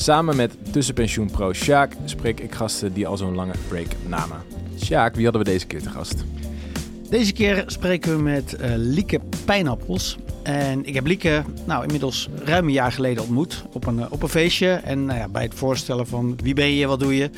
Samen 0.00 0.36
met 0.36 0.72
tussenpensioenpro 0.72 1.52
Sjaak 1.52 1.92
spreek 2.04 2.40
ik 2.40 2.54
gasten 2.54 2.92
die 2.92 3.06
al 3.06 3.16
zo'n 3.16 3.34
lange 3.34 3.54
break 3.68 3.86
namen. 4.06 4.42
Sjaak, 4.84 5.14
wie 5.14 5.24
hadden 5.24 5.44
we 5.44 5.50
deze 5.50 5.66
keer 5.66 5.82
te 5.82 5.90
gast? 5.90 6.24
Deze 7.10 7.32
keer 7.32 7.64
spreken 7.66 8.16
we 8.16 8.22
met 8.22 8.56
uh, 8.60 8.70
Lieke 8.76 9.20
Pijnappels. 9.44 10.18
En 10.42 10.84
ik 10.84 10.94
heb 10.94 11.06
Lieke 11.06 11.44
nou, 11.66 11.82
inmiddels 11.82 12.28
ruim 12.44 12.66
een 12.66 12.72
jaar 12.72 12.92
geleden 12.92 13.22
ontmoet 13.22 13.64
op 13.72 13.86
een, 13.86 13.98
eh, 13.98 14.06
op 14.12 14.22
een 14.22 14.28
feestje. 14.28 14.68
En 14.68 15.04
nou 15.04 15.18
ja, 15.18 15.28
bij 15.28 15.42
het 15.42 15.54
voorstellen 15.54 16.06
van 16.06 16.38
wie 16.42 16.54
ben 16.54 16.74
je, 16.74 16.86
wat 16.86 17.00
doe 17.00 17.16
je? 17.16 17.30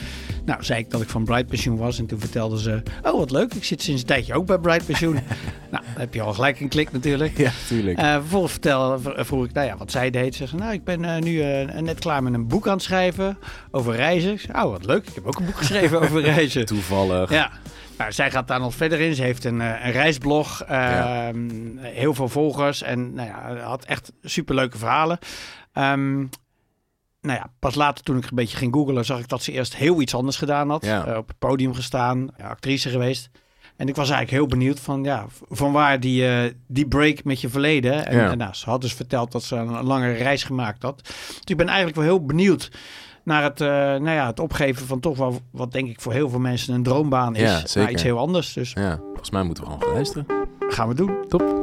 Nou, 0.44 0.64
zei 0.64 0.80
ik 0.80 0.90
dat 0.90 1.00
ik 1.00 1.08
van 1.08 1.24
Bright 1.24 1.46
Pensioen 1.46 1.76
was. 1.76 1.98
En 1.98 2.06
toen 2.06 2.20
vertelde 2.20 2.60
ze, 2.60 2.82
oh 3.02 3.18
wat 3.18 3.30
leuk, 3.30 3.54
ik 3.54 3.64
zit 3.64 3.82
sinds 3.82 4.00
een 4.00 4.06
tijdje 4.06 4.34
ook 4.34 4.46
bij 4.46 4.58
Bright 4.58 4.86
Pensioen. 4.86 5.14
nou, 5.70 5.84
dan 5.84 6.00
heb 6.00 6.14
je 6.14 6.22
al 6.22 6.32
gelijk 6.32 6.60
een 6.60 6.68
klik 6.68 6.92
natuurlijk. 6.92 7.38
Ja, 7.38 7.50
tuurlijk. 7.68 7.98
Uh, 7.98 8.14
vervolgens 8.14 8.52
vertelde, 8.52 9.24
vroeg 9.24 9.44
ik, 9.44 9.52
nou 9.52 9.66
ja, 9.66 9.76
wat 9.76 9.90
zij 9.90 10.10
deed. 10.10 10.34
Ze 10.34 10.46
zei, 10.46 10.60
nou, 10.60 10.72
ik 10.72 10.84
ben 10.84 11.02
uh, 11.02 11.16
nu 11.18 11.42
net 11.82 11.98
klaar 11.98 12.22
met 12.22 12.34
een 12.34 12.48
boek 12.48 12.66
aan 12.66 12.72
het 12.72 12.82
schrijven 12.82 13.38
over 13.70 13.94
reizen. 13.94 14.32
Ik 14.32 14.40
zei, 14.40 14.62
oh 14.64 14.70
wat 14.70 14.84
leuk, 14.84 15.08
ik 15.08 15.14
heb 15.14 15.26
ook 15.26 15.38
een 15.38 15.46
boek 15.46 15.56
geschreven 15.56 16.00
over 16.02 16.20
reizen. 16.20 16.66
Toevallig. 16.66 17.30
Ja. 17.30 17.50
Nou, 17.98 18.12
zij 18.12 18.30
gaat 18.30 18.48
daar 18.48 18.60
nog 18.60 18.74
verder 18.74 19.00
in. 19.00 19.14
Ze 19.14 19.22
heeft 19.22 19.44
een, 19.44 19.60
een 19.60 19.92
reisblog, 19.92 20.64
uh, 20.70 21.28
heel 21.78 22.14
veel 22.14 22.28
volgers 22.28 22.82
en 22.82 23.14
nou 23.14 23.28
ja, 23.28 23.56
had 23.56 23.84
echt 23.84 24.12
superleuke 24.22 24.78
verhalen. 24.78 25.18
Um, 25.74 26.30
nou 27.20 27.38
ja, 27.38 27.50
pas 27.58 27.74
later 27.74 28.04
toen 28.04 28.16
ik 28.16 28.24
een 28.24 28.34
beetje 28.36 28.56
ging 28.56 28.74
googlen, 28.74 29.04
zag 29.04 29.18
ik 29.18 29.28
dat 29.28 29.42
ze 29.42 29.52
eerst 29.52 29.76
heel 29.76 30.00
iets 30.00 30.14
anders 30.14 30.36
gedaan 30.36 30.70
had. 30.70 30.84
Ja. 30.84 31.08
Uh, 31.08 31.16
op 31.16 31.28
het 31.28 31.38
podium 31.38 31.74
gestaan, 31.74 32.28
ja, 32.38 32.48
actrice 32.48 32.88
geweest. 32.88 33.30
En 33.76 33.88
ik 33.88 33.96
was 33.96 34.10
eigenlijk 34.10 34.40
heel 34.40 34.58
benieuwd 34.58 34.80
van, 34.80 35.04
ja, 35.04 35.26
van 35.48 35.72
waar 35.72 36.00
die, 36.00 36.22
uh, 36.22 36.50
die 36.66 36.88
break 36.88 37.24
met 37.24 37.40
je 37.40 37.48
verleden. 37.48 38.06
En, 38.06 38.16
Ja. 38.16 38.30
en 38.30 38.38
nou, 38.38 38.54
ze 38.54 38.70
had 38.70 38.80
dus 38.80 38.94
verteld 38.94 39.32
dat 39.32 39.42
ze 39.42 39.56
een, 39.56 39.68
een 39.74 39.84
lange 39.84 40.12
reis 40.12 40.44
gemaakt 40.44 40.82
had. 40.82 41.00
Dus 41.04 41.40
ik 41.44 41.56
ben 41.56 41.66
eigenlijk 41.66 41.96
wel 41.96 42.06
heel 42.06 42.24
benieuwd 42.24 42.70
naar 43.24 43.42
het, 43.42 43.60
uh, 43.60 43.68
nou 43.68 44.10
ja, 44.10 44.26
het 44.26 44.40
opgeven 44.40 44.86
van 44.86 45.00
toch 45.00 45.16
wel 45.16 45.40
wat 45.50 45.72
denk 45.72 45.88
ik 45.88 46.00
voor 46.00 46.12
heel 46.12 46.28
veel 46.30 46.38
mensen 46.38 46.74
een 46.74 46.82
droombaan 46.82 47.36
is. 47.36 47.72
Ja, 47.72 47.88
iets 47.88 48.02
heel 48.02 48.18
anders. 48.18 48.52
Dus 48.52 48.72
Ja, 48.72 48.96
volgens 49.06 49.30
mij 49.30 49.42
moeten 49.42 49.64
we 49.64 49.70
gewoon 49.70 49.84
gaan 49.84 49.94
luisteren. 49.94 50.26
gaan 50.68 50.88
we 50.88 50.94
doen. 50.94 51.24
Top. 51.28 51.59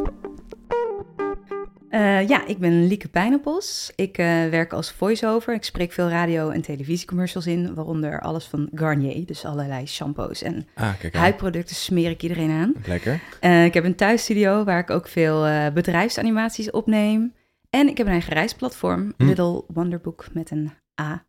Uh, 1.90 2.28
ja, 2.28 2.46
ik 2.48 2.58
ben 2.58 2.88
Lieke 2.88 3.08
Pijnappels. 3.08 3.92
Ik 3.96 4.18
uh, 4.18 4.26
werk 4.26 4.74
als 4.74 4.92
voice-over. 4.92 5.54
Ik 5.54 5.64
spreek 5.64 5.92
veel 5.92 6.10
radio- 6.10 6.50
en 6.50 6.62
televisiecommercials 6.62 7.48
in, 7.48 7.74
waaronder 7.74 8.22
alles 8.22 8.46
van 8.46 8.70
Garnier. 8.74 9.26
Dus 9.26 9.46
allerlei 9.46 9.88
shampoos 9.88 10.42
en 10.42 10.68
Ah, 10.76 10.94
huidproducten 11.12 11.76
smeer 11.76 12.10
ik 12.10 12.22
iedereen 12.24 12.52
aan. 12.52 12.74
Lekker. 12.86 13.20
Uh, 13.42 13.66
ik 13.66 13.74
heb 13.74 13.84
een 13.84 13.96
thuisstudio 13.96 14.64
waar 14.64 14.80
ik 14.80 14.90
ook 14.90 15.08
veel 15.08 15.72
bedrijfsanimaties 15.74 16.72
opneem. 16.72 17.34
En 17.70 17.88
ik 17.88 17.98
heb 17.98 18.06
een 18.06 18.12
eigen 18.12 18.34
reisplatform, 18.34 19.14
Hm. 19.18 19.26
Little 19.26 19.64
Wonderbook 19.68 20.26
met 20.34 20.52
een 20.52 20.72
A. 21.02 21.26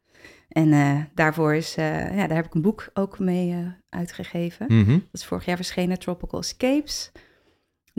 En 0.48 1.08
daarvoor 1.14 1.54
is, 1.54 1.74
ja, 1.74 2.26
daar 2.26 2.36
heb 2.36 2.46
ik 2.46 2.54
een 2.54 2.62
boek 2.62 2.88
ook 2.94 3.18
mee 3.18 3.54
uitgegeven. 3.88 4.66
Mhm. 4.68 4.90
Dat 4.92 5.00
is 5.12 5.24
vorig 5.24 5.44
jaar 5.44 5.56
verschenen, 5.56 5.98
Tropical 5.98 6.40
Escapes. 6.40 7.12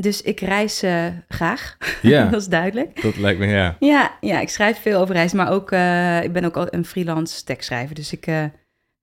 Dus 0.01 0.21
ik 0.21 0.39
reis 0.39 0.83
uh, 0.83 1.05
graag, 1.27 1.77
Ja, 2.01 2.25
dat 2.29 2.41
is 2.41 2.47
duidelijk. 2.47 3.01
dat 3.01 3.17
lijkt 3.17 3.39
me, 3.39 3.45
ja. 3.45 3.75
Ja, 3.79 4.11
ja, 4.21 4.39
ik 4.39 4.49
schrijf 4.49 4.81
veel 4.81 4.99
over 4.99 5.15
reizen, 5.15 5.37
maar 5.37 5.51
ook, 5.51 5.71
uh, 5.71 6.23
ik 6.23 6.33
ben 6.33 6.43
ook 6.43 6.57
al 6.57 6.67
een 6.69 6.85
freelance 6.85 7.43
tekstschrijver. 7.43 7.95
Dus 7.95 8.11
ik 8.11 8.27
uh, 8.27 8.43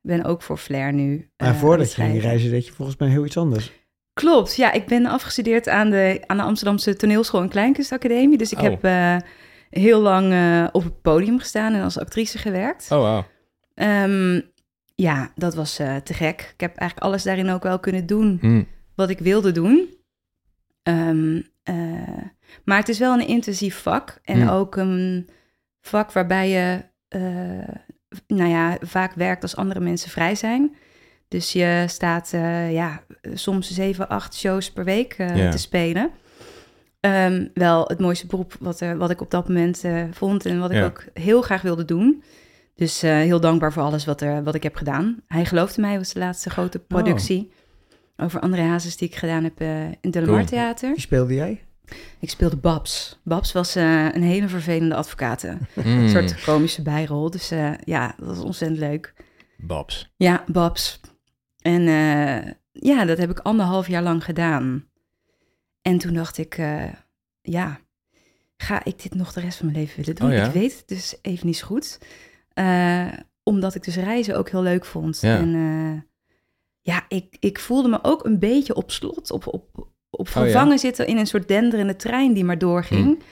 ben 0.00 0.24
ook 0.24 0.42
voor 0.42 0.56
Flair 0.56 0.92
nu. 0.92 1.30
Maar 1.36 1.54
voordat 1.54 1.94
je 1.94 2.02
ging 2.02 2.20
reizen, 2.20 2.50
deed 2.50 2.66
je 2.66 2.72
volgens 2.72 2.96
mij 2.96 3.08
heel 3.08 3.24
iets 3.24 3.36
anders. 3.36 3.72
Klopt, 4.12 4.56
ja. 4.56 4.72
Ik 4.72 4.86
ben 4.86 5.06
afgestudeerd 5.06 5.68
aan 5.68 5.90
de, 5.90 6.22
aan 6.26 6.36
de 6.36 6.42
Amsterdamse 6.42 6.96
Toneelschool 6.96 7.40
en 7.42 7.48
Kleinkunstacademie. 7.48 8.38
Dus 8.38 8.52
ik 8.52 8.58
Oh. 8.58 8.64
heb 8.64 8.84
uh, 8.84 9.16
heel 9.70 10.00
lang 10.00 10.32
uh, 10.32 10.66
op 10.72 10.84
het 10.84 11.02
podium 11.02 11.38
gestaan 11.38 11.74
en 11.74 11.82
als 11.82 11.98
actrice 11.98 12.38
gewerkt. 12.38 12.88
Oh, 12.90 12.98
wauw. 13.00 13.24
Um, 14.04 14.42
ja, 14.94 15.32
dat 15.34 15.54
was 15.54 15.80
uh, 15.80 15.96
te 15.96 16.14
gek. 16.14 16.40
Ik 16.54 16.60
heb 16.60 16.76
eigenlijk 16.76 17.08
alles 17.10 17.22
daarin 17.22 17.50
ook 17.50 17.62
wel 17.62 17.78
kunnen 17.78 18.06
doen 18.06 18.38
Hm. 18.40 18.62
wat 18.94 19.10
ik 19.10 19.18
wilde 19.18 19.52
doen. 19.52 19.94
Um, 20.88 21.46
maar 22.64 22.78
het 22.78 22.88
is 22.88 22.98
wel 22.98 23.14
een 23.14 23.26
intensief 23.26 23.78
vak 23.78 24.18
en 24.24 24.48
ook 24.48 24.76
een 24.76 25.28
vak 25.80 26.12
waarbij 26.12 26.48
je, 26.48 26.84
uh, 27.16 27.74
nou 28.26 28.50
ja, 28.50 28.76
vaak 28.80 29.14
werkt 29.14 29.42
als 29.42 29.56
andere 29.56 29.80
mensen 29.80 30.10
vrij 30.10 30.34
zijn. 30.34 30.76
Dus 31.28 31.52
je 31.52 31.84
staat, 31.86 32.32
uh, 32.34 32.72
ja, 32.72 33.02
soms 33.34 33.70
zeven, 33.70 34.08
acht 34.08 34.34
shows 34.34 34.72
per 34.72 34.84
week 34.84 35.14
te 35.50 35.58
spelen. 35.58 36.10
Um, 37.00 37.50
wel 37.54 37.84
het 37.86 38.00
mooiste 38.00 38.26
beroep 38.26 38.56
wat, 38.60 38.80
wat 38.96 39.10
ik 39.10 39.20
op 39.20 39.30
dat 39.30 39.48
moment 39.48 39.84
vond 40.10 40.46
en 40.46 40.58
wat 40.58 40.70
ik 40.70 40.84
ook 40.84 41.04
heel 41.14 41.42
graag 41.42 41.62
wilde 41.62 41.84
doen. 41.84 42.22
Dus 42.74 43.00
heel 43.00 43.40
dankbaar 43.40 43.72
voor 43.72 43.82
alles 43.82 44.04
wat, 44.04 44.20
er, 44.20 44.42
wat 44.42 44.54
ik 44.54 44.62
heb 44.62 44.76
gedaan. 44.76 45.22
Hij 45.26 45.44
geloofde 45.44 45.80
mij, 45.80 45.98
was 45.98 46.12
de 46.12 46.18
laatste 46.18 46.50
grote 46.50 46.78
productie. 46.78 47.52
Over 48.16 48.40
André 48.40 48.62
Hazes 48.62 48.96
die 48.96 49.08
ik 49.08 49.16
gedaan 49.16 49.44
heb 49.44 49.60
uh, 49.60 49.84
in 49.84 49.98
het 50.00 50.12
Delamar 50.12 50.34
Cool. 50.34 50.46
Theater. 50.46 50.90
Wie 50.90 51.00
speelde 51.00 51.34
jij? 51.34 51.60
Ik 52.20 52.30
speelde 52.30 52.56
Babs. 52.56 53.20
Babs 53.24 53.52
was 53.52 53.76
uh, 53.76 54.14
een 54.14 54.22
hele 54.22 54.48
vervelende 54.48 54.94
advocaat. 54.94 55.42
Mm. 55.42 55.58
Een 55.84 56.08
soort 56.08 56.44
komische 56.44 56.82
bijrol. 56.82 57.30
Dus 57.30 57.52
uh, 57.52 57.72
ja, 57.84 58.14
dat 58.18 58.26
was 58.26 58.38
ontzettend 58.38 58.80
leuk. 58.80 59.14
Babs. 59.56 60.12
Ja, 60.16 60.44
Babs. 60.46 61.00
En 61.60 61.80
uh, 61.80 62.52
ja, 62.72 63.04
dat 63.04 63.18
heb 63.18 63.30
ik 63.30 63.38
anderhalf 63.38 63.88
jaar 63.88 64.02
lang 64.02 64.24
gedaan. 64.24 64.84
En 65.82 65.98
toen 65.98 66.14
dacht 66.14 66.38
ik, 66.38 66.58
uh, 66.58 66.84
ja, 67.42 67.80
ga 68.56 68.84
ik 68.84 69.02
dit 69.02 69.14
nog 69.14 69.32
de 69.32 69.40
rest 69.40 69.58
van 69.58 69.66
mijn 69.66 69.78
leven 69.78 69.96
willen 69.96 70.14
doen? 70.14 70.28
Oh, 70.28 70.36
ja? 70.36 70.46
Ik 70.46 70.52
weet 70.52 70.76
het 70.76 70.88
dus 70.88 71.18
even 71.22 71.46
niet 71.46 71.56
zo 71.56 71.66
goed. 71.66 71.98
Uh, 72.54 73.12
omdat 73.42 73.74
ik 73.74 73.84
dus 73.84 73.96
reizen 73.96 74.36
ook 74.36 74.50
heel 74.50 74.62
leuk 74.62 74.84
vond. 74.84 75.20
Ja. 75.20 75.38
En 75.38 75.54
uh, 75.54 76.00
ja, 76.86 77.04
ik, 77.08 77.36
ik 77.40 77.58
voelde 77.58 77.88
me 77.88 77.98
ook 78.02 78.24
een 78.24 78.38
beetje 78.38 78.74
op 78.74 78.90
slot, 78.90 79.30
op, 79.30 79.46
op, 79.46 79.88
op 80.10 80.28
vervangen 80.28 80.66
Oh, 80.66 80.72
ja? 80.72 80.78
zitten 80.78 81.06
in 81.06 81.16
een 81.16 81.26
soort 81.26 81.48
denderende 81.48 81.96
trein 81.96 82.32
die 82.32 82.44
maar 82.44 82.58
doorging. 82.58 83.22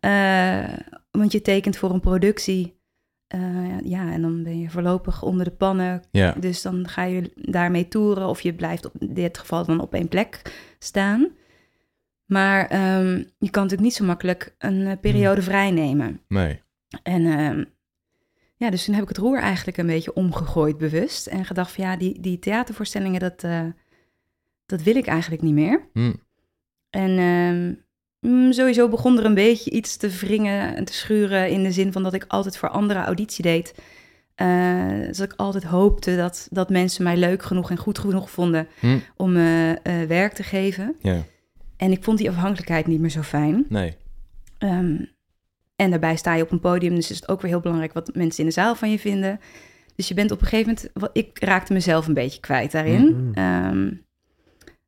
Uh, 0.00 0.68
want 1.10 1.32
je 1.32 1.42
tekent 1.42 1.76
voor 1.76 1.90
een 1.90 2.00
productie. 2.00 2.78
Uh, 3.34 3.80
ja, 3.84 4.12
en 4.12 4.22
dan 4.22 4.42
ben 4.42 4.58
je 4.58 4.70
voorlopig 4.70 5.22
onder 5.22 5.44
de 5.44 5.50
pannen. 5.50 6.02
Ja. 6.10 6.32
Dus 6.32 6.62
dan 6.62 6.88
ga 6.88 7.04
je 7.04 7.32
daarmee 7.34 7.88
toeren 7.88 8.26
of 8.26 8.40
je 8.40 8.54
blijft 8.54 8.84
op, 8.84 8.92
in 8.98 9.14
dit 9.14 9.38
geval 9.38 9.64
dan 9.64 9.80
op 9.80 9.94
één 9.94 10.08
plek 10.08 10.42
staan. 10.78 11.28
Maar 12.24 12.62
um, 12.98 13.16
je 13.38 13.50
kan 13.50 13.62
natuurlijk 13.62 13.80
niet 13.80 13.94
zo 13.94 14.04
makkelijk 14.04 14.54
een 14.58 14.80
uh, 14.80 14.92
periode 15.00 15.42
vrij 15.42 15.70
nemen. 15.70 16.20
Nee. 16.28 16.62
En 17.02 17.26
um, 17.26 17.66
ja, 18.60 18.70
dus 18.70 18.84
toen 18.84 18.94
heb 18.94 19.02
ik 19.02 19.08
het 19.08 19.18
roer 19.18 19.38
eigenlijk 19.38 19.76
een 19.76 19.86
beetje 19.86 20.14
omgegooid 20.14 20.78
bewust. 20.78 21.26
En 21.26 21.44
gedacht 21.44 21.72
van 21.72 21.84
ja, 21.84 21.96
die, 21.96 22.20
die 22.20 22.38
theatervoorstellingen, 22.38 23.20
dat, 23.20 23.42
uh, 23.44 23.64
dat 24.66 24.82
wil 24.82 24.96
ik 24.96 25.06
eigenlijk 25.06 25.42
niet 25.42 25.54
meer. 25.54 25.88
Hm. 25.92 26.12
En 26.90 27.18
um, 28.20 28.52
sowieso 28.52 28.88
begon 28.88 29.18
er 29.18 29.24
een 29.24 29.34
beetje 29.34 29.70
iets 29.70 29.96
te 29.96 30.08
wringen 30.08 30.76
en 30.76 30.84
te 30.84 30.92
schuren 30.92 31.50
in 31.50 31.62
de 31.62 31.72
zin 31.72 31.92
van 31.92 32.02
dat 32.02 32.14
ik 32.14 32.24
altijd 32.28 32.56
voor 32.56 32.68
andere 32.68 33.00
auditie 33.00 33.42
deed. 33.42 33.74
Uh, 34.36 35.06
dus 35.06 35.16
dat 35.16 35.32
ik 35.32 35.38
altijd 35.38 35.64
hoopte 35.64 36.16
dat, 36.16 36.48
dat 36.50 36.70
mensen 36.70 37.04
mij 37.04 37.16
leuk 37.16 37.42
genoeg 37.42 37.70
en 37.70 37.76
goed 37.76 37.98
genoeg 37.98 38.30
vonden 38.30 38.68
Hm. 38.80 38.98
om 39.16 39.36
uh, 39.36 39.72
werk 40.08 40.32
te 40.32 40.42
geven. 40.42 40.96
En 41.76 41.92
ik 41.92 42.04
vond 42.04 42.18
die 42.18 42.30
afhankelijkheid 42.30 42.86
niet 42.86 43.00
meer 43.00 43.10
zo 43.10 43.22
fijn. 43.22 43.66
Nee. 43.68 43.96
Um, 44.58 45.10
en 45.80 45.90
daarbij 45.90 46.16
sta 46.16 46.34
je 46.34 46.42
op 46.42 46.50
een 46.50 46.60
podium, 46.60 46.94
dus 46.94 47.10
is 47.10 47.16
het 47.16 47.28
ook 47.28 47.40
weer 47.40 47.50
heel 47.50 47.60
belangrijk 47.60 47.92
wat 47.92 48.14
mensen 48.14 48.40
in 48.40 48.46
de 48.46 48.54
zaal 48.54 48.74
van 48.74 48.90
je 48.90 48.98
vinden. 48.98 49.40
Dus 49.96 50.08
je 50.08 50.14
bent 50.14 50.30
op 50.30 50.40
een 50.40 50.46
gegeven 50.46 50.90
moment, 50.94 51.16
ik 51.16 51.44
raakte 51.44 51.72
mezelf 51.72 52.06
een 52.06 52.14
beetje 52.14 52.40
kwijt 52.40 52.72
daarin. 52.72 53.30
Mhm. 53.30 53.66
Um, 53.68 54.06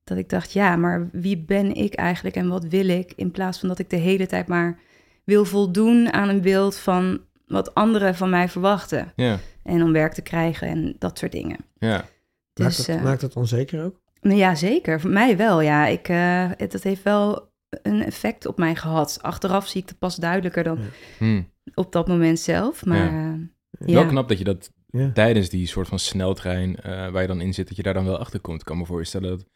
dat 0.04 0.18
ik 0.18 0.28
dacht, 0.28 0.52
ja, 0.52 0.76
maar 0.76 1.08
wie 1.12 1.38
ben 1.38 1.74
ik 1.74 1.94
eigenlijk 1.94 2.36
en 2.36 2.48
wat 2.48 2.64
wil 2.64 2.88
ik? 2.88 3.12
In 3.16 3.30
plaats 3.30 3.58
van 3.58 3.68
dat 3.68 3.78
ik 3.78 3.90
de 3.90 3.96
hele 3.96 4.26
tijd 4.26 4.46
maar 4.46 4.78
wil 5.24 5.44
voldoen 5.44 6.12
aan 6.12 6.28
een 6.28 6.40
beeld 6.40 6.76
van 6.76 7.20
wat 7.46 7.74
anderen 7.74 8.14
van 8.14 8.30
mij 8.30 8.48
verwachten. 8.48 9.12
Ja. 9.16 9.38
En 9.62 9.82
om 9.82 9.92
werk 9.92 10.12
te 10.12 10.22
krijgen 10.22 10.68
en 10.68 10.96
dat 10.98 11.18
soort 11.18 11.32
dingen. 11.32 11.56
Ja. 11.78 12.04
Dus, 12.52 12.64
maakt, 12.64 12.76
het, 12.76 12.88
uh, 12.88 13.02
maakt 13.02 13.22
het 13.22 13.36
onzeker 13.36 13.84
ook? 13.84 14.00
Ja, 14.20 14.54
zeker. 14.54 15.00
Voor 15.00 15.10
mij 15.10 15.36
wel, 15.36 15.60
ja. 15.60 15.86
Ik, 15.86 16.08
uh, 16.08 16.50
het, 16.56 16.72
dat 16.72 16.82
heeft 16.82 17.02
wel 17.02 17.51
een 17.82 18.04
effect 18.04 18.46
op 18.46 18.58
mij 18.58 18.74
gehad. 18.74 19.18
Achteraf 19.22 19.66
zie 19.68 19.82
ik 19.82 19.88
het 19.88 19.98
pas 19.98 20.16
duidelijker 20.16 20.64
dan 20.64 20.78
Hm. 21.18 21.42
op 21.74 21.92
dat 21.92 22.08
moment 22.08 22.38
zelf. 22.38 22.84
Maar 22.84 23.12
Ja. 23.12 23.38
ja. 23.86 23.92
Wel 23.94 24.06
knap 24.06 24.28
dat 24.28 24.38
je 24.38 24.44
dat 24.44 24.72
Ja. 24.90 25.10
tijdens 25.12 25.48
die 25.48 25.66
soort 25.66 25.88
van 25.88 25.98
sneltrein 25.98 26.76
eh, 26.76 27.10
waar 27.10 27.20
je 27.22 27.28
dan 27.28 27.40
in 27.40 27.54
zit, 27.54 27.68
dat 27.68 27.76
je 27.76 27.82
daar 27.82 27.94
dan 27.94 28.04
wel 28.04 28.18
achter 28.18 28.40
komt. 28.40 28.60
Ik 28.60 28.66
kan 28.66 28.78
me 28.78 28.86
voorstellen 28.86 29.28
dat 29.30 29.46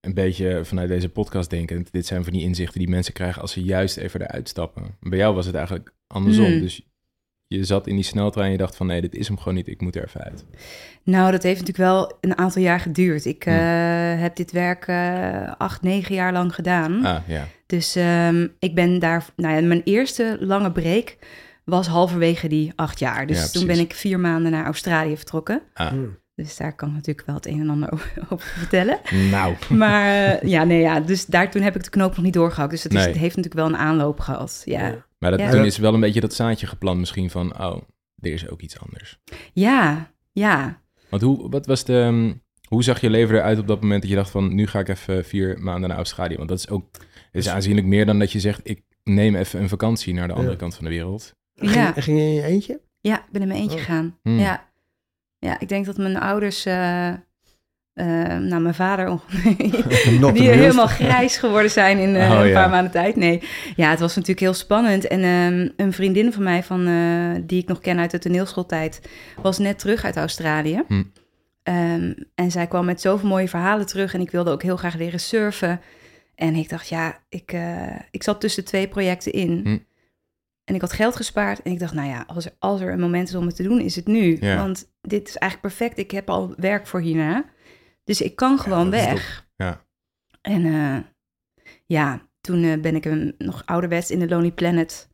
een 0.00 0.14
beetje 0.14 0.64
vanuit 0.64 0.88
deze 0.88 1.08
podcast 1.08 1.50
denken, 1.50 1.86
dit 1.90 2.06
zijn 2.06 2.24
van 2.24 2.32
die 2.32 2.42
inzichten 2.42 2.78
die 2.78 2.88
mensen 2.88 3.12
krijgen 3.12 3.42
als 3.42 3.52
ze 3.52 3.62
juist 3.62 3.96
even 3.96 4.20
eruit 4.20 4.48
stappen. 4.48 4.96
Bij 5.00 5.18
jou 5.18 5.34
was 5.34 5.46
het 5.46 5.54
eigenlijk 5.54 5.94
andersom. 6.06 6.44
Hmm. 6.46 6.60
Dus 6.60 6.86
je 7.52 7.64
zat 7.64 7.86
in 7.86 7.94
die 7.94 8.04
sneltrein 8.04 8.46
en 8.46 8.52
je 8.52 8.58
dacht 8.58 8.76
van 8.76 8.86
nee, 8.86 9.00
dit 9.00 9.14
is 9.14 9.28
hem 9.28 9.38
gewoon 9.38 9.54
niet, 9.54 9.68
ik 9.68 9.80
moet 9.80 9.96
er 9.96 10.04
even 10.04 10.20
uit. 10.20 10.44
Nou, 11.04 11.30
dat 11.30 11.42
heeft 11.42 11.60
natuurlijk 11.60 11.88
wel 11.90 12.12
een 12.20 12.38
aantal 12.38 12.62
jaar 12.62 12.80
geduurd. 12.80 13.24
Ik 13.24 13.42
Hm. 13.44 13.50
eh, 13.50 14.20
heb 14.20 14.36
dit 14.36 14.52
werk 14.52 14.86
eh, 14.86 15.52
acht, 15.58 15.82
negen 15.82 16.14
jaar 16.14 16.32
lang 16.32 16.54
gedaan. 16.54 17.04
Ah, 17.04 17.16
ja. 17.26 17.46
Dus 17.66 17.96
ehm, 17.96 18.46
ik 18.58 18.74
ben 18.74 18.98
daar... 18.98 19.24
Nou 19.36 19.54
ja, 19.54 19.66
mijn 19.66 19.80
eerste 19.84 20.36
lange 20.40 20.72
break 20.72 21.16
was 21.64 21.86
halverwege 21.86 22.48
die 22.48 22.72
acht 22.76 22.98
jaar. 22.98 23.26
Dus 23.26 23.38
Ja, 23.38 23.46
toen 23.58 23.66
ben 23.66 23.78
ik 23.78 23.92
vier 23.94 24.20
maanden 24.20 24.52
naar 24.52 24.64
Australië 24.64 25.16
vertrokken. 25.16 25.62
Ah, 25.74 25.88
Hmm. 25.88 26.20
Dus 26.34 26.56
daar 26.56 26.74
kan 26.74 26.88
ik 26.88 26.94
natuurlijk 26.94 27.26
wel 27.26 27.36
het 27.36 27.46
een 27.46 27.60
en 27.60 27.68
ander 27.70 27.92
over, 27.92 28.12
over 28.30 28.46
vertellen. 28.58 28.98
nou. 29.30 29.54
Maar 29.84 30.06
eh, 30.40 30.48
ja, 30.48 30.64
nee, 30.64 30.80
ja, 30.80 31.00
dus 31.00 31.26
daar 31.26 31.50
toen 31.50 31.62
heb 31.62 31.76
ik 31.76 31.84
de 31.84 31.90
knoop 31.90 32.14
nog 32.16 32.24
niet 32.24 32.32
doorgehakt. 32.32 32.70
Dus 32.70 32.82
het, 32.82 32.92
is, 32.92 32.98
Nee. 32.98 33.08
het 33.08 33.16
heeft 33.18 33.36
natuurlijk 33.36 33.64
wel 33.66 33.72
een 33.74 33.86
aanloop 33.86 34.20
gehad. 34.20 34.62
Ja, 34.64 34.86
Ja. 34.86 35.04
Maar 35.22 35.30
dat, 35.30 35.40
Ja. 35.40 35.50
toen 35.50 35.64
is 35.64 35.78
wel 35.78 35.94
een 35.94 36.00
beetje 36.00 36.20
dat 36.20 36.34
zaadje 36.34 36.66
geplant 36.66 36.98
misschien 36.98 37.30
van, 37.30 37.58
oh, 37.60 37.76
er 38.18 38.32
is 38.32 38.48
ook 38.48 38.60
iets 38.60 38.78
anders. 38.80 39.18
ja, 39.52 40.10
ja. 40.32 40.80
Want 41.08 41.22
hoe, 41.22 41.50
wat 41.50 41.66
was 41.66 41.84
de, 41.84 42.00
ehm, 42.00 42.32
hoe 42.68 42.82
zag 42.82 43.00
je 43.00 43.10
leven 43.10 43.34
eruit 43.36 43.58
op 43.58 43.66
dat 43.66 43.80
moment 43.80 44.00
dat 44.00 44.10
je 44.10 44.16
dacht 44.16 44.30
van, 44.30 44.54
nu 44.54 44.66
ga 44.66 44.78
ik 44.78 44.88
even 44.88 45.24
vier 45.24 45.58
maanden 45.60 45.88
naar 45.88 45.98
Australië? 45.98 46.36
Want 46.36 46.48
dat 46.48 46.58
is 46.58 46.68
ook, 46.68 46.84
is 47.32 47.48
aanzienlijk 47.48 47.86
meer 47.86 48.06
dan 48.06 48.18
dat 48.18 48.32
je 48.32 48.40
zegt, 48.40 48.60
ik 48.62 48.82
neem 49.04 49.34
even 49.34 49.60
een 49.60 49.68
vakantie 49.68 50.14
naar 50.14 50.26
de 50.26 50.32
andere 50.34 50.52
Ja. 50.52 50.58
kant 50.58 50.74
van 50.74 50.84
de 50.84 50.90
wereld. 50.90 51.34
Ja. 51.54 51.92
Ging, 51.92 52.04
ging 52.04 52.18
je 52.18 52.24
in 52.24 52.32
je 52.32 52.42
eentje? 52.42 52.80
Ja, 53.00 53.18
ik 53.24 53.30
ben 53.30 53.42
in 53.42 53.48
mijn 53.48 53.60
eentje 53.60 53.76
Oh. 53.78 53.84
gegaan. 53.84 54.18
Hmm. 54.22 54.38
Ja. 54.38 54.68
ja, 55.38 55.60
ik 55.60 55.68
denk 55.68 55.86
dat 55.86 55.96
mijn 55.96 56.16
ouders... 56.16 56.66
eh, 56.66 57.12
nou, 57.94 58.60
mijn 58.60 58.74
vader... 58.74 59.06
Not 60.20 60.34
die 60.34 60.48
helemaal 60.48 60.86
grijs 60.86 61.36
geworden 61.36 61.70
zijn 61.70 61.98
in 61.98 62.16
eh, 62.16 62.30
Oh, 62.30 62.38
een 62.38 62.46
ja. 62.46 62.60
paar 62.60 62.70
maanden 62.70 62.92
tijd. 62.92 63.16
Nee, 63.16 63.42
ja, 63.76 63.90
het 63.90 64.00
was 64.00 64.14
natuurlijk 64.14 64.40
heel 64.40 64.54
spannend. 64.54 65.06
En 65.06 65.22
ehm, 65.22 65.68
een 65.76 65.92
vriendin 65.92 66.32
van 66.32 66.42
mij, 66.42 66.62
van, 66.62 66.86
eh, 66.86 67.42
die 67.46 67.62
ik 67.62 67.68
nog 67.68 67.80
ken 67.80 67.98
uit 67.98 68.10
de 68.10 68.18
toneelschooltijd, 68.18 69.00
was 69.42 69.58
net 69.58 69.78
terug 69.78 70.04
uit 70.04 70.16
Australië. 70.16 70.82
Hm. 70.88 71.02
Ehm, 71.62 72.12
en 72.34 72.50
zij 72.50 72.66
kwam 72.66 72.84
met 72.84 73.00
zoveel 73.00 73.28
mooie 73.28 73.48
verhalen 73.48 73.86
terug. 73.86 74.14
En 74.14 74.20
ik 74.20 74.30
wilde 74.30 74.50
ook 74.50 74.62
heel 74.62 74.76
graag 74.76 74.94
leren 74.94 75.20
surfen. 75.20 75.80
En 76.34 76.54
ik 76.54 76.68
dacht, 76.68 76.88
ja, 76.88 77.18
ik, 77.28 77.56
ik 78.10 78.22
zat 78.22 78.40
tussen 78.40 78.64
twee 78.64 78.88
projecten 78.88 79.32
in. 79.32 79.60
Hm. 79.64 79.78
En 80.64 80.74
ik 80.74 80.80
had 80.80 80.92
geld 80.92 81.16
gespaard. 81.16 81.62
En 81.62 81.72
ik 81.72 81.78
dacht, 81.78 81.94
nou 81.94 82.08
ja, 82.08 82.24
als 82.26 82.44
er, 82.44 82.52
als 82.58 82.80
er 82.80 82.92
een 82.92 83.00
moment 83.00 83.28
is 83.28 83.34
om 83.34 83.46
het 83.46 83.56
te 83.56 83.62
doen, 83.62 83.80
is 83.80 83.96
het 83.96 84.06
nu. 84.06 84.36
Ja. 84.40 84.56
Want 84.56 84.90
dit 85.00 85.28
is 85.28 85.36
eigenlijk 85.36 85.74
perfect. 85.74 85.98
Ik 85.98 86.10
heb 86.10 86.30
al 86.30 86.54
werk 86.56 86.86
voor 86.86 87.00
hierna. 87.00 87.44
Dus 88.04 88.20
ik 88.20 88.36
kan 88.36 88.58
gewoon 88.58 88.90
weg. 88.90 89.46
Ja. 89.56 89.84
En 90.40 90.64
eh, 90.66 90.96
ja, 91.86 92.20
toen 92.40 92.62
eh, 92.64 92.80
ben 92.80 92.94
ik 92.94 93.04
een, 93.04 93.34
nog 93.38 93.62
ouderwets 93.64 94.10
in 94.10 94.18
de 94.18 94.28
Lonely 94.28 94.50
Planet 94.50 95.08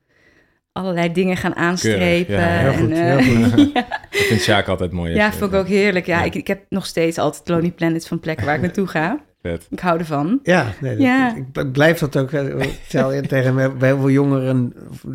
allerlei 0.72 1.12
dingen 1.12 1.36
gaan 1.36 1.54
aanstrepen. 1.56 2.34
ja, 2.34 2.40
heel 2.58 2.70
en, 2.72 2.78
goed, 2.78 2.90
eh, 2.90 3.16
heel 3.26 3.50
goed. 3.50 3.72
ja, 3.72 3.86
Dat 4.10 4.20
vindt 4.20 4.42
Sjaak 4.42 4.68
altijd 4.68 4.92
mooi. 4.92 5.14
ja, 5.14 5.32
vond 5.32 5.52
ik 5.52 5.58
ook 5.58 5.66
heerlijk. 5.68 6.06
Ja, 6.06 6.18
Ja. 6.18 6.24
Ik, 6.24 6.34
ik 6.34 6.46
heb 6.46 6.64
nog 6.68 6.86
steeds 6.86 7.18
altijd 7.18 7.48
Lonely 7.48 7.70
Planets 7.70 8.08
van 8.08 8.20
plekken 8.20 8.46
waar 8.46 8.54
ik 8.54 8.60
naartoe 8.60 8.86
ga. 8.86 9.26
Vet. 9.42 9.66
Ik 9.70 9.80
hou 9.80 9.98
ervan. 9.98 10.40
Ja, 10.42 10.72
nee, 10.80 10.92
dat- 10.96 11.02
Ja. 11.02 11.36
Ik, 11.36 11.44
ik 11.56 11.72
blijf 11.72 11.98
dat 11.98 12.16
ook. 12.16 12.32
eh, 12.32 12.58
Ik 12.58 12.80
tel 12.88 13.12
je 13.12 13.20
tegen 13.22 13.54
me, 13.54 13.70
bij 13.70 13.88
heel 13.88 13.98
veel 13.98 14.10
jongeren. 14.10 14.72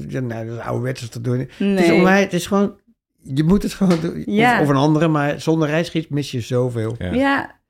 Ja, 0.07 0.19
nou, 0.19 0.45
dat 0.47 0.55
is 0.57 0.61
ouderwets 0.63 1.09
te 1.09 1.21
doen. 1.21 1.39
Het 1.39 1.49
is, 1.49 1.57
Nee. 1.57 1.93
om 1.93 2.01
mij, 2.01 2.21
het 2.21 2.33
is 2.33 2.47
gewoon. 2.47 2.81
Je 3.23 3.43
moet 3.43 3.63
het 3.63 3.73
gewoon 3.73 3.99
doen. 4.01 4.23
Ja. 4.25 4.55
Of, 4.55 4.61
of 4.63 4.69
een 4.69 4.75
andere, 4.75 5.07
maar 5.07 5.41
zonder 5.41 5.67
reisgids 5.69 6.07
mis 6.07 6.31
je 6.31 6.41
zoveel. 6.41 6.95
Ja. 6.97 7.11
Ja. 7.13 7.61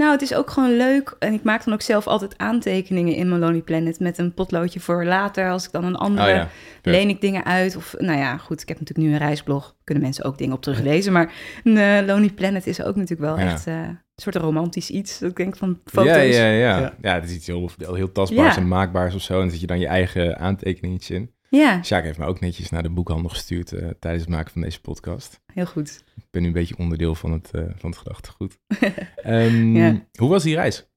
Nou, 0.00 0.12
het 0.12 0.22
is 0.22 0.34
ook 0.34 0.50
gewoon 0.50 0.76
leuk. 0.76 1.16
En 1.18 1.32
ik 1.32 1.42
maak 1.42 1.64
dan 1.64 1.74
ook 1.74 1.82
zelf 1.82 2.06
altijd 2.06 2.38
aantekeningen 2.38 3.14
in 3.14 3.28
mijn 3.28 3.40
Lonely 3.40 3.60
Planet 3.62 4.00
met 4.00 4.18
een 4.18 4.34
potloodje 4.34 4.80
voor 4.80 5.04
later. 5.04 5.50
Als 5.50 5.64
ik 5.64 5.72
dan 5.72 5.84
een 5.84 5.96
andere 5.96 6.28
Oh 6.30 6.34
ja. 6.34 6.48
leen 6.82 7.08
ik 7.08 7.20
dingen 7.20 7.44
uit. 7.44 7.76
Of 7.76 7.94
nou 7.98 8.18
ja, 8.18 8.36
goed, 8.36 8.62
ik 8.62 8.68
heb 8.68 8.78
natuurlijk 8.80 9.08
nu 9.08 9.14
een 9.14 9.26
reisblog. 9.26 9.76
Kunnen 9.84 10.04
mensen 10.04 10.24
ook 10.24 10.38
dingen 10.38 10.54
op 10.54 10.62
teruglezen. 10.62 11.12
Maar 11.12 11.32
een 11.64 11.76
eh, 11.76 12.06
Lonely 12.06 12.30
Planet 12.30 12.66
is 12.66 12.82
ook 12.82 12.96
natuurlijk 12.96 13.20
wel 13.36 13.38
Ja. 13.38 13.52
echt 13.52 13.66
eh, 13.66 13.74
een 13.74 13.98
soort 14.16 14.36
romantisch 14.36 14.90
iets. 14.90 15.18
Dat 15.18 15.30
ik 15.30 15.36
denk 15.36 15.56
van 15.56 15.78
foto's. 15.84 16.10
Ja, 16.12 16.20
ja, 16.20 16.44
ja. 16.46 16.78
Ja. 16.78 16.94
Ja, 17.00 17.14
het 17.14 17.24
is 17.24 17.34
iets 17.34 17.46
heel, 17.46 17.70
heel, 17.78 18.12
tastbaars 18.12 18.54
Ja. 18.54 18.60
en 18.60 18.68
maakbaars 18.68 19.14
of 19.14 19.22
zo. 19.22 19.32
En 19.34 19.40
dan 19.40 19.50
zet 19.50 19.60
je 19.60 19.66
dan 19.66 19.78
je 19.80 19.86
eigen 19.86 20.38
aantekeningetjes 20.38 21.16
in. 21.16 21.30
Ja, 21.50 21.82
Sjaak 21.82 22.04
heeft 22.04 22.18
me 22.18 22.26
ook 22.26 22.40
netjes 22.40 22.70
naar 22.70 22.82
de 22.82 22.90
boekhandel 22.90 23.28
gestuurd 23.30 23.72
eh, 23.72 23.88
tijdens 24.00 24.22
het 24.24 24.32
maken 24.32 24.52
van 24.52 24.62
deze 24.62 24.80
podcast. 24.80 25.40
heel 25.54 25.66
goed. 25.66 26.04
Ik 26.16 26.24
ben 26.30 26.40
nu 26.42 26.48
een 26.48 26.54
beetje 26.54 26.78
onderdeel 26.78 27.14
van 27.14 27.32
het, 27.32 27.50
eh, 27.52 27.62
van 27.76 27.90
het 27.90 27.98
gedachtegoed. 27.98 28.58
Ehm, 29.22 29.76
Ja. 29.76 30.06
Hoe 30.14 30.28
was 30.28 30.42
die 30.42 30.54
reis? 30.54 30.88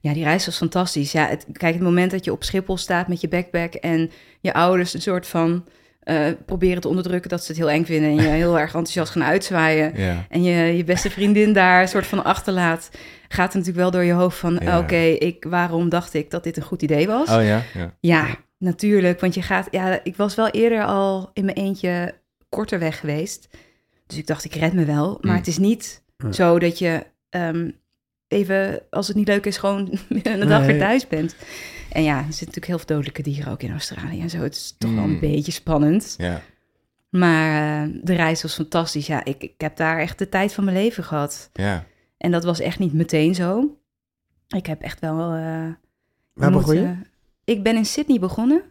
Ja, 0.00 0.12
die 0.12 0.24
reis 0.24 0.46
was 0.46 0.56
fantastisch. 0.56 1.12
Ja, 1.12 1.26
het, 1.26 1.46
kijk, 1.52 1.74
het 1.74 1.82
moment 1.82 2.10
dat 2.10 2.24
je 2.24 2.32
op 2.32 2.44
Schiphol 2.44 2.76
staat 2.76 3.08
met 3.08 3.20
je 3.20 3.28
backpack 3.28 3.74
en 3.74 4.10
je 4.40 4.52
ouders 4.52 4.94
een 4.94 5.02
soort 5.02 5.26
van 5.26 5.64
eh, 6.00 6.26
proberen 6.46 6.80
te 6.80 6.88
onderdrukken 6.88 7.30
dat 7.30 7.40
ze 7.44 7.48
het 7.52 7.60
heel 7.60 7.70
eng 7.70 7.84
vinden 7.84 8.10
en 8.10 8.16
je 8.16 8.28
heel 8.42 8.58
erg 8.58 8.66
enthousiast 8.74 9.12
gaan 9.12 9.24
uitzwaaien. 9.24 10.00
Ja. 10.00 10.26
En 10.28 10.42
je, 10.42 10.76
je 10.76 10.84
beste 10.84 11.10
vriendin 11.10 11.52
daar 11.52 11.80
een 11.82 11.88
soort 11.88 12.06
van 12.06 12.24
achterlaat, 12.24 12.90
gaat 13.28 13.50
er 13.52 13.58
natuurlijk 13.58 13.76
wel 13.76 13.90
door 13.90 14.04
je 14.04 14.12
hoofd 14.12 14.38
van, 14.38 14.58
Ja. 14.62 14.78
oké, 14.78 14.96
ik, 15.02 15.44
waarom 15.48 15.88
dacht 15.88 16.14
ik 16.14 16.30
dat 16.30 16.44
dit 16.44 16.56
een 16.56 16.62
goed 16.62 16.82
idee 16.82 17.06
was? 17.06 17.28
Oh 17.30 17.44
ja? 17.44 17.62
Ja. 17.74 17.94
Ja, 18.00 18.26
natuurlijk, 18.58 19.20
want 19.20 19.34
je 19.34 19.42
gaat, 19.42 19.68
ja, 19.70 20.00
ik 20.04 20.16
was 20.16 20.34
wel 20.34 20.48
eerder 20.48 20.84
al 20.84 21.30
in 21.32 21.44
mijn 21.44 21.56
eentje 21.56 22.14
korter 22.48 22.78
weg 22.78 23.00
geweest. 23.00 23.48
Dus 24.06 24.16
ik 24.18 24.26
dacht, 24.26 24.44
ik 24.44 24.54
red 24.54 24.72
me 24.72 24.84
wel. 24.84 25.18
Maar 25.20 25.30
Mm. 25.32 25.38
het 25.38 25.46
is 25.46 25.58
niet 25.58 26.02
zo 26.30 26.58
dat 26.58 26.78
je 26.78 27.06
ehm, 27.30 27.70
even, 28.28 28.82
als 28.90 29.08
het 29.08 29.16
niet 29.16 29.28
leuk 29.28 29.46
is, 29.46 29.56
gewoon 29.56 29.98
een 30.08 30.48
dag 30.48 30.58
Nee. 30.60 30.66
weer 30.66 30.78
thuis 30.78 31.08
bent. 31.08 31.36
En 31.90 32.02
ja, 32.02 32.16
er 32.16 32.22
zitten 32.22 32.38
natuurlijk 32.46 32.66
heel 32.66 32.78
veel 32.78 32.86
dodelijke 32.86 33.22
dieren 33.22 33.52
ook 33.52 33.62
in 33.62 33.70
Australië 33.70 34.20
en 34.20 34.30
zo. 34.30 34.38
Het 34.38 34.54
is 34.54 34.74
toch 34.78 34.94
wel 34.94 35.04
Mm. 35.04 35.12
een 35.12 35.20
beetje 35.20 35.52
spannend. 35.52 36.14
ja. 36.18 36.40
Maar 37.08 37.82
eh, 37.82 37.90
de 38.02 38.14
reis 38.14 38.42
was 38.42 38.54
fantastisch. 38.54 39.06
Ja, 39.06 39.24
ik, 39.24 39.42
ik 39.42 39.54
heb 39.60 39.76
daar 39.76 39.98
echt 39.98 40.18
de 40.18 40.28
tijd 40.28 40.52
van 40.52 40.64
mijn 40.64 40.76
leven 40.76 41.04
gehad. 41.04 41.50
Ja. 41.52 41.84
En 42.18 42.30
dat 42.30 42.44
was 42.44 42.60
echt 42.60 42.78
niet 42.78 42.92
meteen 42.92 43.34
zo. 43.34 43.78
Ik 44.48 44.66
heb 44.66 44.80
echt 44.82 45.00
wel... 45.00 45.32
eh, 45.32 45.66
Waar 46.32 46.50
begon 46.50 46.74
je? 46.74 46.94
Ik 47.44 47.62
ben 47.62 47.76
in 47.76 47.84
Sydney 47.84 48.18
begonnen. 48.18 48.62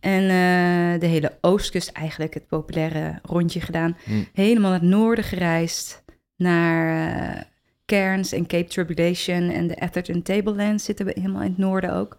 En 0.00 0.22
eh, 0.22 1.00
de 1.00 1.06
hele 1.06 1.38
oostkust 1.40 1.88
eigenlijk, 1.88 2.34
het 2.34 2.46
populaire 2.46 3.18
rondje 3.22 3.60
gedaan. 3.60 3.96
Hm. 4.04 4.24
Helemaal 4.32 4.70
naar 4.70 4.80
het 4.80 4.88
noorden 4.88 5.24
gereisd. 5.24 6.04
Naar 6.36 7.34
eh, 7.36 7.42
Cairns 7.86 8.32
en 8.32 8.46
Cape 8.46 8.68
Tribulation 8.68 9.50
en 9.50 9.66
de 9.66 9.80
Atherton 9.80 10.22
Tablelands 10.22 10.84
zitten 10.84 11.06
we 11.06 11.12
helemaal 11.14 11.42
in 11.42 11.48
het 11.48 11.58
noorden 11.58 11.94
ook. 11.94 12.18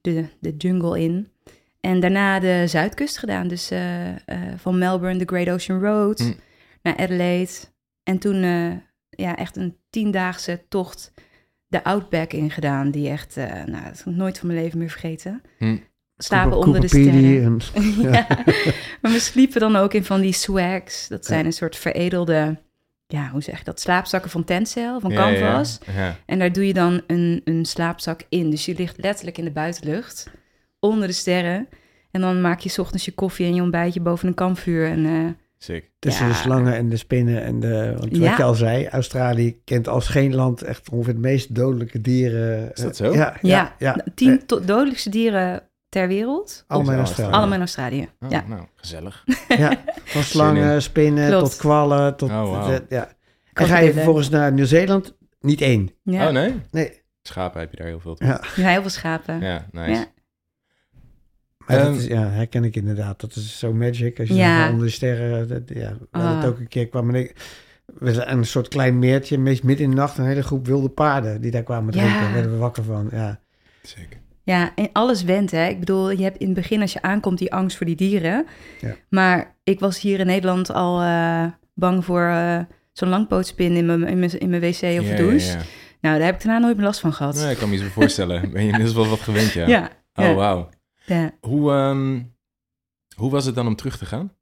De, 0.00 0.26
de 0.40 0.56
jungle 0.56 1.00
in. 1.00 1.28
En 1.80 2.00
daarna 2.00 2.40
de 2.40 2.64
zuidkust 2.66 3.18
gedaan. 3.18 3.48
Dus 3.48 3.70
eh, 3.70 4.08
van 4.56 4.78
Melbourne, 4.78 5.18
de 5.18 5.24
Great 5.36 5.48
Ocean 5.48 5.80
Road, 5.80 6.18
Hm. 6.18 6.32
naar 6.82 6.96
Adelaide. 6.96 7.52
En 8.02 8.18
toen 8.18 8.42
ja, 9.10 9.36
echt 9.36 9.56
een 9.56 9.76
tiendaagse 9.90 10.64
tocht 10.68 11.12
de 11.72 11.84
Outback 11.84 12.32
ingedaan. 12.32 12.90
Die 12.90 13.08
echt, 13.08 13.36
eh, 13.36 13.44
nou, 13.46 13.84
dat 13.84 13.98
heb 13.98 14.06
ik 14.06 14.14
nooit 14.14 14.38
van 14.38 14.48
mijn 14.48 14.62
leven 14.62 14.78
meer 14.78 14.90
vergeten. 14.90 15.42
Hm. 15.58 15.76
Slapen 16.16 16.50
Cooper- 16.50 16.66
onder 16.66 16.80
de 16.80 16.88
sterren. 16.88 17.60
en- 17.74 18.00
ja. 18.12 18.26
maar 19.00 19.12
we 19.12 19.18
sliepen 19.18 19.60
dan 19.60 19.76
ook 19.76 19.94
in 19.94 20.04
van 20.04 20.20
die 20.20 20.32
swags. 20.32 21.08
Dat 21.08 21.26
zijn 21.26 21.46
een 21.46 21.52
soort 21.52 21.76
veredelde, 21.76 22.58
ja, 23.06 23.28
hoe 23.30 23.42
zeg 23.42 23.58
je 23.58 23.64
dat? 23.64 23.80
Slaapzakken 23.80 24.30
van 24.30 24.44
Tencel, 24.44 25.00
van 25.00 25.10
Ja, 25.10 25.28
ja, 25.28 25.28
ja. 25.28 25.40
Canvas. 25.40 25.78
Ja. 25.96 26.16
En 26.26 26.38
daar 26.38 26.52
doe 26.52 26.66
je 26.66 26.72
dan 26.74 27.00
een, 27.06 27.40
een 27.44 27.64
slaapzak 27.64 28.20
in. 28.28 28.50
Dus 28.50 28.64
je 28.64 28.74
ligt 28.76 29.02
letterlijk 29.02 29.38
in 29.38 29.44
de 29.44 29.50
buitenlucht, 29.50 30.30
onder 30.80 31.06
de 31.08 31.14
sterren. 31.14 31.68
En 32.10 32.20
dan 32.20 32.40
maak 32.40 32.60
je 32.60 32.68
's 32.68 32.78
ochtends 32.78 33.04
je 33.04 33.12
koffie 33.12 33.46
en 33.46 33.54
je 33.54 33.62
ontbijtje 33.62 34.00
boven 34.00 34.28
een 34.28 34.34
kampvuur. 34.34 34.86
En 34.86 35.06
eh, 35.06 35.12
Sick. 35.62 35.90
Tussen 35.98 36.26
Ja. 36.26 36.32
de 36.32 36.38
slangen 36.38 36.74
en 36.74 36.88
de 36.88 36.96
spinnen 36.96 37.42
en 37.42 37.60
de... 37.60 37.94
Want 37.98 38.16
Ja. 38.16 38.28
wat 38.28 38.36
je 38.36 38.42
al 38.42 38.54
zei, 38.54 38.88
Australië 38.88 39.60
kent 39.64 39.88
als 39.88 40.08
geen 40.08 40.34
land 40.34 40.62
echt 40.62 40.90
ongeveer 40.90 41.14
de 41.14 41.20
meest 41.20 41.54
dodelijke 41.54 42.00
dieren. 42.00 42.70
Is 42.74 42.80
dat 42.82 43.00
Eh, 43.00 43.06
zo? 43.06 43.12
Ja, 43.14 43.36
ja, 43.40 43.74
ja. 43.78 43.94
ja. 43.96 44.04
tien 44.14 44.30
Eh, 44.30 44.46
to- 44.46 44.64
dodelijkste 44.64 45.10
dieren 45.10 45.62
ter 45.88 46.08
wereld. 46.08 46.64
allemaal 46.66 46.92
in 46.92 46.98
Australië. 46.98 47.32
Allemaal 47.32 47.54
in 47.54 47.60
Australië. 47.60 48.08
Oh, 48.20 48.30
ja. 48.30 48.44
Nou, 48.48 48.62
gezellig. 48.76 49.24
Ja, 49.48 49.76
van 50.04 50.22
slangen, 50.22 50.82
spinnen 50.82 51.28
Klopt. 51.28 51.44
tot 51.50 51.56
kwallen. 51.56 52.16
Tot, 52.16 52.30
Oh, 52.30 52.50
wauw. 52.50 52.70
eh, 52.72 52.78
ja. 52.88 53.08
En 53.52 53.66
ga 53.66 53.78
je 53.78 53.92
vervolgens 53.92 54.28
naar 54.28 54.52
Nieuw-Zeeland? 54.52 55.16
Niet 55.40 55.60
één. 55.60 55.90
Ja. 56.02 56.26
Oh 56.26 56.32
nee? 56.32 56.54
Nee. 56.70 57.00
Schapen 57.22 57.60
heb 57.60 57.70
je 57.70 57.76
daar 57.76 57.86
heel 57.86 58.00
veel. 58.00 58.16
Ja. 58.18 58.40
Ja, 58.56 58.68
heel 58.68 58.80
veel 58.80 58.90
schapen. 58.90 59.40
Ja, 59.40 59.66
nice. 59.70 59.90
Ja. 59.90 60.06
Maar 61.66 61.78
dat 61.84 61.96
is, 61.96 62.06
ja, 62.06 62.28
herken 62.28 62.64
ik 62.64 62.76
inderdaad. 62.76 63.20
Dat 63.20 63.34
is 63.36 63.58
zo 63.58 63.72
magic. 63.72 64.18
Als 64.18 64.28
je 64.28 64.34
Ja. 64.34 64.70
onder 64.70 64.86
de 64.86 64.92
sterren... 64.92 65.48
Dat, 65.48 65.62
ja, 65.66 65.88
het 65.88 65.98
Ah. 66.10 66.44
ook 66.46 66.58
een 66.58 66.68
keer 66.68 66.88
kwam 66.88 67.08
en 67.08 67.14
ik... 67.14 67.34
We 67.98 68.12
zijn 68.12 68.32
een 68.36 68.44
soort 68.46 68.68
klein 68.68 68.98
meertje, 68.98 69.38
meest 69.38 69.62
midden 69.62 69.84
in 69.84 69.90
de 69.90 69.96
nacht, 69.96 70.18
een 70.18 70.24
hele 70.26 70.42
groep 70.42 70.66
wilde 70.66 70.88
paarden 70.88 71.40
die 71.40 71.50
daar 71.50 71.62
kwamen 71.62 71.94
Ja. 71.94 72.00
drinken. 72.00 72.20
Daar 72.22 72.32
werden 72.32 72.52
we 72.52 72.58
wakker 72.58 72.84
van. 72.84 73.08
Ja. 73.12 73.40
Sick. 73.82 74.20
Ja, 74.42 74.72
en 74.74 74.88
alles 74.92 75.22
went, 75.22 75.50
hè. 75.50 75.66
Ik 75.68 75.78
bedoel, 75.78 76.10
je 76.10 76.22
hebt 76.22 76.36
in 76.38 76.46
het 76.46 76.54
begin 76.54 76.80
als 76.80 76.92
je 76.92 77.02
aankomt 77.02 77.38
die 77.38 77.52
angst 77.52 77.76
voor 77.76 77.86
die 77.86 77.96
dieren. 77.96 78.46
Ja. 78.80 78.94
Maar 79.08 79.54
ik 79.64 79.80
was 79.80 80.00
hier 80.00 80.20
in 80.20 80.26
Nederland 80.26 80.72
al, 80.72 81.00
eh, 81.00 81.44
bang 81.74 82.04
voor 82.04 82.26
eh, 82.26 82.58
zo'n 82.92 83.08
langpootspin 83.08 83.72
in 83.76 83.86
mijn, 83.86 84.06
in 84.06 84.18
mijn, 84.18 84.38
in 84.38 84.48
mijn 84.50 84.62
wc 84.62 84.72
of 84.72 84.80
Ja, 84.82 85.00
de 85.00 85.06
ja, 85.06 85.16
douche. 85.16 85.46
ja. 85.52 85.62
Nou, 86.00 86.16
daar 86.16 86.26
heb 86.26 86.34
ik 86.34 86.42
daarna 86.42 86.58
nooit 86.58 86.76
meer 86.76 86.86
last 86.86 87.00
van 87.00 87.12
gehad. 87.12 87.34
Nee, 87.34 87.50
ik 87.50 87.58
kan 87.58 87.68
me 87.68 87.74
iets 87.74 87.84
voorstellen. 87.84 88.40
Ben 88.52 88.60
je 88.62 88.68
inmiddels 88.68 88.94
wel 88.94 89.06
wat 89.08 89.20
gewend, 89.20 89.52
ja? 89.52 89.66
ja, 89.66 89.90
Oh, 90.14 90.24
ja. 90.24 90.34
wauw. 90.34 90.68
Ja. 91.06 91.30
Hoe, 91.40 91.72
ehm, 91.72 92.22
hoe 93.16 93.30
was 93.30 93.44
het 93.44 93.54
dan 93.54 93.66
om 93.66 93.76
terug 93.76 93.98
te 93.98 94.06
gaan? 94.06 94.32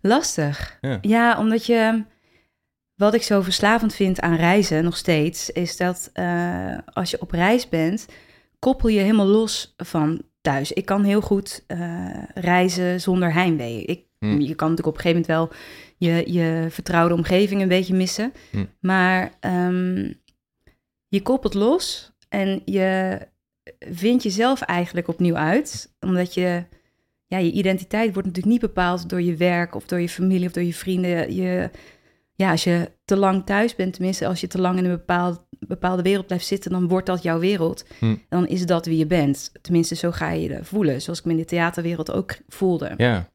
Lastig. 0.00 0.78
Ja. 1.00 1.38
omdat 1.38 1.66
je... 1.66 2.04
Wat 2.94 3.14
ik 3.14 3.22
zo 3.22 3.40
verslavend 3.40 3.94
vind 3.94 4.20
aan 4.20 4.34
reizen 4.36 4.84
nog 4.84 4.96
steeds... 4.96 5.50
is 5.50 5.76
dat 5.76 6.10
eh, 6.12 6.78
als 6.92 7.10
je 7.10 7.20
op 7.20 7.30
reis 7.30 7.68
bent... 7.68 8.06
koppel 8.58 8.88
je 8.88 9.00
helemaal 9.00 9.26
los 9.26 9.74
van 9.76 10.22
thuis. 10.40 10.72
Ik 10.72 10.84
kan 10.84 11.04
heel 11.04 11.20
goed 11.20 11.64
eh, 11.66 12.22
reizen 12.34 13.00
zonder 13.00 13.32
heimwee. 13.32 13.84
Ik, 13.84 14.06
Hm. 14.18 14.40
Je 14.40 14.54
kan 14.54 14.70
natuurlijk 14.70 14.86
op 14.86 15.04
een 15.04 15.10
gegeven 15.10 15.24
moment 15.28 15.50
wel... 15.50 15.60
je, 15.96 16.32
je 16.32 16.66
vertrouwde 16.70 17.14
omgeving 17.14 17.62
een 17.62 17.68
beetje 17.68 17.94
missen. 17.94 18.32
Hm. 18.50 18.64
Maar 18.80 19.32
ehm, 19.40 20.12
je 21.08 21.22
koppelt 21.22 21.54
los... 21.54 22.12
en 22.28 22.62
je 22.64 23.18
vindt 23.78 24.22
jezelf 24.22 24.60
eigenlijk 24.60 25.08
opnieuw 25.08 25.36
uit. 25.36 25.94
Omdat 26.00 26.34
je 26.34 26.64
ja, 27.26 27.38
je 27.38 27.52
identiteit 27.52 28.12
wordt 28.12 28.28
natuurlijk 28.28 28.52
niet 28.52 28.60
bepaald 28.74 29.08
door 29.08 29.22
je 29.22 29.36
werk 29.36 29.74
of 29.74 29.84
door 29.86 30.00
je 30.00 30.08
familie 30.08 30.46
of 30.46 30.52
door 30.52 30.62
je 30.62 30.74
vrienden. 30.74 31.34
Je, 31.34 31.70
ja, 32.34 32.50
als 32.50 32.64
je 32.64 32.90
te 33.04 33.16
lang 33.16 33.46
thuis 33.46 33.74
bent, 33.74 33.92
tenminste 33.92 34.26
als 34.26 34.40
je 34.40 34.46
te 34.46 34.60
lang 34.60 34.78
in 34.78 34.84
een 34.84 34.90
bepaald, 34.90 35.46
bepaalde 35.58 36.02
wereld 36.02 36.26
blijft 36.26 36.46
zitten, 36.46 36.70
dan 36.70 36.88
wordt 36.88 37.06
dat 37.06 37.22
jouw 37.22 37.38
wereld. 37.38 37.84
Hm. 37.98 38.16
Dan 38.28 38.46
is 38.46 38.66
dat 38.66 38.86
wie 38.86 38.98
je 38.98 39.06
bent. 39.06 39.52
Tenminste, 39.62 39.94
zo 39.94 40.10
ga 40.10 40.30
je 40.30 40.48
je 40.48 40.58
voelen, 40.64 41.02
zoals 41.02 41.18
ik 41.18 41.24
me 41.24 41.30
in 41.30 41.36
de 41.38 41.44
theaterwereld 41.44 42.10
ook 42.12 42.36
voelde. 42.48 42.94
Ja, 42.96 43.28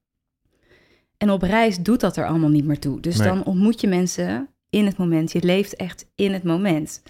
En 1.17 1.29
op 1.31 1.41
reis 1.41 1.77
doet 1.77 1.99
dat 1.99 2.17
er 2.17 2.27
allemaal 2.27 2.49
niet 2.49 2.65
meer 2.65 2.79
toe. 2.79 2.99
Dus 2.99 3.17
Nee. 3.17 3.27
dan 3.27 3.43
ontmoet 3.45 3.81
je 3.81 3.87
mensen 3.87 4.47
in 4.69 4.85
het 4.85 4.97
moment. 4.97 5.31
Je 5.31 5.43
leeft 5.43 5.75
echt 5.75 6.05
in 6.15 6.33
het 6.33 6.43
moment. 6.43 7.01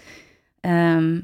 Ehm, 0.60 1.20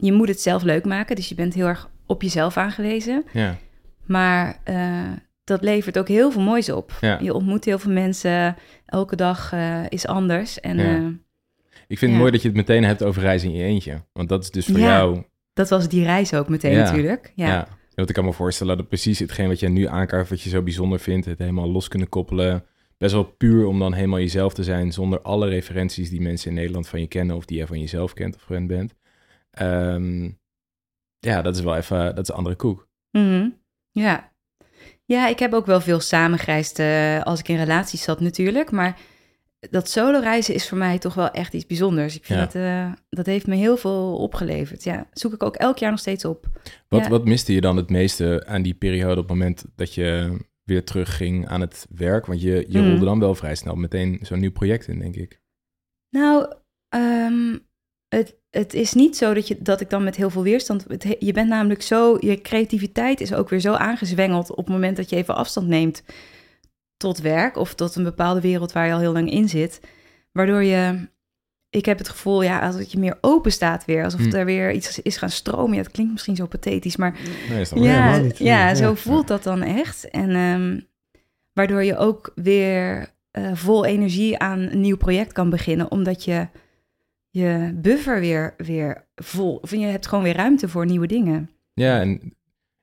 je 0.00 0.12
moet 0.12 0.28
het 0.28 0.40
zelf 0.40 0.62
leuk 0.62 0.84
maken, 0.84 1.16
dus 1.16 1.28
je 1.28 1.34
bent 1.34 1.54
heel 1.54 1.66
erg 1.66 1.90
op 2.06 2.22
jezelf 2.22 2.56
aangewezen. 2.56 3.24
ja. 3.32 3.56
Maar 4.06 4.60
eh, 4.64 5.02
dat 5.44 5.62
levert 5.62 5.98
ook 5.98 6.08
heel 6.08 6.30
veel 6.32 6.42
moois 6.42 6.70
op. 6.70 6.92
Ja. 7.00 7.18
Je 7.22 7.34
ontmoet 7.34 7.64
heel 7.64 7.78
veel 7.78 7.92
mensen. 7.92 8.56
Elke 8.86 9.16
dag 9.16 9.52
eh, 9.52 9.80
is 9.88 10.06
anders. 10.06 10.60
En 10.60 10.76
Ja. 10.78 10.96
eh, 10.96 11.06
Ik 11.88 11.98
vind 11.98 12.10
het 12.10 12.20
mooi 12.20 12.32
dat 12.32 12.42
je 12.42 12.48
het 12.48 12.56
meteen 12.56 12.84
hebt 12.84 13.02
over 13.02 13.22
reizen 13.22 13.48
in 13.50 13.56
je 13.56 13.62
eentje. 13.64 14.02
Want 14.12 14.28
dat 14.28 14.42
is 14.42 14.50
dus 14.50 14.66
voor 14.66 14.78
Ja. 14.78 14.96
jou... 14.96 15.22
dat 15.52 15.68
was 15.68 15.88
die 15.88 16.04
reis 16.04 16.34
ook 16.34 16.48
meteen 16.48 16.76
natuurlijk. 16.76 17.32
Ja. 17.34 17.46
Ja. 17.46 17.68
Want 17.94 18.08
ik 18.08 18.14
kan 18.14 18.24
me 18.24 18.32
voorstellen 18.32 18.76
dat 18.76 18.88
precies 18.88 19.18
hetgeen 19.18 19.48
wat 19.48 19.60
jij 19.60 19.68
nu 19.70 19.86
aankaart, 19.86 20.28
wat 20.28 20.40
je 20.40 20.48
zo 20.50 20.62
bijzonder 20.62 20.98
vindt, 21.00 21.26
het 21.26 21.38
helemaal 21.38 21.70
los 21.70 21.88
kunnen 21.88 22.08
koppelen. 22.08 22.64
Best 22.98 23.12
wel 23.12 23.24
puur 23.24 23.66
om 23.66 23.78
dan 23.78 23.92
helemaal 23.92 24.18
jezelf 24.18 24.54
te 24.54 24.64
zijn, 24.64 24.92
zonder 24.92 25.20
alle 25.20 25.48
referenties 25.48 26.10
die 26.10 26.20
mensen 26.20 26.48
in 26.50 26.56
Nederland 26.56 26.88
van 26.88 27.00
je 27.00 27.06
kennen 27.06 27.36
of 27.36 27.44
die 27.44 27.56
jij 27.56 27.66
van 27.66 27.80
jezelf 27.80 28.12
kent 28.12 28.34
of 28.36 28.42
gewend 28.42 28.66
bent. 28.66 28.94
Ehm, 29.50 30.30
ja, 31.18 31.42
dat 31.42 31.56
is 31.56 31.62
wel 31.62 31.76
even, 31.76 32.14
dat 32.14 32.18
is 32.18 32.28
een 32.28 32.34
andere 32.34 32.56
koek. 32.56 32.88
Mhm. 33.10 33.48
ja. 33.90 34.28
Ja, 35.04 35.28
ik 35.28 35.38
heb 35.38 35.52
ook 35.52 35.66
wel 35.66 35.80
veel 35.80 36.00
samengereisd 36.00 36.78
eh, 36.78 37.22
als 37.22 37.40
ik 37.40 37.48
in 37.48 37.56
relaties 37.56 38.02
zat 38.02 38.20
natuurlijk. 38.20 38.70
Maar 38.70 38.98
dat 39.70 39.88
solo 39.88 40.18
reizen 40.20 40.54
is 40.54 40.68
voor 40.68 40.78
mij 40.78 40.98
toch 40.98 41.14
wel 41.14 41.30
echt 41.30 41.54
iets 41.54 41.66
bijzonders. 41.66 42.16
Ik 42.16 42.24
vind 42.24 42.38
Ja. 42.38 42.44
dat, 42.44 42.54
eh, 42.54 42.92
dat 43.08 43.26
heeft 43.26 43.46
me 43.46 43.54
heel 43.56 43.76
veel 43.76 44.16
opgeleverd. 44.16 44.84
Ja, 44.84 45.08
zoek 45.12 45.32
ik 45.32 45.42
ook 45.42 45.56
elk 45.56 45.78
jaar 45.78 45.90
nog 45.90 45.98
steeds 46.00 46.24
op. 46.24 46.46
Wat, 46.88 47.02
Ja. 47.02 47.08
wat 47.08 47.24
miste 47.24 47.52
je 47.52 47.60
dan 47.60 47.76
het 47.76 47.90
meeste 47.90 48.44
aan 48.46 48.62
die 48.62 48.74
periode 48.74 49.20
op 49.20 49.28
het 49.28 49.38
moment 49.38 49.64
dat 49.74 49.94
je 49.94 50.36
weer 50.64 50.84
terugging 50.84 51.48
aan 51.48 51.60
het 51.60 51.86
werk? 51.94 52.26
Want 52.26 52.40
je, 52.42 52.64
je 52.68 52.78
Mhm. 52.78 52.88
rolde 52.90 53.04
dan 53.04 53.18
wel 53.20 53.34
vrij 53.34 53.54
snel 53.54 53.74
meteen 53.74 54.18
zo'n 54.22 54.40
nieuw 54.40 54.52
project 54.52 54.86
in, 54.88 54.98
denk 54.98 55.16
ik. 55.16 55.40
Nou, 56.10 56.54
ehm, 56.88 57.58
het, 58.16 58.34
het 58.50 58.74
is 58.74 58.92
niet 58.92 59.16
zo 59.16 59.34
dat, 59.34 59.48
je, 59.48 59.56
dat 59.60 59.80
ik 59.80 59.90
dan 59.90 60.04
met 60.04 60.16
heel 60.16 60.30
veel 60.30 60.42
weerstand... 60.42 60.84
Het, 60.88 61.16
je 61.18 61.32
bent 61.32 61.48
namelijk 61.48 61.82
zo... 61.82 62.16
Je 62.20 62.40
creativiteit 62.40 63.20
is 63.20 63.34
ook 63.34 63.48
weer 63.48 63.60
zo 63.60 63.72
aangezwengeld... 63.72 64.50
op 64.50 64.56
het 64.56 64.68
moment 64.74 64.96
dat 64.96 65.10
je 65.10 65.16
even 65.16 65.36
afstand 65.36 65.66
neemt 65.66 66.02
tot 66.96 67.18
werk... 67.20 67.56
of 67.56 67.74
tot 67.74 67.94
een 67.96 68.04
bepaalde 68.04 68.40
wereld 68.40 68.72
waar 68.72 68.86
je 68.86 68.92
al 68.92 68.98
heel 68.98 69.12
lang 69.12 69.30
in 69.30 69.48
zit. 69.48 69.80
Waardoor 70.32 70.62
je... 70.64 71.08
Ik 71.68 71.84
heb 71.84 71.98
het 71.98 72.08
gevoel, 72.08 72.42
ja, 72.42 72.60
als 72.66 72.90
je 72.90 72.98
meer 72.98 73.18
open 73.20 73.52
staat 73.52 73.84
weer. 73.84 74.04
Alsof 74.04 74.20
Hm. 74.20 74.34
er 74.36 74.44
weer 74.44 74.72
iets 74.72 75.02
is 75.02 75.16
gaan 75.16 75.30
stromen. 75.30 75.76
Ja, 75.76 75.82
het 75.82 75.90
klinkt 75.90 76.12
misschien 76.12 76.36
zo 76.36 76.46
pathetisch, 76.46 76.96
maar 76.96 77.16
Nee, 77.48 77.60
is 77.60 77.70
Ja, 77.74 78.16
niet. 78.16 78.38
ja, 78.38 78.68
Ja. 78.68 78.74
zo 78.74 78.94
voelt 78.94 79.28
dat 79.28 79.42
dan 79.42 79.62
echt. 79.62 80.10
En 80.10 80.30
ehm, 80.30 80.80
waardoor 81.52 81.84
je 81.84 81.96
ook 81.96 82.32
weer 82.34 83.08
eh, 83.30 83.50
vol 83.54 83.84
energie 83.84 84.38
aan 84.38 84.58
een 84.58 84.80
nieuw 84.80 84.96
project 84.96 85.32
kan 85.32 85.50
beginnen, 85.50 85.90
omdat 85.90 86.24
je 86.24 86.48
je 87.30 87.72
buffer 87.74 88.20
weer, 88.20 88.54
weer 88.56 89.08
vol, 89.14 89.56
of 89.56 89.70
je 89.70 89.78
hebt 89.78 90.06
gewoon 90.06 90.24
weer 90.24 90.36
ruimte 90.36 90.68
voor 90.68 90.86
nieuwe 90.86 91.06
dingen. 91.06 91.50
Ja, 91.74 92.00
en 92.00 92.34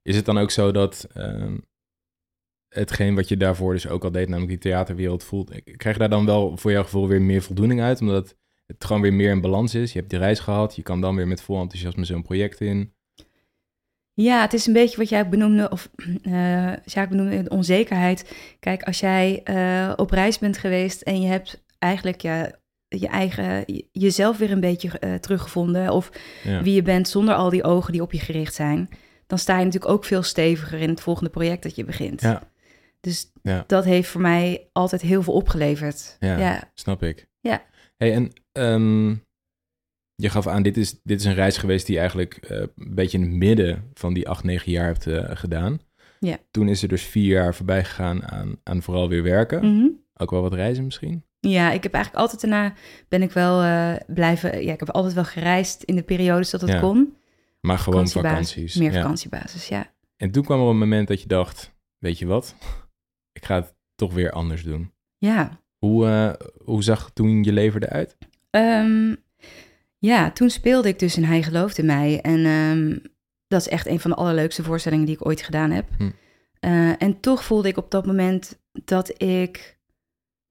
is 0.01 0.15
het 0.15 0.25
dan 0.25 0.37
ook 0.37 0.51
zo 0.51 0.71
dat 0.71 1.07
ehm, 1.13 1.57
hetgeen 2.69 3.15
wat 3.15 3.27
je 3.27 3.37
daarvoor 3.37 3.73
dus 3.73 3.87
ook 3.87 4.03
al 4.03 4.11
deed, 4.11 4.27
namelijk 4.27 4.51
die 4.61 4.71
theaterwereld, 4.71 5.23
voelt, 5.23 5.61
krijg 5.63 5.95
je 5.95 6.01
daar 6.01 6.09
dan 6.09 6.25
wel 6.25 6.57
voor 6.57 6.71
jouw 6.71 6.83
gevoel 6.83 7.07
weer 7.07 7.21
meer 7.21 7.41
voldoening 7.41 7.81
uit? 7.81 8.01
Omdat 8.01 8.35
het 8.65 8.85
gewoon 8.85 9.01
weer 9.01 9.13
meer 9.13 9.31
in 9.31 9.41
balans 9.41 9.75
is. 9.75 9.93
Je 9.93 9.99
hebt 9.99 10.11
die 10.11 10.19
reis 10.19 10.39
gehad, 10.39 10.75
je 10.75 10.81
kan 10.81 11.01
dan 11.01 11.15
weer 11.15 11.27
met 11.27 11.41
vol 11.41 11.61
enthousiasme 11.61 12.05
zo'n 12.05 12.21
project 12.21 12.61
in. 12.61 12.93
Ja, 14.13 14.41
het 14.41 14.53
is 14.53 14.65
een 14.65 14.73
beetje 14.73 14.97
wat 14.97 15.09
jij 15.09 15.29
benoemde, 15.29 15.69
of 15.69 15.89
eh 16.23 16.73
Sjaak 16.85 17.09
benoemde, 17.09 17.43
de 17.43 17.49
onzekerheid. 17.49 18.35
Kijk, 18.59 18.83
als 18.83 18.99
jij 18.99 19.41
eh, 19.43 19.93
op 19.95 20.11
reis 20.11 20.39
bent 20.39 20.57
geweest 20.57 21.01
en 21.01 21.21
je 21.21 21.27
hebt 21.27 21.63
eigenlijk 21.79 22.21
ja, 22.21 22.51
je 22.87 23.07
eigen, 23.07 23.63
je- 23.65 23.87
jezelf 23.91 24.37
weer 24.37 24.51
een 24.51 24.59
beetje 24.59 24.89
eh, 24.99 25.13
teruggevonden, 25.15 25.91
of 25.91 26.09
Ja. 26.43 26.61
wie 26.63 26.73
je 26.73 26.81
bent 26.81 27.07
zonder 27.07 27.35
al 27.35 27.49
die 27.49 27.63
ogen 27.63 27.91
die 27.91 28.01
op 28.01 28.11
je 28.11 28.19
gericht 28.19 28.53
zijn, 28.53 28.89
dan 29.27 29.37
sta 29.37 29.57
je 29.59 29.65
natuurlijk 29.65 29.91
ook 29.93 30.05
veel 30.05 30.23
steviger 30.23 30.79
in 30.79 30.89
het 30.89 31.01
volgende 31.01 31.29
project 31.29 31.63
dat 31.63 31.75
je 31.75 31.85
begint. 31.85 32.21
Ja. 32.21 32.49
Dus 32.99 33.31
Ja. 33.41 33.63
dat 33.67 33.83
heeft 33.85 34.09
voor 34.09 34.21
mij 34.21 34.69
altijd 34.71 35.01
heel 35.01 35.23
veel 35.23 35.33
opgeleverd. 35.33 36.17
Ja. 36.19 36.37
ja. 36.37 36.71
Snap 36.73 37.03
ik. 37.03 37.27
Ja. 37.39 37.65
Hey, 37.97 38.13
en 38.13 38.31
ehm, 38.51 39.09
je 40.15 40.29
gaf 40.29 40.47
aan, 40.47 40.63
dit 40.63 40.77
is, 40.77 40.99
dit 41.03 41.19
is 41.19 41.25
een 41.25 41.33
reis 41.33 41.57
geweest 41.57 41.85
die 41.85 41.93
je 41.95 41.99
eigenlijk 42.01 42.35
eh, 42.35 42.57
een 42.59 42.95
beetje 42.95 43.17
in 43.17 43.23
het 43.23 43.33
midden 43.33 43.89
van 43.93 44.13
die 44.13 44.29
acht, 44.29 44.43
negen 44.43 44.71
jaar 44.71 44.85
hebt 44.85 45.07
eh, 45.07 45.23
gedaan. 45.33 45.79
Ja. 46.19 46.37
Toen 46.51 46.67
is 46.67 46.81
er 46.81 46.87
dus 46.87 47.03
vier 47.03 47.33
jaar 47.33 47.55
voorbij 47.55 47.83
gegaan 47.83 48.23
aan, 48.27 48.55
aan 48.63 48.81
vooral 48.81 49.09
weer 49.09 49.23
werken. 49.23 49.75
Mhm. 49.77 49.87
Ook 50.15 50.31
wel 50.31 50.41
wat 50.41 50.53
reizen 50.53 50.83
misschien. 50.83 51.23
Ja, 51.39 51.71
ik 51.71 51.83
heb 51.83 51.93
eigenlijk 51.93 52.23
altijd 52.23 52.41
daarna 52.41 52.73
ben 53.07 53.21
ik 53.21 53.31
wel 53.31 53.61
eh, 53.61 53.93
blijven. 54.07 54.63
Ja, 54.63 54.73
ik 54.73 54.79
heb 54.79 54.89
altijd 54.89 55.13
wel 55.13 55.25
gereisd 55.25 55.83
in 55.83 55.95
de 55.95 56.03
periodes 56.03 56.49
dat 56.49 56.61
het 56.61 56.69
Ja. 56.69 56.79
kon. 56.79 57.15
Maar 57.61 57.79
gewoon 57.79 58.07
vakanties. 58.07 58.75
Meer 58.75 58.91
Ja. 58.91 59.01
vakantiebasis, 59.01 59.67
ja. 59.67 59.93
En 60.17 60.31
toen 60.31 60.43
kwam 60.43 60.61
er 60.61 60.67
een 60.67 60.77
moment 60.77 61.07
dat 61.07 61.21
je 61.21 61.27
dacht, 61.27 61.73
weet 61.97 62.17
je 62.19 62.25
wat? 62.25 62.55
Ik 63.31 63.45
ga 63.45 63.55
het 63.55 63.75
toch 63.95 64.13
weer 64.13 64.31
anders 64.31 64.63
doen. 64.63 64.91
Ja. 65.17 65.59
Hoe, 65.77 66.07
eh, 66.07 66.47
hoe 66.63 66.83
zag 66.83 67.09
toen 67.13 67.43
je 67.43 67.51
leven 67.51 67.83
eruit? 67.83 68.17
Ehm, 68.49 69.15
ja, 69.97 70.31
toen 70.31 70.49
speelde 70.49 70.87
ik 70.87 70.99
dus 70.99 71.17
in 71.17 71.23
Hij 71.23 71.43
gelooft 71.43 71.77
in 71.77 71.85
mij. 71.85 72.21
En 72.21 72.45
ehm, 72.45 72.97
dat 73.47 73.61
is 73.61 73.67
echt 73.67 73.87
een 73.87 73.99
van 73.99 74.11
de 74.11 74.17
allerleukste 74.17 74.63
voorstellingen 74.63 75.05
die 75.05 75.15
ik 75.15 75.25
ooit 75.25 75.41
gedaan 75.41 75.71
heb. 75.71 75.85
Hm. 75.97 76.09
Eh, 76.59 77.01
en 77.01 77.19
toch 77.19 77.43
voelde 77.43 77.67
ik 77.67 77.77
op 77.77 77.91
dat 77.91 78.05
moment 78.05 78.59
dat 78.71 79.21
ik 79.21 79.76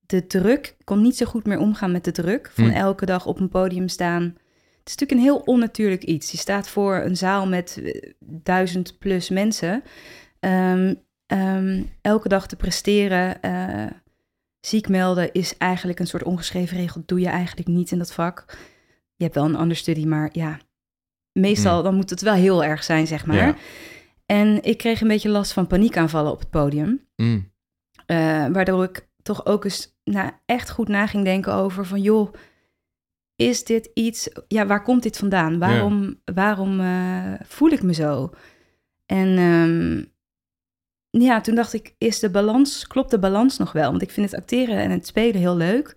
de 0.06 0.26
druk... 0.26 0.74
Ik 0.78 0.84
kon 0.84 1.02
niet 1.02 1.16
zo 1.16 1.26
goed 1.26 1.46
meer 1.46 1.58
omgaan 1.58 1.92
met 1.92 2.04
de 2.04 2.12
druk 2.12 2.50
van 2.54 2.64
Hm. 2.64 2.70
elke 2.76 3.06
dag 3.06 3.26
op 3.26 3.40
een 3.40 3.48
podium 3.48 3.88
staan. 3.88 4.22
Het 4.22 4.94
is 4.94 4.96
natuurlijk 4.96 5.10
een 5.10 5.34
heel 5.34 5.42
onnatuurlijk 5.54 6.04
iets. 6.04 6.30
Je 6.30 6.36
staat 6.38 6.68
voor 6.68 6.96
een 6.96 7.16
zaal 7.16 7.46
met 7.46 7.80
eh, 7.82 8.10
duizend 8.20 8.98
plus 8.98 9.28
mensen. 9.28 9.82
Ehm, 10.40 10.94
ehm, 11.26 11.82
elke 12.00 12.28
dag 12.28 12.46
te 12.46 12.56
presteren... 12.56 13.42
eh, 13.42 13.86
ziek 14.60 14.88
melden 14.88 15.32
is 15.32 15.56
eigenlijk 15.56 15.98
een 15.98 16.06
soort 16.06 16.22
ongeschreven 16.22 16.76
regel. 16.76 17.02
Doe 17.06 17.20
je 17.20 17.28
eigenlijk 17.28 17.68
niet 17.68 17.90
in 17.90 17.98
dat 17.98 18.12
vak. 18.12 18.44
Je 19.14 19.24
hebt 19.24 19.34
wel 19.36 19.44
een 19.44 19.60
understudy, 19.60 20.04
maar 20.06 20.28
ja, 20.32 20.58
meestal 21.32 21.82
dan 21.82 21.94
moet 21.94 22.10
het 22.10 22.20
wel 22.20 22.34
heel 22.34 22.64
erg 22.64 22.84
zijn, 22.84 23.06
zeg 23.06 23.26
maar. 23.26 23.36
Ja. 23.36 23.56
En 24.26 24.62
ik 24.62 24.78
kreeg 24.78 25.00
een 25.00 25.08
beetje 25.08 25.28
last 25.28 25.52
van 25.52 25.66
paniekaanvallen 25.66 26.32
op 26.32 26.38
het 26.38 26.50
podium. 26.50 27.06
Mm, 27.16 27.52
eh, 28.06 28.16
waardoor 28.52 28.84
ik 28.84 29.08
toch 29.26 29.46
ook 29.46 29.64
eens 29.64 29.98
nou, 30.04 30.30
echt 30.44 30.70
goed 30.70 30.88
na 30.88 31.06
ging 31.06 31.24
denken 31.24 31.54
over 31.54 31.86
van... 31.86 32.00
joh, 32.00 32.32
is 33.36 33.64
dit 33.64 33.90
iets... 33.94 34.28
Ja, 34.48 34.66
waar 34.66 34.82
komt 34.82 35.02
dit 35.02 35.16
vandaan? 35.16 35.58
Waarom, 35.58 36.20
waarom 36.24 36.80
eh, 36.80 37.32
voel 37.44 37.70
ik 37.70 37.82
me 37.82 37.94
zo? 37.94 38.30
En 39.06 39.38
ehm, 39.38 40.04
ja, 41.22 41.40
toen 41.40 41.54
dacht 41.54 41.72
ik, 41.72 41.94
is 41.98 42.18
de 42.18 42.30
balans, 42.30 42.86
klopt 42.86 43.10
de 43.10 43.18
balans 43.18 43.58
nog 43.58 43.72
wel? 43.72 43.90
Want 43.90 44.02
ik 44.02 44.10
vind 44.10 44.30
het 44.30 44.40
acteren 44.40 44.76
en 44.76 44.90
het 44.90 45.06
spelen 45.06 45.40
heel 45.40 45.56
leuk. 45.56 45.94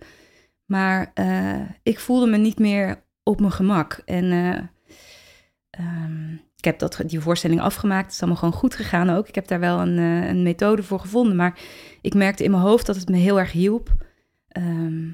Maar 0.64 1.10
eh, 1.14 1.60
ik 1.82 2.00
voelde 2.00 2.26
me 2.26 2.36
niet 2.36 2.58
meer 2.58 3.04
op 3.22 3.40
mijn 3.40 3.52
gemak. 3.52 4.02
En 4.04 4.32
ehm, 5.70 6.36
ik 6.60 6.66
heb 6.66 6.78
dat, 6.78 7.00
die 7.06 7.20
voorstelling 7.20 7.60
afgemaakt. 7.60 8.04
Het 8.04 8.14
is 8.14 8.20
allemaal 8.20 8.38
gewoon 8.38 8.54
goed 8.54 8.74
gegaan 8.74 9.10
ook. 9.10 9.28
Ik 9.28 9.34
heb 9.34 9.46
daar 9.48 9.60
wel 9.60 9.80
een, 9.80 9.98
eh, 9.98 10.28
een 10.28 10.42
methode 10.42 10.82
voor 10.82 11.00
gevonden. 11.00 11.36
Maar 11.36 11.58
ik 12.00 12.14
merkte 12.14 12.44
in 12.44 12.50
mijn 12.50 12.62
hoofd 12.62 12.86
dat 12.86 12.96
het 12.96 13.08
me 13.08 13.16
heel 13.16 13.38
erg 13.38 13.52
hielp. 13.52 13.88
ehm, 14.48 15.08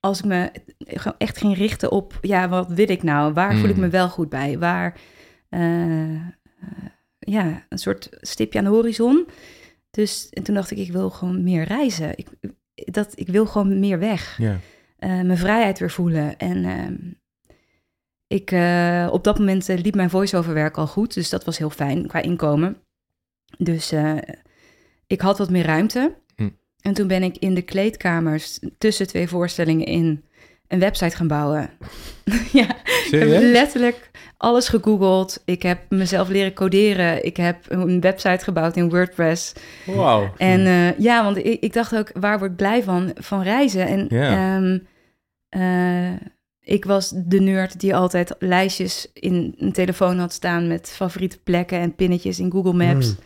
als 0.00 0.18
ik 0.18 0.24
me 0.24 0.50
echt 1.18 1.38
ging 1.38 1.56
richten 1.56 1.90
op, 1.92 2.18
ja, 2.20 2.48
wat 2.48 2.68
wil 2.68 2.90
ik 2.90 3.02
nou? 3.02 3.32
Waar 3.32 3.56
voel 3.56 3.68
ik 3.68 3.76
me 3.76 3.84
Mm. 3.84 3.90
wel 3.90 4.08
goed 4.08 4.28
bij? 4.28 4.58
Waar, 4.58 5.00
eh, 5.48 6.14
eh, 6.14 6.20
ja, 7.18 7.66
een 7.68 7.78
soort 7.78 8.08
stipje 8.20 8.58
aan 8.58 8.64
de 8.64 8.70
horizon. 8.70 9.26
Dus 9.90 10.28
en 10.28 10.42
toen 10.42 10.54
dacht 10.54 10.70
ik, 10.70 10.78
ik 10.78 10.92
wil 10.92 11.10
gewoon 11.10 11.42
meer 11.42 11.64
reizen. 11.64 12.12
Ik, 12.18 12.28
dat, 12.74 13.12
ik 13.14 13.28
wil 13.28 13.46
gewoon 13.46 13.80
meer 13.80 13.98
weg. 13.98 14.38
Mijn 14.98 15.36
vrijheid 15.38 15.78
weer 15.78 15.90
voelen. 15.90 16.36
En 16.36 16.64
ehm, 16.64 16.96
ik, 18.28 18.50
eh, 18.50 19.08
op 19.10 19.24
dat 19.24 19.38
moment 19.38 19.68
eh, 19.68 19.78
liep 19.78 19.94
mijn 19.94 20.10
voice-over 20.10 20.54
werk 20.54 20.76
al 20.76 20.86
goed. 20.86 21.14
Dus 21.14 21.28
dat 21.30 21.44
was 21.44 21.58
heel 21.58 21.70
fijn 21.70 22.06
qua 22.06 22.22
inkomen. 22.22 22.76
Dus 23.58 23.92
eh, 23.92 24.16
ik 25.06 25.20
had 25.20 25.38
wat 25.38 25.50
meer 25.50 25.64
ruimte. 25.64 26.14
Hm. 26.36 26.48
En 26.80 26.94
toen 26.94 27.06
ben 27.06 27.22
ik 27.22 27.36
in 27.36 27.54
de 27.54 27.62
kleedkamers 27.62 28.58
tussen 28.78 29.06
twee 29.06 29.28
voorstellingen 29.28 29.86
in 29.86 30.24
een 30.68 30.78
website 30.78 31.16
gaan 31.16 31.28
bouwen. 31.28 31.70
ja, 32.52 32.68
ik 33.10 33.10
heb 33.10 33.28
letterlijk 33.40 34.10
alles 34.36 34.68
gegoogeld. 34.68 35.42
Ik 35.44 35.62
heb 35.62 35.80
mezelf 35.88 36.28
leren 36.28 36.52
coderen. 36.54 37.24
Ik 37.24 37.36
heb 37.36 37.56
een 37.68 38.00
website 38.00 38.44
gebouwd 38.44 38.76
in 38.76 38.90
WordPress. 38.90 39.52
Wauw. 39.86 40.32
En 40.36 40.94
ja, 40.98 41.24
want 41.24 41.36
ik, 41.36 41.60
ik 41.60 41.72
dacht 41.72 41.96
ook, 41.96 42.10
waar 42.14 42.38
word 42.38 42.50
ik 42.50 42.56
blij 42.56 42.82
van? 42.82 43.10
Van 43.14 43.42
reizen. 43.42 43.86
En 43.86 44.06
Ja. 44.08 44.56
ehm, 44.56 44.78
eh, 45.48 46.20
ik 46.68 46.84
was 46.84 47.12
de 47.16 47.40
nerd 47.40 47.80
die 47.80 47.94
altijd 47.94 48.34
lijstjes 48.38 49.10
in 49.12 49.54
een 49.58 49.72
telefoon 49.72 50.18
had 50.18 50.32
staan 50.32 50.66
met 50.66 50.88
favoriete 50.94 51.38
plekken 51.44 51.78
en 51.78 51.94
pinnetjes 51.94 52.38
in 52.38 52.50
Google 52.50 52.72
Maps. 52.72 53.08
Mm. 53.08 53.16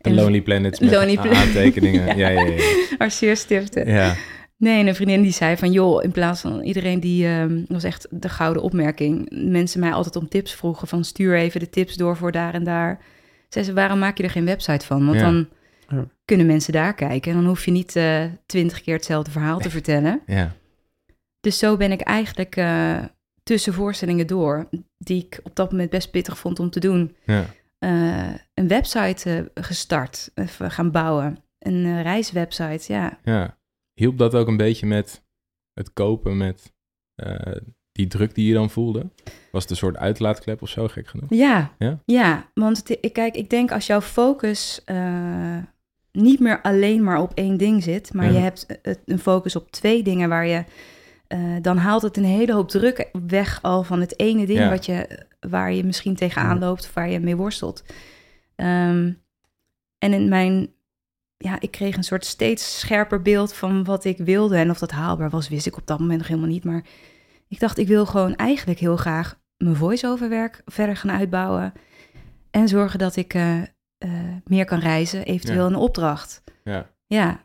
De 0.00 0.14
Lonely 0.14 0.40
Planets 0.42 0.80
met 0.80 0.90
Lonely 0.90 1.14
Planet. 1.16 1.36
aantekeningen. 1.36 2.06
ja, 2.16 2.28
ja, 2.28 2.40
ja. 2.40 2.54
ja. 2.98 3.84
Ja. 3.86 4.14
Nee, 4.58 4.80
en 4.80 4.86
een 4.86 4.94
vriendin 4.94 5.22
die 5.22 5.32
zei 5.32 5.56
van... 5.56 5.72
joh, 5.72 6.04
in 6.04 6.10
plaats 6.10 6.40
van 6.40 6.60
iedereen 6.62 7.00
die... 7.00 7.26
ehm, 7.26 7.54
dat 7.56 7.68
was 7.68 7.84
echt 7.84 8.06
de 8.10 8.28
gouden 8.28 8.62
opmerking. 8.62 9.28
Mensen 9.50 9.80
mij 9.80 9.92
altijd 9.92 10.16
om 10.16 10.28
tips 10.28 10.54
vroegen 10.54 10.88
van... 10.88 11.04
stuur 11.04 11.36
even 11.36 11.60
de 11.60 11.70
tips 11.70 11.94
door 11.94 12.16
voor 12.16 12.32
daar 12.32 12.54
en 12.54 12.64
daar. 12.64 12.98
Zei 13.48 13.64
ze, 13.64 13.72
waarom 13.72 13.98
maak 13.98 14.16
je 14.16 14.22
er 14.22 14.30
geen 14.30 14.44
website 14.44 14.86
van? 14.86 15.06
Want 15.06 15.18
Ja. 15.18 15.24
dan 15.24 15.48
Ja. 15.88 16.06
kunnen 16.24 16.46
mensen 16.46 16.72
daar 16.72 16.94
kijken. 16.94 17.30
En 17.32 17.36
dan 17.38 17.46
hoef 17.46 17.64
je 17.64 17.70
niet 17.70 17.96
eh, 17.96 18.22
twintig 18.46 18.80
keer 18.82 18.94
hetzelfde 18.94 19.30
verhaal 19.30 19.58
te 19.58 19.70
vertellen. 19.70 20.20
ja. 20.26 20.54
Dus 21.46 21.58
zo 21.58 21.76
ben 21.76 21.92
ik 21.92 22.00
eigenlijk 22.00 22.56
eh, 22.56 23.04
tussen 23.42 23.72
voorstellingen 23.72 24.26
door... 24.26 24.68
die 24.98 25.24
ik 25.24 25.40
op 25.42 25.56
dat 25.56 25.70
moment 25.70 25.90
best 25.90 26.10
pittig 26.10 26.38
vond 26.38 26.58
om 26.58 26.70
te 26.70 26.80
doen... 26.80 27.16
ja. 27.24 27.44
eh, 27.78 28.34
een 28.54 28.68
website 28.68 29.50
eh, 29.54 29.64
gestart, 29.64 30.30
even 30.34 30.70
gaan 30.70 30.90
bouwen. 30.90 31.38
Een 31.58 32.02
reiswebsite, 32.02 32.92
ja. 32.92 33.18
Ja. 33.24 33.58
Hielp 33.94 34.18
dat 34.18 34.34
ook 34.34 34.48
een 34.48 34.56
beetje 34.56 34.86
met 34.86 35.22
het 35.72 35.92
kopen 35.92 36.36
met 36.36 36.72
die 37.92 38.06
druk 38.06 38.34
die 38.34 38.46
je 38.46 38.54
dan 38.54 38.70
voelde? 38.70 39.10
Was 39.52 39.62
het 39.62 39.70
een 39.70 39.76
soort 39.76 39.96
uitlaatklep 39.96 40.62
of 40.62 40.68
zo, 40.68 40.88
gek 40.88 41.08
genoeg? 41.08 41.30
Ja, 41.30 41.74
Ja? 41.78 41.98
ja. 42.04 42.50
want 42.54 42.76
het, 42.76 42.98
ik, 43.00 43.12
kijk, 43.12 43.34
ik 43.36 43.50
denk 43.50 43.72
als 43.72 43.86
jouw 43.86 44.00
focus 44.00 44.84
niet 46.12 46.40
meer 46.40 46.60
alleen 46.62 47.02
maar 47.04 47.20
op 47.20 47.34
één 47.34 47.56
ding 47.56 47.82
zit, 47.82 48.12
maar 48.12 48.26
Ja. 48.26 48.32
je 48.32 48.38
hebt 48.38 48.66
een 49.04 49.18
focus 49.18 49.56
op 49.56 49.70
twee 49.70 50.02
dingen 50.02 50.28
waar 50.28 50.46
je, 50.46 50.64
eh, 51.28 51.38
dan 51.62 51.76
haalt 51.76 52.02
het 52.02 52.16
een 52.16 52.24
hele 52.24 52.52
hoop 52.52 52.68
druk 52.68 53.08
weg 53.26 53.58
al 53.62 53.82
van 53.82 54.00
het 54.00 54.18
ene 54.20 54.46
ding 54.46 54.58
Ja. 54.58 54.68
wat 54.68 54.86
je, 54.86 55.26
waar 55.40 55.72
je 55.72 55.84
misschien 55.84 56.16
tegenaan 56.16 56.58
loopt 56.58 56.84
of 56.84 56.94
waar 56.94 57.08
je 57.10 57.20
mee 57.20 57.36
worstelt. 57.36 57.84
Ehm, 58.54 59.12
en 59.98 60.12
in 60.12 60.28
mijn, 60.28 60.68
ja, 61.36 61.60
ik 61.60 61.70
kreeg 61.70 61.96
een 61.96 62.04
soort 62.04 62.24
steeds 62.24 62.78
scherper 62.78 63.22
beeld 63.22 63.54
van 63.54 63.84
wat 63.84 64.04
ik 64.04 64.18
wilde 64.18 64.56
en 64.56 64.70
of 64.70 64.78
dat 64.78 64.90
haalbaar 64.90 65.30
was, 65.30 65.48
wist 65.48 65.66
ik 65.66 65.76
op 65.76 65.86
dat 65.86 65.98
moment 65.98 66.18
nog 66.18 66.28
helemaal 66.28 66.48
niet, 66.50 66.64
maar 66.64 66.84
ik 67.48 67.60
dacht, 67.60 67.78
ik 67.78 67.86
wil 67.88 68.06
gewoon 68.06 68.34
eigenlijk 68.36 68.78
heel 68.78 68.96
graag 68.96 69.38
mijn 69.56 69.76
voice-over 69.76 70.28
werk 70.28 70.62
verder 70.64 70.96
gaan 70.96 71.10
uitbouwen. 71.16 71.72
En 72.50 72.68
zorgen 72.68 72.98
dat 72.98 73.16
ik 73.16 73.34
eh, 73.34 73.62
eh, 73.62 73.68
meer 74.44 74.64
kan 74.64 74.78
reizen, 74.78 75.24
eventueel 75.24 75.60
Ja. 75.60 75.66
een 75.66 75.76
opdracht. 75.76 76.42
Ja. 76.64 76.90
Ja, 77.06 77.44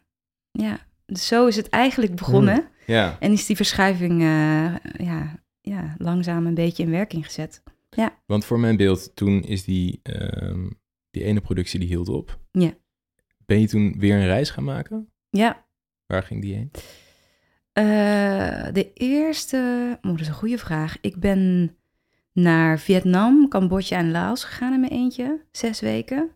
ja. 0.52 0.78
Dus 1.06 1.28
zo 1.28 1.48
is 1.48 1.56
het 1.56 1.70
eigenlijk 1.70 2.16
begonnen. 2.16 2.68
Ja. 2.92 3.18
En 3.20 3.32
is 3.32 3.46
die 3.46 3.56
verschuiving 3.56 4.12
eh, 4.22 4.76
ja, 5.08 5.40
ja, 5.62 5.96
langzaam 5.98 6.46
een 6.46 6.54
beetje 6.54 6.84
in 6.84 6.90
werking 6.90 7.26
gezet. 7.26 7.64
Want 8.26 8.46
voor 8.46 8.60
mijn 8.60 8.78
beeld, 8.78 9.16
toen 9.16 9.44
is 9.44 9.64
die, 9.64 10.00
ehm, 10.04 10.68
die 11.12 11.24
ene 11.24 11.42
productie 11.42 11.80
die 11.80 11.88
hield 11.88 12.10
op. 12.10 12.40
Ja. 12.52 12.72
Ben 13.46 13.60
je 13.62 13.68
toen 13.68 13.96
weer 13.98 14.16
een 14.16 14.26
reis 14.26 14.50
gaan 14.50 14.64
maken? 14.64 15.10
Ja, 15.30 15.66
Waar 16.06 16.24
ging 16.24 16.42
die 16.42 16.54
heen? 16.56 16.72
eh, 17.74 18.74
de 18.74 18.92
eerste... 18.94 19.98
Oh, 20.02 20.12
dat 20.12 20.20
is 20.20 20.28
een 20.28 20.34
goede 20.34 20.58
vraag. 20.58 20.98
Ik 21.02 21.16
ben 21.16 21.76
naar 22.34 22.80
Vietnam, 22.80 23.48
Cambodja 23.48 23.98
en 23.98 24.12
Laos 24.12 24.44
gegaan 24.44 24.74
in 24.74 24.80
mijn 24.80 24.92
eentje. 24.92 25.42
Zes 25.52 25.80
weken. 25.80 26.32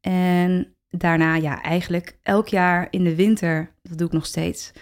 En 0.00 0.74
daarna, 0.88 1.34
ja, 1.34 1.62
eigenlijk 1.62 2.18
elk 2.22 2.48
jaar 2.48 2.86
in 2.90 3.04
de 3.04 3.14
winter, 3.14 3.74
dat 3.82 3.98
doe 3.98 4.06
ik 4.06 4.12
nog 4.12 4.26
steeds, 4.26 4.72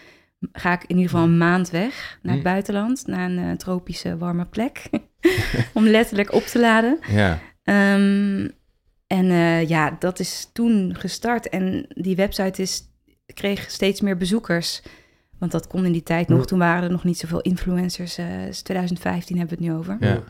ga 0.53 0.73
ik 0.73 0.83
in 0.83 0.97
ieder 0.97 1.11
geval 1.11 1.25
een 1.25 1.39
maand 1.39 1.71
weg 1.71 2.19
naar 2.23 2.35
het 2.35 2.43
buitenland, 2.43 3.07
naar 3.07 3.31
een 3.31 3.39
eh, 3.39 3.57
tropische 3.57 4.19
warme 4.19 4.47
plek, 4.47 4.89
om 5.75 5.87
letterlijk 5.87 6.33
op 6.33 6.43
te 6.43 6.61
laden. 6.61 6.99
Ja. 7.09 7.39
Ehm, 7.63 8.49
en 9.07 9.31
eh, 9.31 9.69
ja, 9.69 9.97
dat 9.99 10.19
is 10.19 10.51
toen 10.53 10.95
gestart 10.99 11.49
en 11.49 11.87
die 11.89 12.17
website 12.17 12.63
is, 12.63 12.83
kreeg 13.35 13.71
steeds 13.71 14.01
meer 14.01 14.17
bezoekers. 14.17 14.83
Want 15.39 15.53
dat 15.53 15.67
kon 15.67 15.85
in 15.85 15.93
die 15.93 16.03
tijd 16.03 16.29
nog. 16.29 16.47
Toen 16.47 16.59
waren 16.59 16.83
er 16.83 16.91
nog 16.91 17.05
niet 17.05 17.19
zoveel 17.19 17.41
influencers. 17.41 18.19
eh, 18.19 18.47
is 18.47 18.63
2015 18.63 19.39
hebben 19.39 19.59
we 19.59 19.65
het 19.65 19.73
nu 19.73 19.79
over. 19.79 19.97
Ja. 20.01 20.23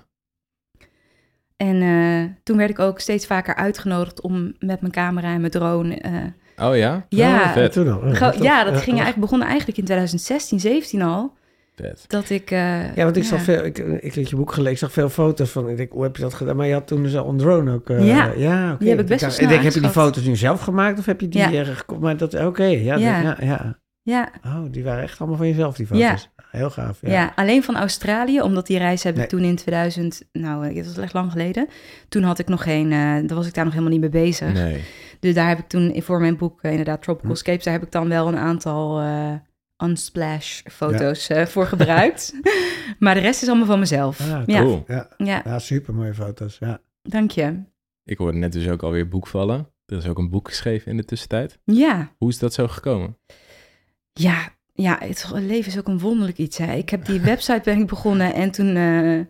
En 1.57 1.83
eh, 1.83 2.31
toen 2.43 2.57
werd 2.57 2.71
ik 2.71 2.79
ook 2.79 3.01
steeds 3.01 3.27
vaker 3.27 3.55
uitgenodigd 3.55 4.21
om 4.21 4.55
met 4.59 4.81
mijn 4.81 4.93
camera 4.93 5.33
en 5.33 5.41
mijn 5.41 5.53
drone. 5.53 6.33
Oh 6.63 6.77
ja? 6.77 7.07
Ja. 7.09 7.43
Oh, 7.43 7.53
vet. 7.53 7.73
Toen 7.73 7.89
al. 7.93 8.01
Ge- 8.15 8.31
tof. 8.31 8.43
ja, 8.43 8.65
dat 8.65 8.77
ging 8.77 8.97
eigenlijk, 9.01 9.17
begon 9.31 9.43
eigenlijk 9.43 9.79
in 9.79 9.85
2016, 9.85 10.61
17 10.61 11.03
al. 11.03 11.33
vet. 11.77 12.05
Dat 12.09 12.31
ik... 12.31 12.51
eh, 12.51 12.97
Ja, 12.97 13.05
want 13.05 13.17
ik 13.17 13.25
zag 13.25 13.43
veel, 13.43 13.65
ik, 13.65 13.79
ik 13.79 14.15
had 14.15 14.31
je 14.31 14.37
boek 14.37 14.53
gelezen, 14.53 14.73
ik 14.73 14.79
zag 14.79 14.93
veel 14.93 15.09
foto's 15.09 15.51
van. 15.51 15.69
Ik 15.69 15.77
denk, 15.77 15.93
hoe 15.93 16.03
heb 16.03 16.17
je 16.17 16.23
dat 16.23 16.35
gedaan? 16.35 16.57
Maar 16.57 16.67
je 16.67 16.73
had 16.73 16.87
toen 16.87 17.03
dus 17.03 17.17
al 17.17 17.29
een 17.29 17.37
drone 17.37 17.73
ook. 17.75 17.91
eh, 17.91 18.07
Ja. 18.07 18.33
ja 18.37 18.69
oké. 18.73 18.79
Die 18.79 18.89
heb 18.91 19.01
ik 19.01 19.07
best 19.07 19.21
wel 19.21 19.31
Ik 19.31 19.39
denk, 19.39 19.51
heb 19.51 19.73
je 19.73 19.81
die 19.81 19.91
snel 19.91 20.05
foto's 20.05 20.25
nu 20.25 20.37
zelf 20.37 20.61
gemaakt 20.61 20.99
of 20.99 21.07
heb 21.07 21.21
je 21.21 21.29
die 21.29 21.41
Ja. 21.41 21.53
ergens 21.53 21.79
gekocht? 21.79 22.01
Maar 22.01 22.17
dat, 22.17 22.35
oké, 22.45 22.65
ja, 22.65 22.97
Ja. 22.97 23.21
ja, 23.21 23.37
ja. 23.41 23.79
Ja, 24.03 24.29
Oh, 24.47 24.63
die 24.71 24.85
waren 24.85 25.03
echt 25.03 25.19
allemaal 25.19 25.37
van 25.39 25.47
jezelf, 25.47 25.77
die 25.77 25.87
foto's. 25.87 26.31
Heel 26.51 26.71
gaaf, 26.71 26.99
ja. 27.01 27.11
ja. 27.11 27.33
alleen 27.37 27.63
van 27.63 27.77
Australië, 27.77 28.41
omdat 28.43 28.67
die 28.67 28.79
reis 28.79 29.03
heb 29.03 29.13
ik 29.13 29.19
Nee. 29.19 29.27
toen 29.29 29.41
in 29.43 29.57
2000... 29.57 30.23
Nou, 30.33 30.67
eh, 30.69 30.77
dat 30.77 30.87
was 30.87 30.97
echt 31.05 31.13
lang 31.13 31.33
geleden. 31.33 31.69
Toen 32.09 32.23
had 32.23 32.39
ik 32.39 32.49
nog 32.49 32.63
geen... 32.63 32.93
eh 32.93 32.99
daar 32.99 33.35
was 33.37 33.47
ik 33.47 33.55
daar 33.55 33.65
nog 33.65 33.73
helemaal 33.73 33.93
niet 33.99 34.13
mee 34.13 34.23
bezig. 34.23 34.53
Nee. 34.53 34.85
Dus 35.21 35.35
daar 35.35 35.49
heb 35.49 35.59
ik 35.59 35.69
toen 35.69 36.03
voor 36.03 36.21
mijn 36.21 36.37
boek, 36.37 36.63
eh, 36.63 36.71
inderdaad, 36.71 37.03
Tropical 37.03 37.29
Hm. 37.31 37.35
Escapes... 37.37 37.65
daar 37.65 37.73
heb 37.73 37.83
ik 37.83 37.93
dan 37.93 38.09
wel 38.09 38.29
een 38.29 38.37
aantal 38.37 39.01
eh, 39.01 39.33
unsplash 39.89 40.61
foto's 40.71 41.29
eh, 41.29 41.47
voor 41.47 41.67
gebruikt. 41.67 42.33
maar 42.99 43.15
de 43.15 43.21
rest 43.21 43.43
is 43.43 43.49
allemaal 43.49 43.67
van 43.67 43.79
mezelf. 43.79 44.21
Ah, 44.21 44.43
ja. 44.47 44.61
Cool. 44.63 44.85
Ja, 44.87 45.09
ja, 45.17 45.43
ja, 45.45 45.59
super 45.59 45.95
mooie 45.95 46.15
foto's. 46.15 46.57
Ja. 46.61 46.81
dank 47.03 47.31
je. 47.31 47.63
Ik 48.05 48.19
hoorde 48.19 48.39
net 48.39 48.53
dus 48.53 48.69
ook 48.69 48.83
alweer 48.83 49.09
boek 49.09 49.27
vallen. 49.27 49.69
Er 49.87 49.97
is 49.97 50.07
ook 50.07 50.19
een 50.19 50.31
boek 50.31 50.49
geschreven 50.49 50.91
in 50.91 50.97
de 50.97 51.05
tussentijd. 51.05 51.59
Ja, 51.65 52.13
Hoe 52.19 52.29
is 52.29 52.39
dat 52.39 52.55
zo 52.55 52.69
gekomen? 52.69 53.19
Ja, 54.13 54.49
ja, 54.81 54.97
het 55.01 55.31
leven 55.35 55.73
is 55.73 55.79
ook 55.79 55.89
een 55.89 55.99
wonderlijk 55.99 56.39
iets. 56.39 56.59
Hè. 56.59 56.73
Ik 56.73 56.89
heb 56.91 57.05
die 57.05 57.21
website 57.33 57.61
ben 57.65 57.79
ik 57.79 57.87
begonnen 57.87 58.35
en 58.35 58.51
toen, 58.51 58.77
eh, 58.77 59.21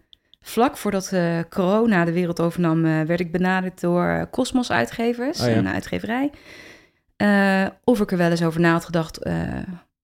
vlak 0.41 0.77
voordat 0.77 1.13
eh, 1.13 1.39
corona 1.51 2.05
de 2.05 2.13
wereld 2.13 2.41
overnam, 2.41 2.85
eh, 2.85 3.01
werd 3.03 3.21
ik 3.21 3.33
benaderd 3.33 3.81
door 3.81 4.29
Cosmos 4.31 4.71
Uitgevers, 4.71 5.41
Oh 5.41 5.47
ja. 5.49 5.57
een 5.57 5.69
uitgeverij. 5.69 6.31
eh, 7.17 7.67
of 7.85 8.01
ik 8.01 8.11
er 8.11 8.17
wel 8.19 8.31
eens 8.31 8.43
over 8.43 8.61
na 8.61 8.73
had 8.73 8.85
gedacht 8.85 9.19
eh, 9.23 9.35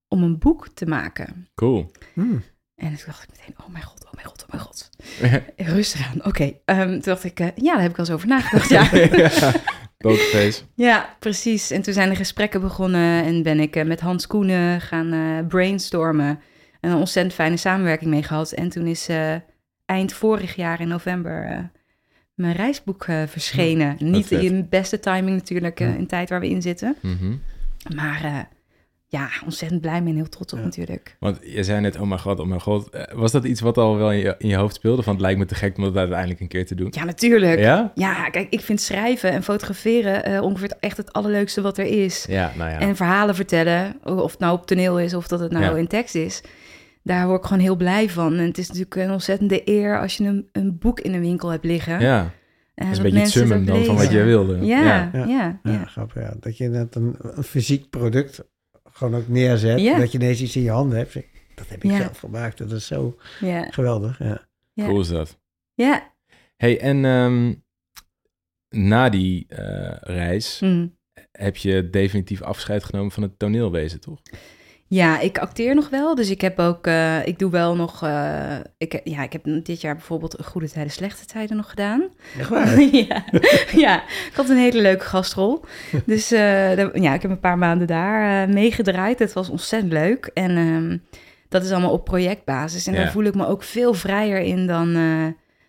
om 0.09 0.23
een 0.23 0.39
boek 0.39 0.69
te 0.75 0.87
maken. 0.87 1.49
Cool. 1.55 1.91
Hmm. 2.15 2.43
En 2.75 2.89
toen 2.89 3.07
dacht 3.07 3.23
ik 3.23 3.29
meteen, 3.31 3.55
oh 3.61 3.73
mijn 3.73 3.85
god, 3.85 4.05
oh 4.05 4.13
mijn 4.13 4.27
god, 4.27 4.43
oh 4.43 4.49
mijn 4.51 4.63
god. 4.63 4.91
Rustig 5.57 6.07
aan, 6.13 6.25
oké. 6.25 6.53
Ehm, 6.65 6.89
toen 6.91 7.01
dacht 7.01 7.25
ik, 7.25 7.41
eh, 7.41 7.47
ja, 7.55 7.73
daar 7.73 7.83
heb 7.83 7.91
ik 7.91 7.97
wel 7.97 8.07
eens 8.07 8.15
over 8.15 8.29
nagedacht, 8.29 8.69
ja. 8.77 8.91
Pokerface. 9.99 10.63
Ja, 10.75 11.17
precies. 11.19 11.71
En 11.71 11.83
toen 11.83 11.95
zijn 11.95 12.09
de 12.09 12.15
gesprekken 12.17 12.61
begonnen 12.61 13.25
en 13.25 13.43
ben 13.43 13.61
ik 13.61 13.77
eh, 13.77 13.85
met 13.85 14.01
Hans 14.01 14.27
Koenen 14.27 14.81
gaan 14.81 15.13
eh, 15.13 15.47
brainstormen. 15.49 16.41
En 16.81 16.91
een 16.91 16.97
ontzettend 16.97 17.35
fijne 17.35 17.57
samenwerking 17.57 18.11
mee 18.11 18.23
gehad. 18.23 18.53
En 18.53 18.69
toen 18.69 18.87
is 18.87 19.09
eh, 19.09 19.35
eind 19.85 20.13
vorig 20.13 20.57
jaar 20.57 20.81
in 20.81 20.89
november 20.89 21.71
mijn 22.35 22.55
reisboek 22.55 23.05
verschenen. 23.27 23.97
Niet 23.99 24.31
in 24.31 24.67
beste 24.71 25.01
timing 25.01 25.37
natuurlijk, 25.37 25.81
eh, 25.81 25.87
Ja. 25.89 25.95
in 25.95 26.01
de 26.01 26.07
tijd 26.07 26.29
waar 26.29 26.41
we 26.41 26.49
in 26.49 26.63
zitten. 26.63 26.97
Mhm. 27.03 27.35
Maar 27.95 28.49
ja, 29.09 29.29
ontzettend 29.45 29.81
blij 29.81 30.01
mee 30.03 30.11
en 30.13 30.17
heel 30.19 30.29
trots 30.29 30.53
op 30.53 30.59
Ja. 30.59 30.65
natuurlijk. 30.65 31.17
Want 31.21 31.39
je 31.43 31.63
zei 31.65 31.81
net, 31.81 31.97
oh 32.01 32.03
mijn 32.09 32.21
god, 32.21 32.41
oh 32.41 32.47
mijn 32.47 32.61
god. 32.61 32.91
Eh, 32.91 33.15
Was 33.15 33.33
dat 33.33 33.45
iets 33.45 33.61
wat 33.61 33.79
al 33.79 33.97
wel 33.97 34.13
in 34.13 34.19
je, 34.19 34.35
in 34.39 34.49
je 34.49 34.57
hoofd 34.57 34.75
speelde? 34.75 35.03
Van 35.03 35.13
het 35.13 35.23
lijkt 35.23 35.39
me 35.39 35.45
te 35.45 35.55
gek 35.55 35.77
om 35.77 35.85
dat 35.85 35.97
uiteindelijk 35.97 36.41
een 36.41 36.49
keer 36.49 36.67
te 36.67 36.75
doen. 36.75 36.89
Ja, 36.91 37.05
natuurlijk. 37.05 37.59
Ja, 37.59 37.93
Ja? 37.95 38.31
kijk, 38.31 38.47
ik 38.51 38.61
vind 38.61 38.81
schrijven 38.81 39.31
en 39.31 39.43
fotograferen 39.43 40.25
eh, 40.25 40.43
ongeveer 40.43 40.73
echt 40.81 40.97
het 40.97 41.13
allerleukste 41.13 41.61
wat 41.61 41.79
er 41.79 41.87
is. 41.87 42.27
Ja, 42.29 42.53
nou 42.57 42.71
ja. 42.71 42.79
En 42.79 42.97
verhalen 42.97 43.35
vertellen, 43.35 43.97
of 44.05 44.31
het 44.31 44.41
nou 44.41 44.53
op 44.59 44.67
toneel 44.67 44.99
is 45.01 45.15
of 45.15 45.29
dat 45.29 45.41
het 45.41 45.51
nou 45.53 45.65
Ja. 45.65 45.77
in 45.77 45.87
tekst 45.87 46.15
is. 46.15 46.41
Daar 47.03 47.27
word 47.27 47.39
ik 47.41 47.47
gewoon 47.47 47.63
heel 47.63 47.77
blij 47.77 48.09
van. 48.11 48.33
En 48.35 48.47
het 48.47 48.59
is 48.59 48.67
natuurlijk 48.69 48.95
een 48.97 49.11
ontzettende 49.11 49.63
eer 49.65 50.01
als 50.01 50.17
je 50.17 50.25
een, 50.25 50.49
een 50.53 50.79
boek 50.79 51.01
in 51.01 51.15
een 51.15 51.21
winkel 51.21 51.49
hebt 51.49 51.65
liggen. 51.65 52.01
ja, 52.01 52.31
Eh, 52.75 52.85
dat 52.87 52.93
is 52.93 52.97
een 52.99 53.03
beetje 53.05 53.19
het 53.19 53.35
mensen 53.35 53.47
summum 53.47 53.67
dan 53.67 53.85
van 53.85 53.97
wat 53.97 54.11
jij 54.11 54.25
wilde. 54.25 54.59
Ja, 54.67 54.83
ja, 54.85 55.11
Ja. 55.13 55.25
ja. 55.27 55.61
Ja, 55.63 55.85
grappig. 55.85 56.23
Ja. 56.23 56.35
Dat 56.41 56.57
je 56.57 56.69
net 56.69 56.95
een, 56.95 57.15
een 57.21 57.43
fysiek 57.43 57.91
product 57.91 58.45
gewoon 58.97 59.15
ook 59.15 59.29
neerzet. 59.29 59.81
Ja. 59.81 59.99
Dat 59.99 60.13
je 60.13 60.19
ineens 60.19 60.41
iets 60.41 60.57
in 60.57 60.63
je 60.63 60.71
handen 60.71 60.99
hebt. 60.99 61.15
Dat 61.55 61.69
heb 61.69 61.85
ik 61.85 61.91
Ja. 61.91 61.97
zelf 61.97 62.19
gemaakt. 62.19 62.59
Dat 62.59 62.73
is 62.73 62.87
zo 62.87 63.17
ja. 63.41 63.71
geweldig. 63.71 64.19
Ja. 64.19 64.47
Ja. 64.73 64.85
Cool 64.87 65.01
is 65.01 65.09
dat. 65.09 65.39
ja. 65.75 66.13
hey, 66.57 66.81
en 66.81 67.05
ehm, 67.05 67.55
na 68.69 69.09
die 69.09 69.47
eh, 69.49 69.97
reis 70.01 70.59
Hm. 70.59 70.87
heb 71.33 71.57
je 71.57 71.91
definitief 71.91 72.43
afscheid 72.43 72.85
genomen 72.85 73.11
van 73.13 73.23
het 73.23 73.39
toneelwezen, 73.39 74.01
toch? 74.01 74.21
Ja, 74.89 75.21
ik 75.21 75.39
acteer 75.39 75.75
nog 75.75 75.89
wel. 75.89 76.15
Dus 76.15 76.31
ik 76.31 76.41
heb 76.41 76.59
ook, 76.59 76.87
eh, 76.87 77.27
ik 77.27 77.39
doe 77.39 77.51
wel 77.51 77.77
nog, 77.77 78.03
eh, 78.03 78.57
ik, 78.79 79.01
ja, 79.05 79.23
ik 79.23 79.33
heb 79.33 79.43
dit 79.45 79.81
jaar 79.81 79.95
bijvoorbeeld 79.95 80.37
Goede 80.45 80.71
Tijden, 80.71 80.93
Slechte 80.93 81.27
Tijden 81.27 81.57
nog 81.57 81.71
gedaan. 81.71 82.05
Echt 82.39 82.49
waar? 82.49 82.81
ja. 83.07 83.25
ja, 83.73 84.03
ik 84.03 84.33
had 84.35 84.49
een 84.49 84.57
hele 84.57 84.81
leuke 84.83 85.05
gastrol. 85.05 85.65
Dus 86.07 86.33
eh, 86.33 86.41
daar- 86.77 87.01
ja, 87.01 87.15
ik 87.15 87.23
heb 87.23 87.31
een 87.31 87.41
paar 87.41 87.59
maanden 87.59 87.87
daar 87.87 88.49
meegedraaid. 88.49 89.19
Het 89.19 89.33
was 89.33 89.49
ontzettend 89.49 89.93
leuk. 89.93 90.31
En 90.35 90.57
ehm, 90.57 90.99
dat 91.49 91.65
is 91.65 91.71
allemaal 91.71 91.93
op 91.93 92.05
projectbasis. 92.05 92.87
En 92.87 92.93
Ja. 92.95 92.99
daar 93.03 93.11
voel 93.13 93.25
ik 93.25 93.35
me 93.35 93.47
ook 93.47 93.63
veel 93.63 93.95
vrijer 93.95 94.41
in 94.41 94.67
dan, 94.67 94.97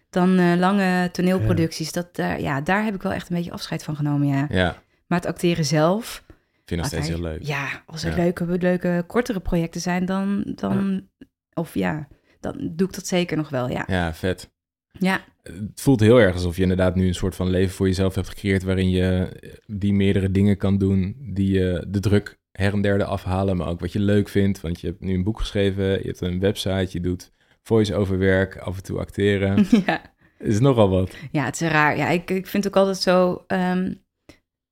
dan 0.10 0.60
lange 0.60 1.10
toneelproducties. 1.12 1.91
Dat, 1.91 2.08
eh, 2.13 2.39
ja, 2.39 2.62
daar 2.62 2.84
heb 2.84 2.95
ik 2.95 3.01
wel 3.01 3.12
echt 3.13 3.30
een 3.30 3.36
beetje 3.36 3.51
afscheid 3.51 3.84
van 3.84 3.95
genomen, 3.95 4.27
ja. 4.27 4.45
Ja, 4.49 4.75
Maar 5.08 5.19
het 5.19 5.27
acteren 5.27 5.65
zelf... 5.65 6.25
vind 6.67 6.80
nog 6.80 6.89
steeds 6.89 7.08
heel 7.08 7.21
leuk. 7.21 7.43
Ja, 7.43 7.84
als 7.86 8.03
er 8.03 8.17
Ja. 8.17 8.23
leuke, 8.23 8.45
leuke, 8.45 9.03
kortere 9.08 9.39
projecten 9.39 9.82
zijn, 9.82 10.06
dan... 10.06 10.51
dan 10.56 11.08
Of 11.53 11.73
ja, 11.73 12.08
dan 12.39 12.71
doe 12.75 12.88
ik 12.88 12.93
dat 12.93 13.08
zeker 13.08 13.38
nog 13.38 13.49
wel, 13.49 13.69
ja. 13.69 13.84
Ja, 13.88 14.13
vet. 14.13 14.51
Ja, 14.99 15.25
Het 15.43 15.82
voelt 15.82 15.99
heel 15.99 16.21
erg 16.21 16.34
alsof 16.34 16.56
je 16.56 16.62
inderdaad 16.62 16.95
nu 16.95 17.08
een 17.08 17.13
soort 17.13 17.36
van 17.36 17.49
leven 17.49 17.75
voor 17.75 17.88
jezelf 17.88 18.15
hebt 18.15 18.30
gecreëerd... 18.30 18.63
waarin 18.63 18.89
je 18.89 19.38
eh, 19.41 19.49
die 19.65 19.93
meerdere 19.93 20.32
dingen 20.32 20.58
kan 20.58 20.77
doen 20.77 21.15
die 21.34 21.60
je 21.60 21.86
de 21.88 21.99
druk 21.99 22.39
her 22.51 22.73
en 22.73 22.82
der 22.82 23.03
afhalen... 23.03 23.58
maar 23.58 23.67
ook 23.67 23.80
wat 23.80 23.91
je 23.91 23.99
leuk 23.99 24.30
vindt, 24.30 24.62
want 24.62 24.82
je 24.82 24.88
hebt 24.88 25.01
nu 25.01 25.13
een 25.13 25.23
boek 25.23 25.39
geschreven... 25.39 25.84
je 25.84 26.06
hebt 26.06 26.21
een 26.21 26.39
website, 26.39 26.88
je 26.89 26.99
doet 26.99 27.32
voice-over 27.62 28.17
werk, 28.17 28.58
af 28.58 28.77
en 28.77 28.84
toe 28.84 28.99
acteren. 28.99 29.65
ja. 29.86 30.01
is 30.39 30.60
nogal 30.60 30.89
wat. 30.89 31.15
Ja, 31.32 31.45
het 31.45 31.62
is 31.62 31.67
raar. 31.67 31.97
Ja, 31.97 32.10
ik, 32.10 32.30
ik 32.30 32.47
vind 32.47 32.67
ook 32.67 32.75
altijd 32.75 32.97
zo. 32.97 33.43
ehm, 33.47 33.93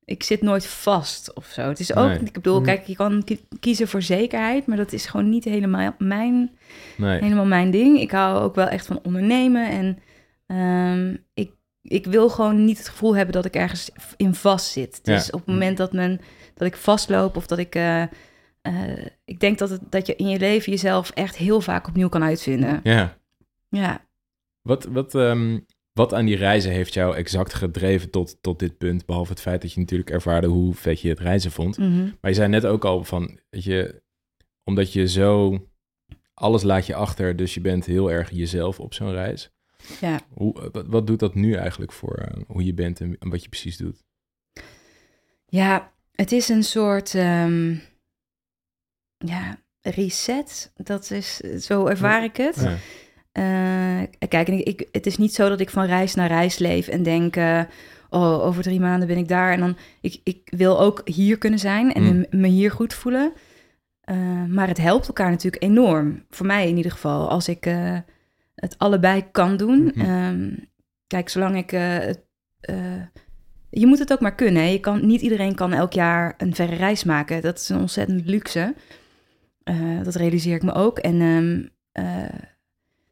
ik 0.06 0.24
zit 0.24 0.42
nooit 0.42 0.68
vast 0.68 1.34
of 1.34 1.46
zo. 1.46 1.62
Het 1.62 1.80
is 1.80 1.96
ook. 1.96 2.08
Nee. 2.08 2.20
Ik 2.20 2.34
bedoel, 2.34 2.56
Mhm. 2.56 2.66
kijk, 2.66 2.86
je 2.88 2.96
kan 2.96 3.24
ki- 3.24 3.48
kiezen 3.60 3.88
voor 3.88 4.02
zekerheid, 4.02 4.66
maar 4.66 4.78
dat 4.78 4.94
is 4.94 5.06
gewoon 5.06 5.30
niet 5.30 5.44
helemaal 5.44 5.92
mijn, 5.98 6.56
Nee. 6.98 7.22
helemaal 7.22 7.46
mijn 7.46 7.72
ding. 7.72 8.00
Ik 8.00 8.12
hou 8.12 8.44
ook 8.44 8.56
wel 8.56 8.68
echt 8.68 8.86
van 8.86 9.00
ondernemen 9.04 9.70
en 9.70 10.00
ehm, 10.48 11.16
ik, 11.34 11.52
ik 11.82 12.06
wil 12.06 12.30
gewoon 12.30 12.66
niet 12.66 12.78
het 12.78 12.88
gevoel 12.90 13.16
hebben 13.16 13.34
dat 13.34 13.46
ik 13.46 13.56
ergens 13.56 13.90
in 14.18 14.34
vast 14.36 14.72
zit. 14.72 15.00
Ja. 15.04 15.14
Dus 15.14 15.32
op 15.32 15.40
het 15.40 15.48
moment 15.50 15.78
dat, 15.78 15.94
men, 15.94 16.20
dat 16.54 16.68
ik 16.68 16.76
vastloop 16.76 17.36
of 17.36 17.48
dat 17.48 17.58
ik. 17.58 17.76
eh, 17.76 18.02
eh, 18.62 19.06
ik 19.26 19.40
denk 19.40 19.58
dat, 19.58 19.70
het, 19.70 19.82
dat 19.90 20.08
je 20.08 20.16
in 20.16 20.30
je 20.30 20.40
leven 20.40 20.72
jezelf 20.72 21.10
echt 21.10 21.36
heel 21.36 21.62
vaak 21.62 21.88
opnieuw 21.88 22.10
kan 22.10 22.24
uitvinden. 22.24 22.80
Ja. 22.84 23.18
Ja. 23.70 24.06
Wat, 24.62 24.86
wat, 24.86 25.16
ehm, 25.16 25.60
wat 25.96 26.14
aan 26.14 26.26
die 26.26 26.36
reizen 26.36 26.72
heeft 26.72 26.94
jou 26.94 27.16
exact 27.16 27.54
gedreven 27.54 28.10
tot, 28.10 28.38
tot 28.42 28.60
dit 28.60 28.78
punt? 28.78 29.06
Behalve 29.06 29.32
het 29.32 29.42
feit 29.42 29.62
dat 29.62 29.74
je 29.74 29.80
natuurlijk 29.80 30.10
ervaarde 30.10 30.48
hoe 30.48 30.74
vet 30.74 31.02
je 31.02 31.10
het 31.10 31.20
reizen 31.20 31.52
vond. 31.52 31.78
Mhm. 31.78 32.04
Maar 32.04 32.32
je 32.32 32.34
zei 32.34 32.48
net 32.48 32.66
ook 32.66 32.86
al 32.86 33.04
van, 33.04 33.40
weet 33.50 33.64
je, 33.64 34.02
omdat 34.64 34.94
je 34.94 35.08
zo 35.08 35.60
alles 36.34 36.64
laat 36.64 36.86
je 36.86 36.96
achter, 36.96 37.36
dus 37.36 37.54
je 37.54 37.62
bent 37.62 37.86
heel 37.86 38.12
erg 38.12 38.30
jezelf 38.30 38.80
op 38.80 38.94
zo'n 38.94 39.12
reis. 39.12 39.52
ja. 40.02 40.20
Hoe, 40.34 40.70
wat, 40.72 40.88
wat 40.88 41.08
doet 41.08 41.20
dat 41.20 41.36
nu 41.36 41.54
eigenlijk 41.54 41.92
voor 41.92 42.16
eh, 42.16 42.42
hoe 42.48 42.66
je 42.66 42.74
bent 42.74 43.02
en, 43.02 43.16
en 43.20 43.30
wat 43.30 43.44
je 43.44 43.50
precies 43.50 43.78
doet? 43.78 44.04
Ja, 45.46 45.94
het 46.12 46.32
is 46.32 46.50
een 46.50 46.64
soort 46.64 47.16
ehm, 47.16 47.76
ja, 49.18 49.58
reset. 49.82 50.72
Dat 50.76 51.12
is, 51.12 51.38
zo 51.38 51.86
ervaar 51.86 52.24
ik 52.24 52.38
het. 52.38 52.56
Ja. 52.56 52.78
Eh, 53.36 54.02
kijk, 54.28 54.48
en 54.48 54.54
ik, 54.54 54.68
ik- 54.68 54.88
het 54.92 55.06
is 55.06 55.18
niet 55.18 55.34
zo 55.34 55.50
dat 55.50 55.60
ik 55.60 55.70
van 55.70 55.86
reis 55.86 56.16
naar 56.16 56.28
reis 56.28 56.58
leef 56.58 56.88
en 56.88 57.04
denk... 57.04 57.36
eh, 57.36 57.62
oh, 58.10 58.46
over 58.46 58.64
drie 58.64 58.80
maanden 58.80 59.08
ben 59.08 59.18
ik 59.18 59.28
daar. 59.28 59.52
En 59.54 59.60
dan, 59.60 59.78
ik, 60.02 60.20
ik 60.24 60.42
wil 60.58 60.80
ook 60.80 61.02
hier 61.06 61.38
kunnen 61.38 61.60
zijn 61.60 61.94
en 61.94 62.04
Mm. 62.04 62.26
me 62.42 62.48
hier 62.48 62.72
goed 62.72 62.94
voelen. 62.94 63.34
Eh, 64.02 64.44
maar 64.48 64.68
het 64.68 64.78
helpt 64.78 65.08
elkaar 65.08 65.30
natuurlijk 65.30 65.64
enorm. 65.64 66.26
Voor 66.30 66.46
mij 66.46 66.70
in 66.70 66.78
ieder 66.78 66.92
geval. 66.92 67.30
Als 67.30 67.48
ik 67.48 67.64
het 68.56 68.76
allebei 68.78 69.26
kan 69.32 69.58
doen. 69.58 69.92
Mhm. 69.96 70.00
Ehm, 70.00 70.50
kijk, 71.08 71.30
zolang 71.30 71.58
ik... 71.58 71.70
het, 71.72 72.24
je 73.70 73.86
moet 73.88 74.00
het 74.00 74.12
ook 74.14 74.20
maar 74.20 74.36
kunnen. 74.36 74.62
Hè? 74.64 74.68
Je 74.70 74.80
kan, 74.80 75.06
niet 75.06 75.22
iedereen 75.22 75.56
kan 75.56 75.74
elk 75.74 75.94
jaar 75.94 76.34
een 76.38 76.56
verre 76.56 76.76
reis 76.76 77.04
maken. 77.04 77.42
Dat 77.42 77.60
is 77.60 77.70
een 77.70 77.80
ontzettend 77.80 78.26
luxe. 78.26 78.74
Dat 80.04 80.16
realiseer 80.16 80.56
ik 80.56 80.64
me 80.64 80.74
ook. 80.74 81.00
En 81.00 81.22
ehm, 81.22 81.64
eh, 82.06 82.40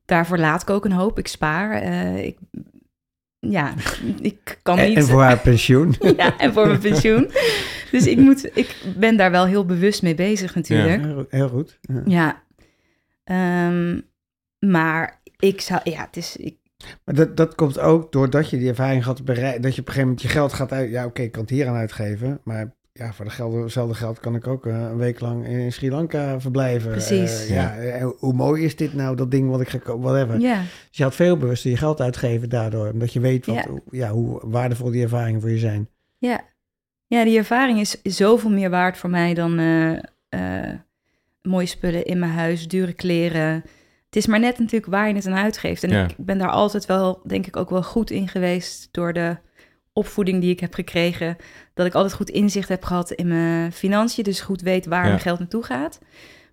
daarvoor 0.06 0.38
laat 0.38 0.62
ik 0.62 0.70
ook 0.70 0.86
een 0.86 0.92
hoop. 0.92 1.20
Ik 1.20 1.28
spaar. 1.28 1.72
Eh, 1.72 2.24
ik, 2.24 2.38
ja, 3.40 3.74
ik 4.22 4.60
kan 4.62 4.80
niet... 4.80 4.98
en 4.98 5.04
voor 5.04 5.22
haar 5.22 5.40
pensioen. 5.40 5.96
ja, 6.18 6.38
en 6.38 6.54
voor 6.54 6.68
mijn 6.68 6.80
pensioen. 6.80 7.32
Dus 7.92 8.08
ik, 8.08 8.18
moet, 8.18 8.58
ik 8.58 8.76
ben 8.98 9.18
daar 9.18 9.32
wel 9.32 9.46
heel 9.46 9.66
bewust 9.66 10.02
mee 10.02 10.16
bezig 10.16 10.56
natuurlijk. 10.56 11.04
Heel 11.04 11.16
goed, 11.16 11.32
Heel 11.32 11.50
goed. 11.50 11.80
Ja. 11.82 12.02
Ja. 12.06 12.44
Ehm, 13.24 14.00
maar 14.60 15.22
ik 15.40 15.62
zou... 15.62 15.82
Ja, 15.84 16.02
het 16.06 16.18
is... 16.18 16.36
Ik, 16.36 16.58
Maar 17.06 17.16
dat, 17.16 17.38
dat 17.38 17.56
komt 17.56 17.80
ook 17.80 18.12
doordat 18.12 18.50
je 18.50 18.58
die 18.58 18.70
ervaring 18.70 19.04
gaat 19.04 19.26
bereiken. 19.26 19.62
Dat 19.62 19.76
je 19.76 19.82
op 19.82 19.88
een 19.88 19.94
gegeven 19.94 20.14
moment 20.14 20.22
je 20.22 20.28
geld 20.28 20.54
gaat 20.54 20.72
uit. 20.72 20.90
Ja, 20.90 21.06
oké, 21.06 21.22
ik 21.22 21.32
kan 21.32 21.42
het 21.42 21.50
hier 21.50 21.68
aan 21.68 21.76
uitgeven. 21.76 22.42
Maar 22.44 22.76
ja, 22.94 23.14
voor 23.14 23.26
hetzelfde 23.64 23.94
geld 23.96 24.20
kan 24.20 24.36
ik 24.36 24.48
ook 24.48 24.66
eh, 24.66 24.74
een 24.80 24.98
week 24.98 25.20
lang 25.20 25.48
in 25.48 25.72
Sri 25.72 25.92
Lanka 25.92 26.40
verblijven. 26.40 26.92
Precies. 26.92 27.48
Eh, 27.48 27.56
ja, 27.56 27.76
eh, 27.78 28.08
hoe 28.18 28.34
mooi 28.34 28.64
is 28.64 28.76
dit 28.76 28.94
nou, 28.94 29.16
dat 29.16 29.32
ding 29.32 29.50
wat 29.50 29.62
ik 29.62 29.70
ga 29.70 29.78
kopen, 29.78 30.02
whatever. 30.12 30.40
ja, 30.40 30.60
Dus 30.60 30.98
je 30.98 31.04
had 31.04 31.16
veel 31.16 31.38
bewuster 31.38 31.70
je 31.70 31.78
geld 31.78 32.02
uitgeven 32.02 32.50
daardoor. 32.50 32.88
Omdat 32.90 33.14
je 33.14 33.20
weet 33.20 33.46
wat, 33.46 33.56
Ja. 33.56 33.68
hoe- 33.70 33.82
ja, 33.92 34.10
hoe 34.12 34.42
waardevol 34.44 34.92
die 34.92 35.04
ervaringen 35.04 35.42
voor 35.42 35.50
je 35.52 35.58
zijn. 35.60 35.90
ja. 36.18 36.52
Ja, 37.08 37.24
die 37.24 37.38
ervaring 37.38 37.80
is 37.80 38.02
zoveel 38.04 38.50
meer 38.50 38.70
waard 38.70 38.98
voor 38.98 39.10
mij 39.10 39.34
dan 39.34 39.60
eh, 39.60 39.98
eh, 40.30 40.74
mooie 41.42 41.66
spullen 41.66 42.06
in 42.06 42.20
mijn 42.20 42.32
huis, 42.32 42.68
dure 42.68 42.94
kleren. 42.94 43.54
Het 44.06 44.16
is 44.16 44.28
maar 44.28 44.40
net 44.40 44.60
natuurlijk 44.60 44.92
waar 44.92 45.08
je 45.08 45.14
het 45.16 45.28
aan 45.28 45.34
uitgeeft. 45.34 45.84
En 45.84 45.90
Ja. 45.90 46.04
ik 46.04 46.16
ben 46.18 46.38
daar 46.38 46.50
altijd 46.50 46.86
wel, 46.86 47.22
denk 47.28 47.48
ik, 47.48 47.56
ook 47.56 47.70
wel 47.70 47.84
goed 47.84 48.12
in 48.12 48.28
geweest 48.28 48.88
door 48.92 49.14
de 49.14 49.38
opvoeding 49.94 50.42
die 50.42 50.52
ik 50.52 50.60
heb 50.60 50.74
gekregen. 50.74 51.36
Dat 51.74 51.86
ik 51.86 51.94
altijd 51.94 52.14
goed 52.14 52.30
inzicht 52.30 52.70
heb 52.70 52.84
gehad 52.84 53.12
in 53.12 53.28
mijn 53.28 53.72
financiën. 53.72 54.24
Dus 54.24 54.42
goed 54.42 54.62
weet 54.62 54.86
waar 54.86 55.02
Ja. 55.04 55.08
mijn 55.10 55.20
geld 55.20 55.40
naartoe 55.40 55.64
gaat. 55.64 56.00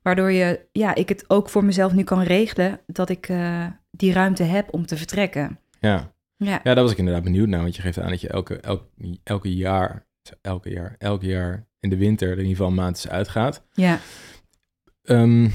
Waardoor 0.03 0.33
je, 0.33 0.61
ja, 0.72 0.94
ik 0.94 1.09
het 1.09 1.24
ook 1.31 1.48
voor 1.48 1.64
mezelf 1.64 1.92
nu 1.92 2.03
kan 2.05 2.22
regelen 2.22 2.81
dat 2.87 3.09
ik 3.09 3.29
eh, 3.29 3.66
die 3.90 4.12
ruimte 4.12 4.42
heb 4.42 4.68
om 4.72 4.87
te 4.87 4.96
vertrekken. 4.96 5.59
Ja. 5.81 6.12
Ja, 6.37 6.61
ja, 6.64 6.74
daar 6.74 6.83
was 6.83 6.92
ik 6.92 6.98
inderdaad 6.98 7.22
benieuwd 7.24 7.48
naar, 7.48 7.61
want 7.62 7.76
je 7.76 7.83
geeft 7.83 7.98
aan 8.00 8.11
dat 8.11 8.20
je 8.20 8.29
elke, 8.29 8.57
elk, 8.61 8.85
elke 9.24 9.55
jaar, 9.57 10.07
elke 10.42 10.70
jaar, 10.70 10.94
elk 10.98 11.22
jaar 11.22 11.66
in 11.81 11.90
de 11.90 11.96
winter 11.96 12.26
er 12.26 12.33
in 12.33 12.38
ieder 12.38 12.57
geval 12.57 12.68
een 12.68 12.74
maand 12.74 13.07
uitgaat. 13.09 13.64
ja, 13.72 13.98
Ehm, 15.03 15.48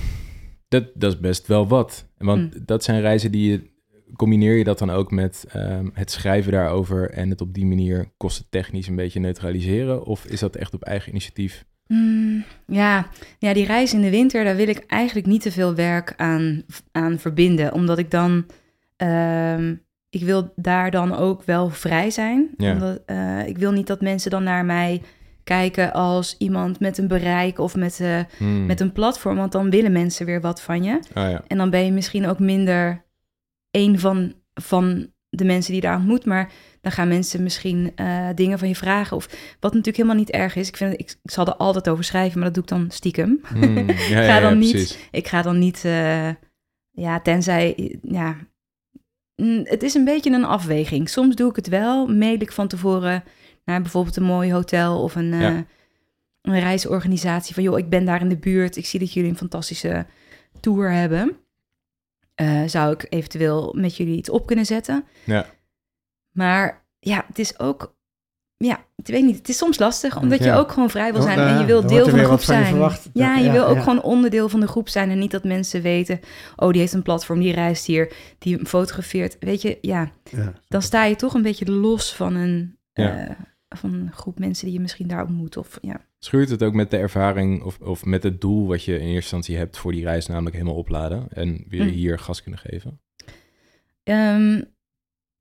dat, 0.68 0.84
dat 0.94 1.14
is 1.14 1.20
best 1.20 1.48
wel 1.48 1.68
wat. 1.68 2.08
Want 2.18 2.54
Hm. 2.54 2.60
dat 2.66 2.84
zijn 2.84 3.02
reizen 3.02 3.32
die 3.32 3.52
je. 3.52 3.74
Combineer 4.16 4.58
je 4.58 4.64
dat 4.64 4.80
dan 4.80 4.90
ook 4.90 5.12
met 5.12 5.46
ehm, 5.52 5.88
het 5.94 6.12
schrijven 6.12 6.52
daarover 6.52 7.10
en 7.10 7.30
het 7.30 7.42
op 7.42 7.54
die 7.54 7.66
manier 7.66 8.12
kostentechnisch 8.18 8.88
een 8.88 8.96
beetje 8.96 9.20
neutraliseren? 9.20 10.06
Of 10.06 10.26
is 10.26 10.40
dat 10.40 10.56
echt 10.56 10.74
op 10.74 10.84
eigen 10.84 11.10
initiatief? 11.10 11.66
Mm, 11.88 12.44
ja. 12.68 13.08
ja, 13.40 13.54
die 13.54 13.66
reis 13.66 13.94
in 13.94 14.02
de 14.02 14.10
winter, 14.10 14.44
daar 14.44 14.56
wil 14.56 14.68
ik 14.68 14.84
eigenlijk 14.88 15.28
niet 15.28 15.42
te 15.42 15.52
veel 15.52 15.76
werk 15.76 16.14
aan, 16.18 16.64
aan 16.92 17.20
verbinden. 17.20 17.74
Omdat 17.74 17.98
ik 17.98 18.12
dan, 18.12 18.46
ehm, 18.98 19.76
ik 20.10 20.24
wil 20.24 20.54
daar 20.56 20.92
dan 20.92 21.16
ook 21.16 21.44
wel 21.44 21.70
vrij 21.70 22.10
zijn. 22.10 22.50
Ja. 22.58 22.72
Omdat, 22.74 23.02
eh, 23.06 23.48
ik 23.48 23.58
wil 23.58 23.72
niet 23.72 23.88
dat 23.88 24.02
mensen 24.02 24.32
dan 24.32 24.44
naar 24.44 24.66
mij 24.66 25.02
kijken 25.44 25.94
als 25.94 26.36
iemand 26.38 26.80
met 26.80 26.98
een 26.98 27.08
bereik 27.08 27.60
of 27.60 27.76
met, 27.76 28.00
eh, 28.00 28.20
Hmm. 28.38 28.66
met 28.66 28.80
een 28.80 28.92
platform. 28.92 29.36
Want 29.36 29.52
dan 29.52 29.70
willen 29.70 29.92
mensen 29.92 30.26
weer 30.26 30.42
wat 30.42 30.62
van 30.62 30.84
je. 30.84 31.00
Ah 31.14 31.30
ja, 31.30 31.44
En 31.48 31.58
dan 31.58 31.70
ben 31.70 31.86
je 31.86 31.92
misschien 31.92 32.28
ook 32.28 32.40
minder 32.40 33.05
een 33.76 34.00
van, 34.00 34.34
van 34.54 35.14
de 35.30 35.46
mensen 35.46 35.72
die 35.72 35.82
daar 35.82 35.98
ontmoet, 35.98 36.26
maar 36.26 36.52
dan 36.82 36.92
gaan 36.92 37.08
mensen 37.08 37.44
misschien 37.44 37.92
eh, 37.96 38.30
dingen 38.36 38.60
van 38.60 38.68
je 38.68 38.76
vragen. 38.76 39.18
Of 39.18 39.26
wat 39.60 39.72
natuurlijk 39.72 39.98
helemaal 39.98 40.18
niet 40.18 40.30
erg 40.32 40.56
is. 40.56 40.68
Ik, 40.68 40.78
vind, 40.78 40.94
ik, 40.94 41.00
ik 41.24 41.32
zal 41.32 41.46
er 41.46 41.56
altijd 41.56 41.90
over 41.90 42.04
schrijven, 42.04 42.40
maar 42.40 42.52
dat 42.52 42.54
doe 42.54 42.64
ik 42.64 42.70
dan 42.70 42.92
stiekem. 42.92 43.40
Hmm, 43.48 43.88
ja, 43.88 43.94
Ga 44.22 44.22
ja, 44.22 44.40
dan 44.40 44.58
niet- 44.58 44.72
precies. 44.72 44.98
Ik 45.12 45.28
ga 45.28 45.42
dan 45.42 45.60
niet, 45.60 45.86
eh, 45.86 46.30
ja, 46.92 47.20
tenzij, 47.22 47.98
ja, 48.02 48.36
Mm, 49.42 49.62
het 49.64 49.84
is 49.84 49.94
een 49.94 50.06
beetje 50.06 50.32
een 50.32 50.46
afweging. 50.46 51.10
Soms 51.10 51.36
doe 51.36 51.50
ik 51.50 51.56
het 51.56 51.68
wel, 51.68 52.08
mail 52.08 52.42
ik 52.42 52.52
van 52.52 52.68
tevoren 52.68 53.24
naar 53.66 53.82
bijvoorbeeld 53.82 54.16
een 54.16 54.24
mooi 54.24 54.52
hotel 54.54 55.02
of 55.04 55.16
een, 55.16 55.34
eh, 55.34 55.60
een 56.42 56.60
reisorganisatie 56.60 57.54
van, 57.54 57.64
joh, 57.64 57.78
ik 57.78 57.90
ben 57.90 58.06
daar 58.06 58.22
in 58.22 58.30
de 58.30 58.38
buurt, 58.38 58.76
ik 58.78 58.86
zie 58.86 59.00
dat 59.00 59.14
jullie 59.14 59.30
een 59.30 59.38
fantastische 59.38 60.06
tour 60.60 60.92
hebben. 60.92 61.38
Eh, 62.36 62.64
zou 62.66 62.94
ik 62.94 63.06
eventueel 63.10 63.74
met 63.78 63.98
jullie 63.98 64.18
iets 64.18 64.30
op 64.30 64.46
kunnen 64.46 64.66
zetten? 64.66 65.06
Ja. 65.24 65.46
Maar 66.32 66.86
ja, 67.00 67.24
het 67.28 67.40
is 67.40 67.60
ook, 67.60 67.96
ja, 68.58 68.86
ik 68.96 69.08
weet 69.08 69.24
niet, 69.24 69.38
het 69.38 69.50
is 69.50 69.58
soms 69.58 69.80
lastig, 69.80 70.18
omdat 70.18 70.44
je 70.44 70.54
ook 70.54 70.72
gewoon 70.72 70.90
vrij 70.90 71.14
wil 71.14 71.22
zijn 71.22 71.40
ja, 71.40 71.48
en 71.48 71.60
je 71.60 71.66
wil 71.66 71.82
deel 71.88 72.04
van 72.10 72.18
de 72.18 72.26
groep 72.26 72.30
wat 72.30 72.44
van 72.44 72.58
je 72.58 72.64
zijn. 72.66 72.76
Ja, 73.14 73.36
je 73.38 73.44
Ja, 73.46 73.52
wil 73.52 73.66
ook 73.66 73.76
ja. 73.76 73.82
gewoon 73.82 74.02
onderdeel 74.02 74.50
van 74.50 74.60
de 74.60 74.68
groep 74.68 74.90
zijn 74.90 75.10
en 75.10 75.20
niet 75.20 75.32
dat 75.32 75.44
mensen 75.44 75.82
weten, 75.82 76.20
oh, 76.56 76.70
die 76.72 76.80
heeft 76.82 76.94
een 76.94 77.02
platform, 77.02 77.40
die 77.40 77.54
reist 77.54 77.86
hier, 77.86 78.14
die 78.38 78.66
fotografeert. 78.66 79.38
Weet 79.40 79.62
je, 79.62 79.78
ja, 79.82 80.12
Ja. 80.24 80.54
dan 80.68 80.82
sta 80.82 81.04
je 81.04 81.16
toch 81.16 81.34
een 81.34 81.42
beetje 81.42 81.72
los 81.72 82.16
van 82.16 82.36
een, 82.36 82.78
Ja. 82.94 83.28
eh, 83.28 83.36
van 83.70 83.94
een 83.94 84.12
groep 84.14 84.40
mensen 84.40 84.66
die 84.66 84.74
je 84.76 84.82
misschien 84.82 85.08
daar 85.08 85.24
ontmoet. 85.26 85.58
Of, 85.58 85.78
ja. 85.82 86.06
Schuurt 86.26 86.50
het 86.50 86.64
ook 86.64 86.74
met 86.74 86.92
de 86.92 86.98
ervaring 86.98 87.64
of, 87.64 87.80
of 87.80 88.06
met 88.06 88.24
het 88.24 88.42
doel 88.42 88.68
wat 88.68 88.84
je 88.84 88.94
in 88.94 89.00
eerste 89.00 89.14
instantie 89.16 89.58
hebt 89.58 89.78
voor 89.78 89.92
die 89.92 90.04
reis, 90.04 90.28
namelijk 90.28 90.56
helemaal 90.56 90.78
opladen 90.78 91.28
en 91.30 91.66
weer 91.68 91.84
Mm. 91.84 91.90
hier 91.90 92.20
gas 92.20 92.42
kunnen 92.42 92.60
geven? 92.60 93.00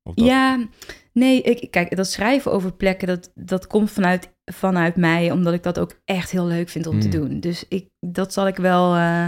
Of 0.03 0.13
dat- 0.15 0.25
Ja, 0.25 0.67
nee, 1.13 1.41
ik, 1.41 1.71
kijk, 1.71 1.95
dat 1.95 2.07
schrijven 2.11 2.51
over 2.51 2.73
plekken, 2.73 3.07
dat, 3.07 3.31
dat 3.35 3.67
komt 3.67 3.91
vanuit, 3.91 4.33
vanuit 4.45 4.95
mij, 4.95 5.31
omdat 5.31 5.53
ik 5.53 5.63
dat 5.63 5.79
ook 5.79 6.01
echt 6.05 6.31
heel 6.31 6.45
leuk 6.47 6.69
vind 6.69 6.87
om 6.87 6.99
te 6.99 7.05
Mm. 7.07 7.11
doen. 7.13 7.39
Dus 7.39 7.65
ik, 7.67 7.89
dat 7.99 8.33
zal 8.33 8.47
ik 8.47 8.55
wel, 8.55 8.95
eh, 8.95 9.27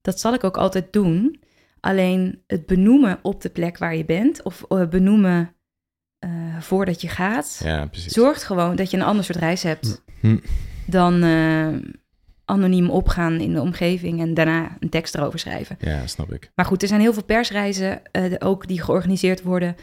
dat 0.00 0.20
zal 0.20 0.34
ik 0.34 0.44
ook 0.44 0.56
altijd 0.56 0.92
doen. 0.92 1.40
Alleen 1.80 2.42
het 2.46 2.66
benoemen 2.66 3.18
op 3.22 3.40
de 3.40 3.48
plek 3.50 3.78
waar 3.78 3.96
je 3.96 4.04
bent, 4.04 4.42
of 4.42 4.64
eh, 4.68 4.88
benoemen 4.88 5.54
eh, 6.18 6.60
voordat 6.60 7.00
je 7.00 7.08
gaat, 7.08 7.60
ja, 7.64 7.88
zorgt 7.92 8.42
gewoon 8.42 8.76
dat 8.76 8.90
je 8.90 8.96
een 8.96 9.02
ander 9.02 9.24
soort 9.24 9.38
reis 9.38 9.62
hebt 9.62 10.02
Hm. 10.20 10.36
Dan 10.90 11.22
eh, 11.22 11.68
anoniem 12.44 12.90
opgaan 12.90 13.40
in 13.40 13.52
de 13.52 13.60
omgeving 13.60 14.20
en 14.20 14.34
daarna 14.34 14.76
een 14.80 14.88
tekst 14.88 15.14
erover 15.14 15.38
schrijven. 15.38 15.76
Ja, 15.80 16.06
snap 16.06 16.32
ik. 16.32 16.50
Maar 16.54 16.64
goed, 16.64 16.82
er 16.82 16.88
zijn 16.88 17.00
heel 17.00 17.12
veel 17.12 17.24
persreizen 17.24 18.02
eh, 18.12 18.24
ook 18.38 18.66
die 18.68 18.82
georganiseerd 18.82 19.42
worden. 19.42 19.76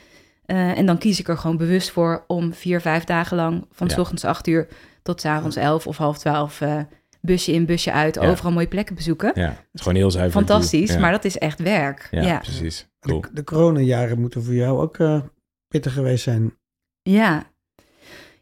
Eh, 0.46 0.78
en 0.78 0.86
dan 0.86 0.98
kies 0.98 1.20
ik 1.20 1.28
er 1.28 1.38
gewoon 1.38 1.58
bewust 1.58 1.90
voor 1.92 2.24
om 2.28 2.54
vier, 2.54 2.82
vijf 2.82 3.04
dagen 3.04 3.38
lang 3.38 3.66
van 3.72 3.88
Ja. 3.88 3.94
s 3.94 3.98
ochtends 3.98 4.26
acht 4.26 4.48
uur 4.48 4.68
tot 5.04 5.22
s 5.22 5.26
avonds 5.26 5.56
elf 5.56 5.88
of 5.88 5.98
half 5.98 6.18
twaalf 6.18 6.62
eh, 6.62 6.80
busje 7.22 7.52
in, 7.52 7.66
busje 7.66 7.92
uit, 7.92 8.16
Ja. 8.16 8.22
overal 8.30 8.52
mooie 8.52 8.68
plekken 8.68 8.96
bezoeken. 8.96 9.32
Ja, 9.36 9.48
het 9.50 9.58
is 9.74 9.82
gewoon 9.82 9.98
heel 9.98 10.12
zuiver. 10.12 10.40
Fantastisch, 10.46 10.94
Ja. 10.94 11.00
maar 11.00 11.12
dat 11.12 11.26
is 11.26 11.38
echt 11.38 11.60
werk. 11.60 12.08
Ja, 12.12 12.22
Ja, 12.22 12.38
precies. 12.38 12.88
Cool. 13.00 13.22
De, 13.22 13.30
de 13.34 13.44
coronajaren 13.44 14.20
moeten 14.20 14.44
voor 14.44 14.54
jou 14.54 14.80
ook 14.82 14.98
eh, 14.98 15.22
pittig 15.68 15.94
geweest 15.94 16.24
zijn. 16.24 16.54
Ja, 17.02 17.44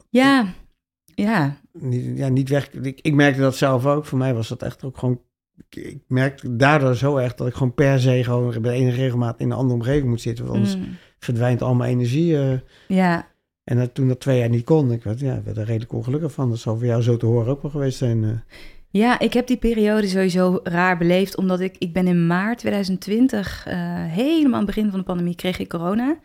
ja, 0.10 0.45
ja. 1.15 1.62
Niet, 1.80 2.18
ja, 2.18 2.28
niet 2.28 2.50
weg. 2.50 2.72
Ik, 2.72 3.00
ik 3.02 3.14
merkte 3.14 3.42
dat 3.42 3.56
zelf 3.56 3.86
ook. 3.86 4.06
Voor 4.06 4.18
mij 4.18 4.34
was 4.34 4.48
dat 4.48 4.62
echt 4.62 4.84
ook 4.84 4.98
gewoon. 4.98 5.22
Ik, 5.70 5.98
merkte 6.08 6.56
daardoor 6.56 6.96
zo 6.96 7.18
erg 7.18 7.36
dat 7.36 7.48
ik 7.48 7.54
gewoon 7.54 7.74
per 7.74 8.00
se 8.00 8.24
gewoon 8.24 8.62
bij 8.62 8.74
enige 8.74 8.98
regelmaat 9.02 9.40
in 9.40 9.46
een 9.52 9.58
andere 9.58 9.74
omgeving 9.80 10.10
moet 10.10 10.22
zitten. 10.22 10.46
Want 10.46 10.58
anders 10.58 10.76
Mm, 10.78 10.96
verdwijnt 11.20 11.62
al 11.62 11.74
mijn 11.76 11.92
energie. 11.92 12.38
eh. 12.38 12.60
ja. 12.88 13.28
en 13.64 13.78
dat, 13.78 13.94
toen 13.94 14.08
dat 14.08 14.20
twee 14.20 14.40
jaar 14.40 14.50
niet 14.50 14.64
kon, 14.64 14.92
ik 14.92 15.04
werd, 15.04 15.20
ja, 15.20 15.42
werd 15.44 15.58
er 15.58 15.66
redelijk 15.66 15.94
ongelukkig 15.94 16.32
van. 16.32 16.50
Dat 16.50 16.60
zal 16.60 16.78
voor 16.78 16.86
jou 16.86 17.02
zo 17.02 17.18
te 17.18 17.26
horen 17.26 17.52
ook 17.52 17.62
wel 17.62 17.72
geweest 17.72 17.98
zijn. 17.98 18.24
eh. 18.24 18.30
Ja, 18.90 19.20
ik 19.20 19.34
heb 19.34 19.48
die 19.48 19.58
periode 19.58 20.08
sowieso 20.08 20.60
raar 20.64 20.98
beleefd, 20.98 21.38
omdat 21.38 21.60
ik, 21.60 21.76
ik 21.78 21.94
ben 21.94 22.08
in 22.08 22.28
maart 22.28 22.58
2020, 22.58 23.66
eh, 23.68 23.76
helemaal 24.06 24.52
aan 24.60 24.66
het 24.66 24.76
begin 24.76 24.90
van 24.90 25.00
de 25.00 25.06
pandemie, 25.06 25.36
kreeg 25.36 25.60
ik 25.60 25.70
corona. 25.70 26.18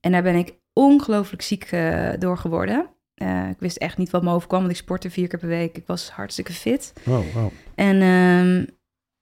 En 0.00 0.12
daar 0.12 0.22
ben 0.22 0.34
ik 0.34 0.54
ongelooflijk 0.72 1.42
ziek 1.42 1.70
door 2.18 2.38
geworden. 2.38 2.86
Eh, 3.16 3.48
ik 3.48 3.56
wist 3.58 3.76
echt 3.76 3.98
niet 3.98 4.10
wat 4.10 4.22
me 4.22 4.32
overkwam, 4.32 4.60
want 4.60 4.70
ik 4.72 4.78
sportte 4.78 5.10
vier 5.10 5.28
keer 5.28 5.38
per 5.38 5.48
week. 5.48 5.76
Ik 5.76 5.86
was 5.86 6.10
hartstikke 6.10 6.52
fit. 6.52 6.92
Wow, 7.04 7.24
wow. 7.34 7.50
En 7.74 8.00
ehm, 8.02 8.64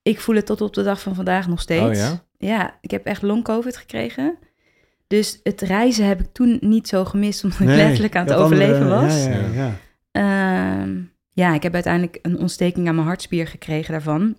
ik 0.03 0.21
voel 0.21 0.37
het 0.37 0.47
tot 0.47 0.61
op 0.61 0.75
de 0.75 0.83
dag 0.83 1.01
van 1.01 1.15
vandaag 1.15 1.49
nog 1.49 1.61
steeds. 1.61 1.85
Oh 1.85 1.95
ja? 1.95 2.25
Ja, 2.39 2.79
ik 2.81 2.91
heb 2.91 3.07
echt 3.07 3.23
long-covid 3.23 3.77
gekregen. 3.77 4.39
Dus 5.07 5.41
het 5.43 5.61
reizen 5.61 6.07
heb 6.07 6.21
ik 6.21 6.27
toen 6.33 6.59
niet 6.61 6.89
zo 6.89 7.05
gemist, 7.05 7.45
omdat 7.45 7.61
ik 7.61 7.67
letterlijk 7.67 8.17
aan 8.17 8.27
het 8.27 8.35
andere- 8.37 8.65
overleven 8.65 8.89
was. 8.89 9.25
Ja, 9.25 9.31
ja, 9.31 9.39
Ja. 9.39 9.53
ja. 9.55 9.73
Ehm, 10.83 11.01
ja, 11.33 11.55
ik 11.55 11.63
heb 11.63 11.75
uiteindelijk 11.75 12.19
een 12.23 12.39
ontsteking 12.39 12.89
aan 12.89 12.95
mijn 12.95 13.07
hartspier 13.07 13.47
gekregen 13.47 13.93
daarvan. 13.93 14.37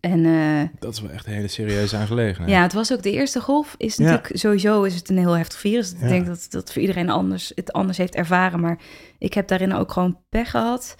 En 0.00 0.24
eh, 0.26 0.68
Dat 0.78 0.92
is 0.92 1.00
wel 1.00 1.10
echt 1.10 1.26
een 1.26 1.32
hele 1.32 1.48
serieuze 1.48 1.96
aangelegenheid. 1.96 2.50
ja, 2.50 2.62
het 2.62 2.72
was 2.72 2.92
ook 2.92 3.02
de 3.02 3.10
eerste 3.12 3.40
golf. 3.40 3.74
Is 3.78 3.96
Ja. 3.96 4.04
natuurlijk 4.04 4.38
sowieso 4.38 4.82
is 4.82 4.94
het 4.94 5.08
een 5.08 5.18
heel 5.18 5.36
heftig 5.36 5.58
virus. 5.58 5.90
Ja. 5.90 6.02
Ik 6.02 6.08
denk 6.08 6.26
dat 6.26 6.46
dat 6.50 6.72
voor 6.72 6.82
iedereen 6.82 7.10
anders 7.10 7.52
het 7.54 7.72
anders 7.72 7.98
heeft 7.98 8.14
ervaren. 8.14 8.60
Maar 8.60 8.78
ik 9.18 9.34
heb 9.34 9.48
daarin 9.48 9.72
ook 9.74 9.92
gewoon 9.92 10.18
pech 10.28 10.50
gehad. 10.50 10.94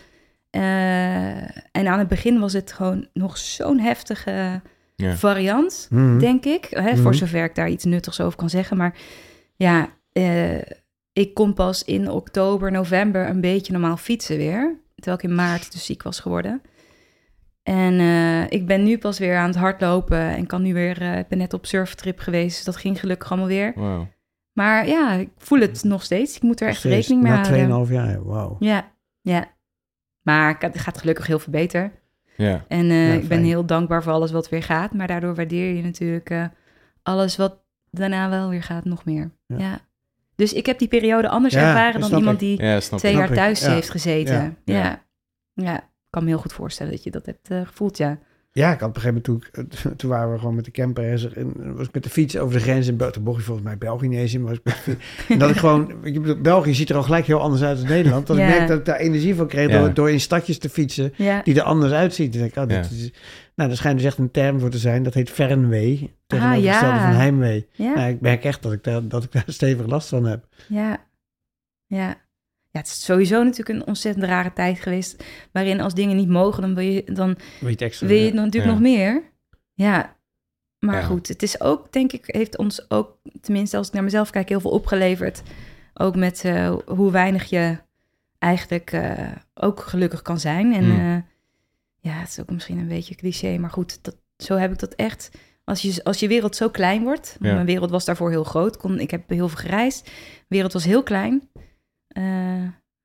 Eh, 0.50 1.36
en 1.72 1.86
aan 1.86 1.98
het 1.98 2.08
begin 2.08 2.38
was 2.40 2.52
het 2.52 2.72
gewoon 2.72 3.08
nog 3.12 3.38
zo'n 3.38 3.78
heftige 3.78 4.60
Ja. 4.96 5.16
variant, 5.16 5.86
Mhm. 5.90 6.18
denk 6.18 6.44
ik. 6.44 6.66
Hè, 6.70 6.92
Mhm. 6.92 7.02
Voor 7.02 7.14
zover 7.14 7.44
ik 7.44 7.54
daar 7.54 7.68
iets 7.68 7.84
nuttigs 7.84 8.20
over 8.20 8.38
kan 8.38 8.50
zeggen. 8.50 8.76
Maar 8.76 8.94
ja, 9.56 9.88
eh, 10.12 10.58
ik 11.12 11.34
kon 11.34 11.54
pas 11.54 11.84
in 11.84 12.10
oktober, 12.10 12.70
november 12.72 13.28
een 13.28 13.40
beetje 13.40 13.72
normaal 13.72 13.96
fietsen 13.96 14.36
weer. 14.36 14.78
Terwijl 14.94 15.16
ik 15.22 15.28
in 15.30 15.34
maart 15.34 15.72
dus 15.72 15.84
ziek 15.84 16.02
was 16.02 16.20
geworden. 16.20 16.62
En 17.62 17.98
eh, 18.00 18.50
ik 18.50 18.66
ben 18.66 18.82
nu 18.82 18.98
pas 18.98 19.18
weer 19.18 19.36
aan 19.36 19.46
het 19.48 19.56
hardlopen 19.58 20.18
en 20.20 20.46
kan 20.46 20.62
nu 20.62 20.74
weer, 20.74 21.02
eh, 21.02 21.18
ik 21.18 21.28
ben 21.28 21.38
net 21.38 21.52
op 21.52 21.66
surftrip 21.66 22.18
geweest. 22.18 22.56
Dus 22.56 22.64
dat 22.64 22.76
ging 22.76 23.00
gelukkig 23.00 23.30
allemaal 23.30 23.48
weer. 23.48 23.72
Wow. 23.76 24.06
Maar 24.52 24.86
ja, 24.88 25.12
ik 25.12 25.28
voel 25.36 25.60
het 25.60 25.84
nog 25.84 26.02
steeds. 26.02 26.36
Ik 26.36 26.42
moet 26.42 26.60
er 26.60 26.68
echt 26.68 26.78
Steeds 26.78 26.94
rekening 26.94 27.22
mee 27.22 27.32
Na 27.32 27.48
houden. 27.48 27.86
2,5 27.86 27.92
jaar, 27.92 28.24
wauw. 28.24 28.56
Ja, 28.58 28.90
ja. 29.20 29.48
Maar 30.22 30.56
het 30.58 30.78
gaat 30.78 30.98
gelukkig 30.98 31.26
heel 31.26 31.38
veel 31.38 31.52
beter. 31.52 31.92
Ja. 32.36 32.64
En 32.68 32.90
eh, 32.90 33.08
Ja, 33.08 33.14
ik 33.14 33.28
ben 33.28 33.42
heel 33.44 33.64
dankbaar 33.66 34.02
voor 34.02 34.12
alles 34.12 34.30
wat 34.30 34.48
weer 34.48 34.62
gaat. 34.62 34.92
Maar 34.94 35.06
daardoor 35.06 35.34
waardeer 35.34 35.74
je 35.74 35.82
natuurlijk 35.82 36.30
eh, 36.30 36.44
alles 37.02 37.36
wat 37.36 37.58
daarna 37.90 38.28
wel 38.30 38.48
weer 38.48 38.62
gaat 38.62 38.84
nog 38.84 39.04
meer. 39.04 39.30
Ja. 39.46 39.56
Ja. 39.58 39.78
Dus 40.36 40.52
ik 40.52 40.66
heb 40.66 40.78
die 40.78 40.88
periode 40.88 41.28
anders 41.28 41.54
Ja, 41.54 41.60
ervaren 41.68 42.00
dan 42.00 42.18
iemand 42.18 42.42
ik. 42.42 42.58
die 42.58 42.62
Ja, 42.66 42.78
twee 42.78 43.12
ik. 43.12 43.18
jaar 43.18 43.28
ik, 43.28 43.34
thuis 43.34 43.60
ja. 43.60 43.72
heeft 43.72 43.90
gezeten. 43.90 44.56
Ja. 44.64 45.02
Ja. 45.54 45.88
Kan 46.10 46.22
me 46.22 46.28
heel 46.28 46.38
goed 46.38 46.52
voorstellen 46.52 46.92
dat 46.92 47.02
je 47.04 47.10
dat 47.10 47.26
hebt 47.26 47.50
eh, 47.50 47.60
gevoeld, 47.66 47.96
ja. 47.96 48.18
Ja, 48.52 48.72
ik 48.72 48.80
had 48.80 48.88
op 48.88 48.94
een 48.96 49.00
gegeven 49.00 49.22
moment 49.26 49.52
toen, 49.54 49.64
ik- 49.92 49.98
toen 49.98 50.10
waren 50.10 50.32
we 50.32 50.38
gewoon 50.38 50.54
met 50.54 50.64
de 50.64 50.70
camper 50.70 51.04
en 51.04 51.34
en 51.34 51.76
was 51.76 51.86
ik 51.86 51.92
met 51.94 52.02
de 52.02 52.10
fiets 52.10 52.36
over 52.38 52.54
de 52.54 52.60
grens 52.60 52.86
in 52.88 52.96
Bel- 52.96 53.10
toen 53.10 53.22
mocht 53.22 53.36
je 53.38 53.42
volgens 53.44 53.66
mij 53.66 53.78
België 53.78 54.08
niet 54.08 54.18
eens 54.18 54.34
in, 54.34 54.42
maar 54.42 54.58
en 55.28 55.38
dat 55.38 55.50
ik 55.50 55.56
gewoon, 55.56 55.94
België 56.42 56.74
ziet 56.74 56.90
er 56.90 56.96
al 56.96 57.02
gelijk 57.02 57.26
heel 57.26 57.40
anders 57.40 57.62
uit 57.62 57.78
dan 57.78 57.86
Nederland. 57.88 58.26
Dat 58.26 58.36
Ja. 58.36 58.46
ik 58.48 58.54
merk 58.56 58.68
dat 58.68 58.78
ik 58.78 58.84
daar 58.84 58.96
energie 58.96 59.34
van 59.34 59.46
kreeg 59.46 59.68
Ja. 59.70 59.78
door, 59.80 59.94
door 59.94 60.10
in 60.10 60.20
stadjes 60.20 60.58
te 60.58 60.68
fietsen 60.68 61.12
Ja, 61.16 61.42
die 61.42 61.54
er 61.54 61.62
anders 61.62 61.92
uitziet. 61.92 62.32
Dan 62.32 62.40
denk 62.40 62.52
ik, 62.54 62.62
oh, 62.62 62.68
dit 62.68 62.90
Ja. 62.90 62.96
is, 62.96 63.10
nou, 63.54 63.68
daar 63.68 63.76
schijnt 63.78 63.96
dus 63.98 64.06
echt 64.06 64.18
een 64.18 64.30
term 64.30 64.60
voor 64.60 64.70
te 64.70 64.78
zijn. 64.78 65.02
Dat 65.02 65.14
heet 65.14 65.30
fernwee, 65.30 66.14
tegenovergestelde 66.26 66.96
ja. 66.96 67.06
van 67.10 67.14
heimwee. 67.20 67.68
ja, 67.72 67.94
Nou, 67.94 68.10
ik 68.10 68.20
merk 68.20 68.44
echt 68.44 68.62
dat 68.62 68.72
ik, 68.72 68.84
daar, 68.84 69.08
dat 69.08 69.24
ik 69.24 69.32
daar 69.32 69.44
stevig 69.60 69.86
last 69.86 70.08
van 70.08 70.24
heb. 70.24 70.46
ja, 70.68 70.96
ja. 71.86 72.16
Ja, 72.72 72.78
het 72.78 72.86
is 72.88 73.04
sowieso 73.04 73.42
natuurlijk 73.42 73.78
een 73.80 73.86
ontzettend 73.86 74.24
rare 74.24 74.52
tijd 74.52 74.80
geweest. 74.80 75.24
Waarin 75.52 75.80
als 75.80 75.94
dingen 75.94 76.16
niet 76.16 76.28
mogen, 76.28 76.62
dan 76.62 76.74
wil 76.74 76.84
je, 76.84 77.04
dan 77.12 77.36
extra. 77.76 78.06
wil 78.06 78.16
je 78.16 78.24
het 78.24 78.34
natuurlijk 78.34 78.64
Ja. 78.64 78.70
nog 78.70 78.80
meer. 78.80 79.22
Ja, 79.74 80.16
maar 80.78 81.00
Ja. 81.00 81.02
goed, 81.06 81.28
het 81.28 81.42
is 81.42 81.60
ook, 81.60 81.92
denk 81.92 82.12
ik, 82.12 82.22
heeft 82.26 82.56
ons 82.58 82.90
ook, 82.90 83.16
tenminste 83.40 83.76
als 83.76 83.86
ik 83.86 83.92
naar 83.92 84.04
mezelf 84.04 84.30
kijk, 84.30 84.48
heel 84.48 84.60
veel 84.60 84.70
opgeleverd. 84.70 85.42
Ook 85.94 86.16
met 86.16 86.44
eh, 86.44 86.76
hoe 86.86 87.10
weinig 87.10 87.50
je 87.50 87.78
eigenlijk 88.38 88.92
eh, 88.92 89.28
ook 89.54 89.80
gelukkig 89.80 90.22
kan 90.22 90.40
zijn. 90.40 90.74
En 90.74 90.84
Mm. 90.84 90.98
eh, 90.98 91.22
ja, 92.12 92.18
het 92.18 92.28
is 92.28 92.40
ook 92.40 92.50
misschien 92.50 92.78
een 92.78 92.88
beetje 92.88 93.14
cliché, 93.14 93.58
maar 93.58 93.70
goed, 93.70 93.98
dat, 94.04 94.16
zo 94.36 94.56
heb 94.56 94.72
ik 94.72 94.78
dat 94.78 94.94
echt. 94.94 95.30
Als 95.64 95.82
je, 95.82 96.04
als 96.04 96.20
je 96.20 96.28
wereld 96.28 96.56
zo 96.56 96.68
klein 96.68 97.02
wordt, 97.02 97.36
Ja. 97.40 97.54
mijn 97.54 97.66
wereld 97.66 97.90
was 97.90 98.04
daarvoor 98.04 98.30
heel 98.30 98.44
groot, 98.44 98.76
kon, 98.76 98.98
ik 99.00 99.10
heb 99.10 99.28
heel 99.28 99.48
veel 99.48 99.58
gereisd, 99.58 100.04
de 100.04 100.12
wereld 100.48 100.72
was 100.72 100.84
heel 100.84 101.02
klein. 101.02 101.48
Eh, 102.10 102.64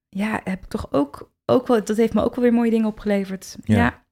ja, 0.09 0.41
heb 0.43 0.63
ik 0.63 0.69
toch 0.69 0.87
ook, 0.91 1.31
ook 1.45 1.67
wel, 1.67 1.83
dat 1.83 1.97
heeft 1.97 2.13
me 2.13 2.23
ook 2.23 2.35
wel 2.35 2.43
weer 2.43 2.53
mooie 2.53 2.69
dingen 2.71 2.87
opgeleverd. 2.87 3.57
Ja. 3.63 3.75
Ja, 3.75 4.03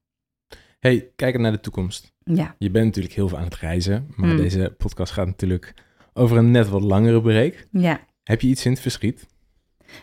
Hey, 0.78 1.10
kijken 1.16 1.40
naar 1.40 1.52
de 1.52 1.60
toekomst. 1.60 2.12
ja. 2.24 2.54
Je 2.58 2.70
bent 2.70 2.84
natuurlijk 2.84 3.14
heel 3.14 3.28
veel 3.28 3.38
aan 3.38 3.44
het 3.44 3.54
reizen, 3.54 4.12
maar 4.16 4.28
Hmm. 4.28 4.36
deze 4.36 4.74
podcast 4.78 5.12
gaat 5.12 5.26
natuurlijk 5.26 5.74
over 6.12 6.36
een 6.36 6.50
net 6.50 6.68
wat 6.68 6.82
langere 6.82 7.20
break. 7.22 7.66
ja. 7.70 8.00
Heb 8.22 8.40
je 8.40 8.48
iets 8.48 8.64
in 8.64 8.70
het 8.72 8.80
verschiet? 8.80 9.26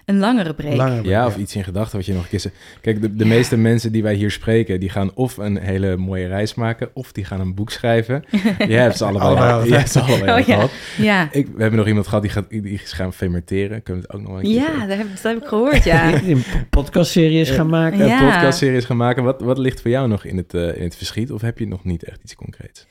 Een 0.05 0.17
langere 0.19 0.53
break. 0.53 1.05
Ja, 1.05 1.25
of 1.25 1.37
iets 1.37 1.55
in 1.55 1.63
gedachten 1.63 1.97
wat 1.97 2.05
je 2.05 2.13
nog 2.13 2.23
een 2.23 2.29
keer... 2.29 2.39
ze- 2.39 2.51
Kijk, 2.81 3.01
de, 3.01 3.15
de 3.15 3.25
meeste 3.25 3.57
mensen 3.57 3.91
die 3.91 4.03
wij 4.03 4.13
hier 4.13 4.31
spreken, 4.31 4.79
die 4.79 4.89
gaan 4.89 5.13
of 5.13 5.37
een 5.37 5.57
hele 5.57 5.97
mooie 5.97 6.27
reis 6.27 6.53
maken, 6.53 6.89
of 6.93 7.11
die 7.11 7.25
gaan 7.25 7.39
een 7.39 7.55
boek 7.55 7.71
schrijven. 7.71 8.23
Jij 8.67 8.81
hebt 8.81 8.97
ze 8.97 9.03
allebei, 9.05 9.29
Allebei 9.29 9.51
al, 9.53 9.59
al. 9.59 9.67
jij 9.67 9.77
hebt 9.77 9.91
ze 9.91 9.99
allebei 9.99 10.31
al 10.31 10.37
Oh, 10.39 10.45
ja. 10.47 10.53
gehad. 10.53 10.71
Ja, 10.97 11.27
Ik, 11.31 11.47
we 11.55 11.61
hebben 11.61 11.79
nog 11.79 11.87
iemand 11.87 12.07
gehad 12.07 12.21
die, 12.21 12.31
gaat, 12.31 12.49
die 12.49 12.63
is 12.63 12.91
gaan 12.91 13.13
fermenteren. 13.13 13.83
Kunnen 13.83 14.03
we 14.03 14.09
het 14.11 14.17
ook 14.17 14.21
nog 14.21 14.29
wel 14.29 14.39
een 14.39 14.45
keer 14.57 14.77
ja 14.79 14.85
dat, 14.87 14.97
heb, 14.97 15.07
dat 15.13 15.23
heb 15.23 15.37
ik 15.41 15.47
gehoord, 15.47 15.83
ja. 15.83 16.11
Die 16.17 16.35
een 16.35 16.43
podcastseries 16.69 17.49
gaan 17.49 17.69
maken. 17.69 18.05
Ja. 18.07 18.29
podcastseries 18.31 18.85
gaan 18.85 18.97
maken. 18.97 19.23
Wat, 19.23 19.41
wat 19.41 19.57
ligt 19.57 19.81
voor 19.81 19.91
jou 19.91 20.07
nog 20.07 20.25
in 20.25 20.37
het, 20.37 20.53
eh, 20.53 20.75
in 20.75 20.83
het 20.83 20.95
verschiet? 20.95 21.31
Of 21.31 21.41
heb 21.41 21.59
je 21.59 21.67
nog 21.67 21.83
niet 21.83 22.03
echt 22.03 22.19
iets 22.23 22.35
concreets? 22.35 22.87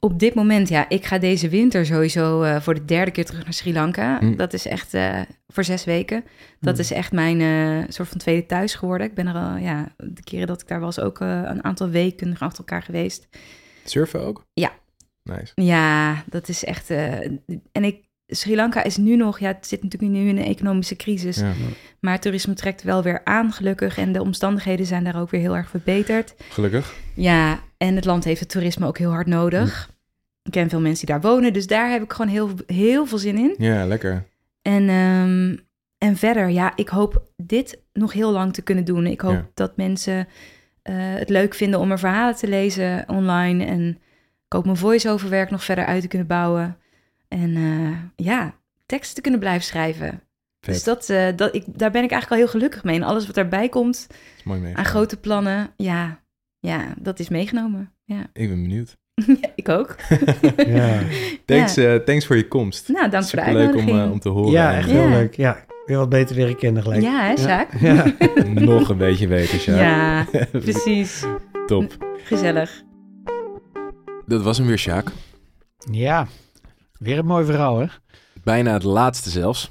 Op 0.00 0.18
dit 0.18 0.34
moment, 0.34 0.68
ja, 0.68 0.88
ik 0.88 1.04
ga 1.04 1.18
deze 1.18 1.48
winter 1.48 1.86
sowieso 1.86 2.42
eh, 2.42 2.60
voor 2.60 2.74
de 2.74 2.84
derde 2.84 3.10
keer 3.10 3.24
terug 3.24 3.44
naar 3.44 3.52
Sri 3.52 3.72
Lanka. 3.72 4.18
Hm. 4.18 4.36
Dat 4.36 4.52
is 4.52 4.66
echt 4.66 4.94
eh, 4.94 5.20
voor 5.48 5.64
zes 5.64 5.84
weken. 5.84 6.24
Dat 6.60 6.74
Hm. 6.74 6.80
is 6.80 6.90
echt 6.92 7.12
mijn 7.12 7.40
eh, 7.40 7.84
soort 7.88 8.08
van 8.08 8.18
tweede 8.18 8.46
thuis 8.46 8.74
geworden. 8.74 9.06
Ik 9.06 9.14
ben 9.14 9.26
er 9.26 9.34
al, 9.34 9.56
ja, 9.56 9.88
de 9.96 10.22
keren 10.22 10.46
dat 10.46 10.60
ik 10.60 10.68
daar 10.68 10.80
was 10.80 11.00
ook 11.00 11.20
een 11.20 11.64
aantal 11.64 11.88
weken 11.88 12.36
achter 12.38 12.58
elkaar 12.58 12.82
geweest. 12.82 13.28
Surfen 13.84 14.20
ook? 14.20 14.44
Ja. 14.52 14.70
Nice. 15.22 15.52
Ja, 15.54 16.24
dat 16.26 16.48
is 16.48 16.64
echt. 16.64 16.90
en 16.90 17.84
ik, 17.84 18.04
Sri 18.26 18.54
Lanka 18.56 18.82
is 18.82 18.96
nu 18.96 19.16
nog, 19.16 19.38
ja, 19.38 19.46
het 19.48 19.66
zit 19.66 19.82
natuurlijk 19.82 20.12
nu 20.12 20.28
in 20.28 20.36
een 20.38 20.44
economische 20.44 20.96
crisis. 20.96 21.36
Ja, 21.36 21.52
Maar 22.00 22.20
toerisme 22.20 22.54
trekt 22.54 22.82
wel 22.82 23.02
weer 23.02 23.20
aan, 23.24 23.52
gelukkig. 23.52 23.98
En 23.98 24.12
de 24.12 24.20
omstandigheden 24.22 24.86
zijn 24.86 25.04
daar 25.04 25.20
ook 25.20 25.30
weer 25.30 25.40
heel 25.40 25.56
erg 25.56 25.68
verbeterd. 25.68 26.34
gelukkig. 26.48 26.94
Ja, 27.14 27.60
en 27.78 27.94
het 27.96 28.04
land 28.04 28.24
heeft 28.24 28.40
het 28.40 28.48
toerisme 28.48 28.86
ook 28.86 28.98
heel 28.98 29.10
hard 29.10 29.26
nodig. 29.26 29.90
Ik 30.42 30.52
ken 30.52 30.68
veel 30.68 30.80
mensen 30.80 31.06
die 31.06 31.14
daar 31.14 31.30
wonen, 31.30 31.52
dus 31.52 31.66
daar 31.66 31.90
heb 31.90 32.02
ik 32.02 32.12
gewoon 32.12 32.30
heel, 32.30 32.50
heel 32.66 33.06
veel 33.06 33.18
zin 33.18 33.38
in. 33.38 33.54
Ja, 33.58 33.86
lekker. 33.86 34.24
En, 34.62 34.88
ehm, 34.88 35.56
en 35.98 36.16
verder, 36.16 36.48
ja, 36.48 36.72
ik 36.76 36.88
hoop 36.88 37.22
dit 37.36 37.78
nog 37.92 38.12
heel 38.12 38.32
lang 38.32 38.52
te 38.54 38.62
kunnen 38.62 38.84
doen. 38.84 39.06
Ik 39.06 39.20
hoop 39.20 39.32
Ja. 39.32 39.46
dat 39.54 39.76
mensen 39.76 40.28
eh, 40.82 40.94
het 40.98 41.28
leuk 41.28 41.54
vinden 41.54 41.80
om 41.80 41.90
er 41.90 41.98
verhalen 41.98 42.36
te 42.36 42.48
lezen 42.48 43.04
online. 43.08 43.64
En 43.64 43.88
ik 44.46 44.52
hoop 44.52 44.64
mijn 44.64 44.76
voice-over 44.76 45.28
werk 45.28 45.50
nog 45.50 45.64
verder 45.64 45.84
uit 45.86 46.02
te 46.02 46.08
kunnen 46.08 46.26
bouwen. 46.26 46.76
En 47.28 47.56
eh, 47.56 48.26
ja, 48.26 48.54
teksten 48.86 49.14
te 49.14 49.20
kunnen 49.20 49.40
blijven 49.40 49.64
schrijven. 49.64 50.22
Vet. 50.60 50.74
Dus 50.74 50.84
dat, 50.84 51.08
eh, 51.10 51.26
dat, 51.36 51.54
ik, 51.54 51.64
daar 51.66 51.90
ben 51.90 52.04
ik 52.04 52.10
eigenlijk 52.10 52.30
al 52.30 52.36
heel 52.48 52.58
gelukkig 52.60 52.84
mee. 52.84 52.96
En 52.96 53.02
alles 53.02 53.26
wat 53.26 53.34
daarbij 53.34 53.68
komt 53.68 54.06
mooi 54.44 54.60
mee. 54.60 54.76
aan 54.76 54.84
grote 54.84 55.16
plannen, 55.16 55.70
ja, 55.76 56.20
ja, 56.66 56.94
dat 56.98 57.18
is 57.18 57.28
meegenomen. 57.28 57.92
Ja, 58.04 58.20
Ik 58.32 58.48
ben 58.48 58.62
benieuwd. 58.62 58.96
ja 59.40 59.48
ik 59.54 59.68
ook. 59.68 59.96
Ja. 60.66 61.00
Thanks, 61.44 61.76
eh, 61.76 61.94
thanks 61.94 62.26
voor 62.26 62.36
je 62.36 62.48
komst. 62.48 62.88
Nou, 62.88 63.10
dank 63.10 63.24
voor 63.24 63.38
de 63.38 63.44
Superleuk 63.44 63.68
om, 63.68 63.76
uitnodiging. 63.76 64.06
eh, 64.06 64.12
om 64.12 64.18
te 64.20 64.28
horen. 64.28 64.50
Ja, 64.52 64.74
echt 64.76 64.90
heel 64.90 65.02
Ja. 65.02 65.08
leuk. 65.08 65.34
Ja, 65.36 65.64
weer 65.86 65.96
wat 65.96 66.08
beter 66.08 66.36
leren 66.36 66.56
kennen 66.56 66.82
gelijk. 66.82 67.02
Ja, 67.02 67.26
hè, 67.26 67.36
Sjaak? 67.36 67.80
Ja. 67.80 68.04
nog 68.72 68.88
een 68.88 68.98
beetje 68.98 69.26
weten, 69.28 69.58
Sjaak. 69.58 69.78
Ja, 70.32 70.44
precies. 70.52 71.24
Top. 71.66 71.96
Gezellig. 72.24 72.82
Dat 74.26 74.42
was 74.42 74.58
hem 74.58 74.66
weer, 74.66 74.78
Sjaak. 74.78 75.10
ja, 75.90 76.26
weer 76.98 77.18
een 77.18 77.26
mooi 77.26 77.44
verhaal, 77.44 77.78
hè? 77.78 77.86
Bijna 78.44 78.72
het 78.72 78.82
laatste 78.82 79.30
zelfs. 79.30 79.70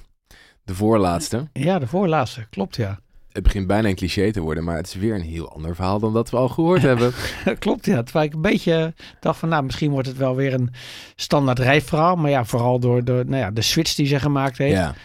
De 0.64 0.76
voorlaatste. 0.76 1.48
Ja, 1.54 1.80
de 1.80 1.88
voorlaatste. 1.88 2.46
Klopt, 2.50 2.76
ja. 2.76 3.00
Het 3.36 3.44
begint 3.44 3.68
bijna 3.68 3.88
een 3.90 3.96
cliché 3.96 4.32
te 4.32 4.42
worden, 4.42 4.64
maar 4.64 4.76
het 4.76 4.88
is 4.88 4.94
weer 4.96 5.16
een 5.16 5.22
heel 5.22 5.52
ander 5.54 5.76
verhaal 5.76 6.00
dan 6.00 6.14
dat 6.14 6.30
we 6.30 6.38
al 6.38 6.50
gehoord 6.50 6.82
hebben. 6.82 7.14
Klopt, 7.60 7.86
ja. 7.86 8.04
Terwijl 8.04 8.26
ik 8.26 8.34
een 8.34 8.42
beetje 8.42 8.94
dacht 9.20 9.40
van, 9.40 9.50
nou, 9.50 9.64
misschien 9.64 9.92
wordt 9.92 10.08
het 10.08 10.18
wel 10.18 10.36
weer 10.36 10.54
een 10.54 10.70
standaard 11.16 11.60
rijverhaal. 11.60 12.16
Maar 12.16 12.30
ja, 12.32 12.46
vooral 12.46 12.80
door 12.80 13.04
de, 13.04 13.24
nou 13.26 13.36
ja, 13.42 13.52
de 13.52 13.62
switch 13.62 13.96
die 13.96 14.06
ze 14.06 14.20
gemaakt 14.20 14.58
heeft. 14.58 14.76
Ja, 14.76 14.96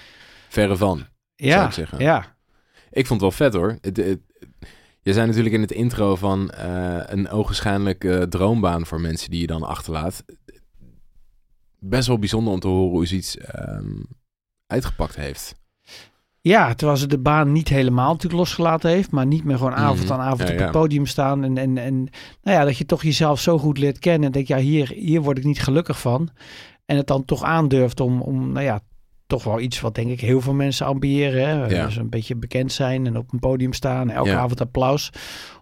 verre 0.49 0.77
van. 0.77 0.97
zou 0.97 1.09
ja, 1.51 1.67
ik 1.67 1.73
zeggen. 1.73 1.99
ja. 1.99 2.37
Ik 2.91 3.07
vond 3.07 3.21
het 3.21 3.37
wel 3.37 3.49
vet 3.49 3.55
hoor. 3.61 3.79
Het, 3.81 3.97
het- 3.97 4.21
je 5.03 5.13
zei 5.13 5.27
natuurlijk 5.27 5.55
in 5.55 5.61
het 5.61 5.73
intro 5.73 6.17
van 6.17 6.51
eh, 6.51 6.99
een 7.07 7.29
ogenschijnlijk 7.31 8.05
eh, 8.05 8.23
droombaan 8.23 8.87
voor 8.87 9.01
mensen 9.01 9.31
die 9.31 9.41
je 9.41 9.47
dan 9.47 9.63
achterlaat. 9.63 10.25
Best 11.79 12.09
wel 12.09 12.19
bijzonder 12.19 12.53
om 12.53 12.61
te 12.61 12.69
horen 12.69 12.91
hoe 12.91 13.07
ze 13.07 13.15
iets 13.17 13.37
ehm, 13.37 14.03
uitgepakt 14.67 15.17
heeft. 15.17 15.55
Ja, 16.43 16.75
terwijl 16.75 16.99
ze 16.99 17.07
de 17.07 17.19
baan 17.19 17.53
niet 17.53 17.69
helemaal 17.69 18.09
natuurlijk 18.13 18.41
losgelaten 18.41 18.91
heeft, 18.91 19.11
maar 19.11 19.27
niet 19.27 19.45
meer 19.45 19.57
gewoon 19.57 19.75
avond 19.75 20.05
Mhm. 20.05 20.13
aan 20.13 20.21
avond 20.21 20.49
Ja, 20.49 20.55
op 20.55 20.59
ja. 20.59 20.63
het 20.63 20.73
podium 20.73 21.07
staan. 21.07 21.45
En, 21.45 21.59
en, 21.59 21.79
en 21.79 21.95
nou 22.43 22.59
ja, 22.59 22.65
dat 22.65 22.77
je 22.77 22.87
toch 22.87 23.03
jezelf 23.03 23.41
zo 23.41 23.59
goed 23.59 23.79
leert 23.79 23.99
kennen 23.99 24.27
en 24.27 24.33
denk 24.33 24.47
ja, 24.47 24.57
hier, 24.57 24.89
hier 24.89 25.23
word 25.23 25.39
ik 25.39 25.45
niet 25.45 25.63
gelukkig 25.63 26.01
van. 26.01 26.29
En 26.87 26.97
het 26.97 27.07
dan 27.07 27.25
toch 27.25 27.43
aandurft 27.43 28.01
om, 28.01 28.21
om, 28.21 28.53
nou 28.53 28.65
ja, 28.65 28.81
toch 29.27 29.45
wel 29.45 29.61
iets 29.61 29.81
wat 29.81 29.95
denk 29.95 30.11
ik 30.11 30.21
heel 30.21 30.41
veel 30.41 30.55
mensen 30.55 30.87
ambiëren. 30.87 31.49
Hè? 31.49 31.67
Ja. 31.67 31.85
Dus 31.85 31.97
een 31.97 32.09
beetje 32.11 32.35
bekend 32.37 32.73
zijn 32.73 33.07
en 33.07 33.17
op 33.17 33.33
een 33.33 33.39
podium 33.39 33.73
staan, 33.73 34.11
elke 34.11 34.35
avond 34.37 34.61
applaus. 34.61 35.11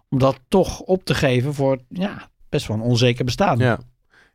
Om 0.09 0.19
dat 0.19 0.39
toch 0.47 0.79
op 0.79 1.03
te 1.03 1.15
geven 1.15 1.53
voor, 1.53 1.77
ja, 1.89 2.29
best 2.49 2.67
wel 2.67 2.77
een 2.77 2.83
onzeker 2.83 3.25
bestaan. 3.25 3.57
Ja, 3.57 3.79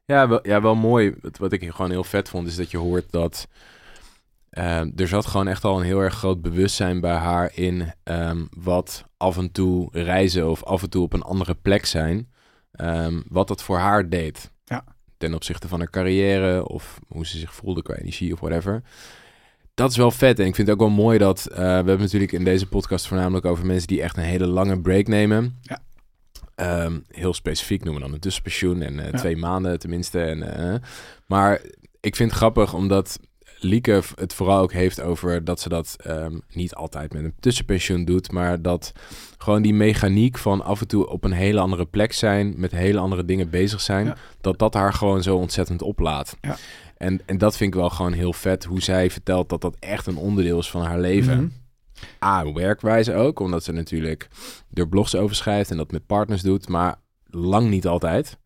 ja, 0.04 0.28
wel, 0.28 0.48
ja, 0.48 0.62
wel 0.62 0.74
mooi. 0.74 1.14
Wat, 1.20 1.38
wat 1.38 1.52
ik 1.52 1.70
gewoon 1.70 1.90
heel 1.90 2.04
vet 2.04 2.28
vond, 2.28 2.46
is 2.46 2.56
dat 2.56 2.70
je 2.70 2.78
hoort 2.78 3.10
dat... 3.10 3.48
ehm, 4.54 4.90
er 4.96 5.08
zat 5.08 5.26
gewoon 5.26 5.48
echt 5.48 5.64
al 5.64 5.78
een 5.78 5.84
heel 5.84 6.00
erg 6.00 6.14
groot 6.14 6.42
bewustzijn 6.42 7.00
bij 7.00 7.14
haar 7.14 7.50
in 7.54 7.92
ehm, 8.02 8.44
wat 8.50 9.04
af 9.16 9.36
en 9.36 9.52
toe 9.52 9.88
reizen 9.92 10.50
of 10.50 10.62
af 10.64 10.82
en 10.82 10.90
toe 10.90 11.02
op 11.02 11.12
een 11.12 11.22
andere 11.22 11.54
plek 11.54 11.86
zijn. 11.86 12.32
ehm, 12.72 13.20
wat 13.28 13.48
dat 13.48 13.62
voor 13.62 13.78
haar 13.78 14.08
deed. 14.08 14.50
Ja. 14.64 14.84
Ten 15.16 15.34
opzichte 15.34 15.68
van 15.68 15.78
haar 15.78 15.90
carrière 15.90 16.68
of 16.68 16.98
hoe 17.08 17.26
ze 17.26 17.38
zich 17.38 17.54
voelde 17.54 17.82
qua 17.82 17.94
energie 17.94 18.32
of 18.32 18.40
whatever. 18.40 18.82
Dat 19.74 19.90
is 19.90 19.96
wel 19.96 20.10
vet. 20.10 20.38
En 20.38 20.46
ik 20.46 20.54
vind 20.54 20.68
het 20.68 20.76
ook 20.80 20.82
wel 20.88 20.96
mooi 21.04 21.18
dat... 21.18 21.46
eh, 21.46 21.56
we 21.56 21.62
hebben 21.62 21.98
natuurlijk 22.00 22.32
in 22.32 22.44
deze 22.44 22.66
podcast 22.68 23.06
voornamelijk 23.06 23.44
over 23.46 23.66
mensen 23.66 23.88
die 23.88 24.02
echt 24.02 24.16
een 24.16 24.22
hele 24.22 24.46
lange 24.46 24.80
break 24.80 25.06
nemen. 25.06 25.58
Ja. 25.62 25.80
Heel 27.08 27.34
specifiek 27.34 27.84
noemen 27.84 28.00
we 28.02 28.06
dan 28.06 28.14
een 28.14 28.20
tussenpensioen 28.22 28.82
en 28.82 28.98
eh, 28.98 29.10
Ja. 29.10 29.18
twee 29.18 29.36
maanden 29.36 29.78
tenminste. 29.78 30.20
En, 30.22 30.56
eh, 30.72 30.80
maar 31.26 31.60
ik 32.00 32.16
vind 32.16 32.30
het 32.30 32.38
grappig 32.38 32.74
omdat 32.74 33.18
Lieke 33.64 34.02
het 34.14 34.34
vooral 34.34 34.60
ook 34.60 34.72
heeft 34.72 35.00
over 35.00 35.44
dat 35.44 35.60
ze 35.60 35.68
dat 35.68 35.96
ehm, 36.00 36.38
niet 36.52 36.74
altijd 36.74 37.12
met 37.12 37.24
een 37.24 37.34
tussenpensioen 37.40 38.04
doet, 38.04 38.32
maar 38.32 38.62
dat 38.62 38.92
gewoon 39.38 39.62
die 39.62 39.74
mechaniek 39.74 40.38
van 40.38 40.62
af 40.64 40.80
en 40.80 40.86
toe 40.88 41.08
op 41.08 41.24
een 41.24 41.32
hele 41.32 41.60
andere 41.60 41.84
plek 41.86 42.12
zijn, 42.12 42.54
met 42.56 42.70
hele 42.70 42.98
andere 42.98 43.24
dingen 43.24 43.50
bezig 43.50 43.80
zijn, 43.80 44.06
Ja. 44.06 44.16
dat 44.40 44.58
dat 44.58 44.74
haar 44.74 44.92
gewoon 44.92 45.22
zo 45.22 45.36
ontzettend 45.36 45.82
oplaat. 45.82 46.36
Ja. 46.40 46.56
En, 46.96 47.20
en 47.26 47.38
dat 47.38 47.56
vind 47.56 47.74
ik 47.74 47.80
wel 47.80 47.90
gewoon 47.90 48.12
heel 48.12 48.32
vet, 48.32 48.64
hoe 48.64 48.82
zij 48.82 49.10
vertelt 49.10 49.48
dat 49.48 49.60
dat 49.60 49.76
echt 49.78 50.06
een 50.06 50.16
onderdeel 50.16 50.58
is 50.58 50.70
van 50.70 50.82
haar 50.82 51.00
leven. 51.00 51.52
A, 52.24 52.52
werkwijze 52.52 53.14
ook, 53.14 53.40
omdat 53.40 53.64
ze 53.64 53.72
natuurlijk 53.72 54.28
er 54.72 54.88
blogs 54.88 55.14
over 55.14 55.36
schrijft 55.36 55.70
en 55.70 55.76
dat 55.76 55.90
met 55.92 56.06
partners 56.06 56.42
doet, 56.42 56.68
maar 56.68 56.96
lang 57.26 57.70
niet 57.70 57.86
altijd. 57.86 58.38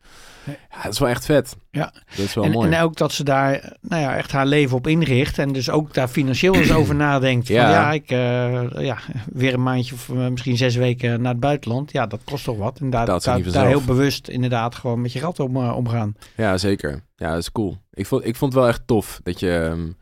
Ja, 0.70 0.82
dat 0.82 0.92
is 0.92 0.98
wel 0.98 1.08
echt 1.08 1.24
vet. 1.24 1.56
Ja. 1.70 1.92
Dat 2.16 2.24
is 2.24 2.34
wel 2.34 2.44
En, 2.44 2.50
mooi. 2.50 2.70
en 2.70 2.82
ook 2.82 2.96
dat 2.96 3.12
ze 3.12 3.24
daar 3.24 3.76
nou 3.80 4.02
ja, 4.02 4.16
echt 4.16 4.32
haar 4.32 4.46
leven 4.46 4.76
op 4.76 4.86
inricht. 4.86 5.38
En 5.38 5.52
dus 5.52 5.70
ook 5.70 5.94
daar 5.94 6.08
financieel 6.08 6.54
eens 6.54 6.72
over 6.72 6.94
nadenkt. 7.08 7.46
Van, 7.46 7.56
Ja. 7.56 7.70
ja, 7.70 7.92
ik 7.92 8.10
uh, 8.10 8.84
ja, 8.86 8.98
weer 9.32 9.54
een 9.54 9.62
maandje 9.62 9.94
of 9.94 10.08
uh, 10.08 10.28
misschien 10.28 10.56
zes 10.56 10.76
weken 10.76 11.20
naar 11.22 11.32
het 11.32 11.40
buitenland. 11.40 11.92
Ja, 11.92 12.06
dat 12.06 12.20
kost 12.24 12.44
toch 12.44 12.58
wat. 12.58 12.78
En 12.80 12.90
daar, 12.90 13.06
Dat 13.06 13.24
daar, 13.24 13.66
heel 13.66 13.84
bewust 13.84 14.28
inderdaad 14.28 14.74
gewoon 14.74 15.00
met 15.00 15.12
je 15.12 15.18
geld 15.18 15.40
om, 15.40 15.56
uh, 15.56 15.76
omgaan. 15.76 16.14
Ja, 16.36 16.58
zeker. 16.58 17.02
Ja, 17.16 17.30
dat 17.30 17.38
is 17.38 17.52
cool. 17.52 17.76
Ik 17.92 18.06
vond, 18.06 18.26
ik 18.26 18.36
vond 18.36 18.52
het 18.52 18.62
wel 18.62 18.70
echt 18.70 18.82
tof 18.86 19.20
dat 19.22 19.40
je... 19.40 19.50
Um, 19.50 19.96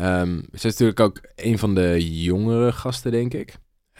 um, 0.00 0.42
ze 0.52 0.66
is 0.66 0.72
natuurlijk 0.72 1.00
ook 1.00 1.20
een 1.34 1.58
van 1.58 1.74
de 1.74 2.20
jongere 2.22 2.72
gasten, 2.72 3.10
denk 3.10 3.34
ik. 3.34 3.54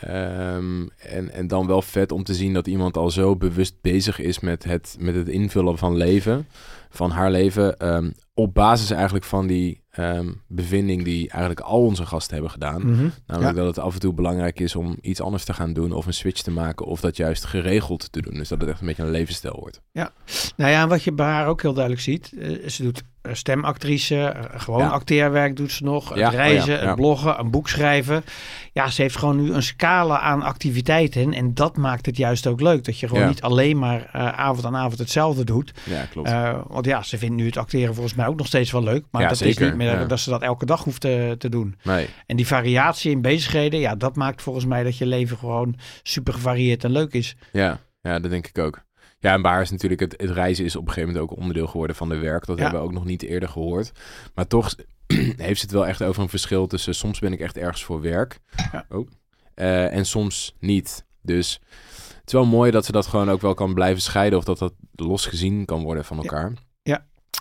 Um, 0.04 0.90
en, 0.96 1.30
en 1.32 1.46
dan 1.46 1.66
wel 1.66 1.82
vet 1.82 2.12
om 2.12 2.24
te 2.24 2.34
zien 2.34 2.52
dat 2.52 2.66
iemand 2.66 2.96
al 2.96 3.10
zo 3.10 3.36
bewust 3.36 3.80
bezig 3.80 4.18
is 4.18 4.40
met 4.40 4.64
het, 4.64 4.96
met 4.98 5.14
het 5.14 5.28
invullen 5.28 5.78
van 5.78 5.96
leven, 5.96 6.46
van 6.90 7.10
haar 7.10 7.30
leven, 7.30 7.94
um, 7.94 8.14
op 8.34 8.54
basis 8.54 8.90
eigenlijk 8.90 9.24
van 9.24 9.46
die 9.46 9.84
um, 9.98 10.42
bevinding 10.46 11.04
die 11.04 11.30
eigenlijk 11.30 11.60
al 11.60 11.84
onze 11.84 12.06
gasten 12.06 12.32
hebben 12.32 12.50
gedaan. 12.50 12.82
Mm 12.82 12.98
-hmm. 12.98 13.12
Namelijk 13.26 13.56
ja. 13.56 13.62
dat 13.62 13.76
het 13.76 13.84
af 13.84 13.94
en 13.94 14.00
toe 14.00 14.14
belangrijk 14.14 14.60
is 14.60 14.76
om 14.76 14.96
iets 15.00 15.20
anders 15.20 15.44
te 15.44 15.54
gaan 15.54 15.72
doen 15.72 15.92
of 15.92 16.06
een 16.06 16.14
switch 16.14 16.42
te 16.42 16.50
maken 16.50 16.86
of 16.86 17.00
dat 17.00 17.16
juist 17.16 17.44
geregeld 17.44 18.12
te 18.12 18.20
doen. 18.20 18.34
Dus 18.34 18.48
dat 18.48 18.60
het 18.60 18.70
echt 18.70 18.80
een 18.80 18.86
beetje 18.86 19.02
een 19.02 19.10
levensstijl 19.10 19.56
wordt. 19.60 19.80
Ja, 19.92 20.12
nou 20.56 20.70
ja, 20.70 20.82
en 20.82 20.88
wat 20.88 21.02
je 21.02 21.12
bij 21.12 21.26
haar 21.26 21.46
ook 21.46 21.62
heel 21.62 21.72
duidelijk 21.72 22.02
ziet, 22.02 22.32
uh, 22.34 22.68
ze 22.68 22.82
doet 22.82 23.02
stemactrice, 23.32 24.34
uh, 24.36 24.60
gewoon 24.60 24.80
ja. 24.80 24.88
acteerwerk 24.88 25.56
doet 25.56 25.72
ze 25.72 25.84
nog, 25.84 26.16
ja. 26.16 26.24
het 26.24 26.34
reizen, 26.34 26.76
oh 26.76 26.82
ja, 26.82 26.94
bloggen, 26.94 27.38
een 27.38 27.50
boek 27.50 27.68
schrijven. 27.68 28.24
Ja, 28.72 28.90
ze 28.90 29.02
heeft 29.02 29.16
gewoon 29.16 29.42
nu 29.42 29.52
een 29.52 29.62
scala 29.62 30.20
aan 30.20 30.42
activiteiten 30.42 31.32
en 31.32 31.54
dat 31.54 31.76
maakt 31.76 32.06
het 32.06 32.16
juist 32.16 32.46
ook 32.46 32.60
leuk. 32.60 32.84
Dat 32.84 33.00
je 33.00 33.08
gewoon 33.08 33.28
niet 33.28 33.42
alleen 33.42 33.78
maar 33.78 34.00
uh, 34.00 34.28
avond 34.28 34.66
aan 34.66 34.76
avond 34.76 34.98
hetzelfde 34.98 35.44
doet. 35.44 35.72
Ja, 35.84 36.04
klopt. 36.04 36.28
Uh, 36.28 36.58
want 36.66 36.86
ja, 36.86 37.02
ze 37.02 37.18
vindt 37.18 37.36
nu 37.36 37.46
het 37.46 37.56
acteren 37.56 37.94
volgens 37.94 38.14
mij 38.14 38.26
ook 38.26 38.36
nog 38.36 38.46
steeds 38.46 38.70
wel 38.70 38.82
leuk, 38.82 39.04
maar 39.10 39.28
dat 39.28 39.38
zeker. 39.38 39.62
is 39.62 39.68
niet 39.68 39.76
meer 39.76 39.85
dat 40.06 40.20
ze 40.20 40.30
dat 40.30 40.42
elke 40.42 40.66
dag 40.66 40.84
hoeft 40.84 41.00
te, 41.00 41.34
te 41.38 41.48
doen. 41.48 41.74
Nee. 41.82 42.08
En 42.26 42.36
die 42.36 42.46
variatie 42.46 43.10
in 43.10 43.20
bezigheden, 43.22 43.80
ja, 43.80 43.94
dat 43.94 44.16
maakt 44.16 44.42
volgens 44.42 44.64
mij 44.64 44.82
dat 44.82 44.98
je 44.98 45.06
leven 45.06 45.36
gewoon 45.38 45.74
super 46.02 46.32
gevarieerd 46.32 46.84
en 46.84 46.90
leuk 46.90 47.12
is. 47.12 47.36
Ja, 47.52 47.78
ja 48.00 48.18
dat 48.20 48.30
denk 48.30 48.46
ik 48.46 48.58
ook. 48.58 48.84
Ja, 49.18 49.32
en 49.32 49.42
waar 49.42 49.60
is 49.62 49.70
natuurlijk 49.70 50.00
het, 50.00 50.14
het 50.16 50.30
reizen 50.30 50.64
is 50.64 50.76
op 50.76 50.86
een 50.86 50.92
gegeven 50.92 51.12
moment 51.14 51.30
ook 51.30 51.38
onderdeel 51.38 51.66
geworden 51.66 51.96
van 51.96 52.08
de 52.08 52.16
werk. 52.18 52.46
Dat 52.46 52.56
Ja. 52.56 52.62
hebben 52.62 52.80
we 52.80 52.86
ook 52.86 52.92
nog 52.94 53.04
niet 53.04 53.22
eerder 53.22 53.48
gehoord. 53.48 53.92
Maar 54.34 54.46
toch 54.46 54.74
heeft 55.36 55.62
het 55.62 55.70
wel 55.70 55.86
echt 55.86 56.02
over 56.02 56.22
een 56.22 56.28
verschil 56.28 56.66
tussen 56.66 56.94
soms 56.94 57.18
ben 57.18 57.32
ik 57.32 57.40
echt 57.40 57.56
ergens 57.56 57.84
voor 57.84 58.00
werk 58.00 58.38
Ja. 58.72 58.86
oh, 58.88 59.08
eh, 59.54 59.92
en 59.94 60.06
soms 60.06 60.54
niet. 60.60 61.04
Dus 61.22 61.60
het 61.96 62.26
is 62.26 62.32
wel 62.32 62.46
mooi 62.46 62.70
dat 62.70 62.84
ze 62.84 62.92
dat 62.92 63.06
gewoon 63.06 63.30
ook 63.30 63.40
wel 63.40 63.54
kan 63.54 63.74
blijven 63.74 64.02
scheiden 64.02 64.38
of 64.38 64.44
dat 64.44 64.58
dat 64.58 64.74
los 64.94 65.26
gezien 65.26 65.64
kan 65.64 65.82
worden 65.82 66.04
van 66.04 66.16
Ja. 66.16 66.22
elkaar. 66.22 66.50
Ja. 66.50 66.60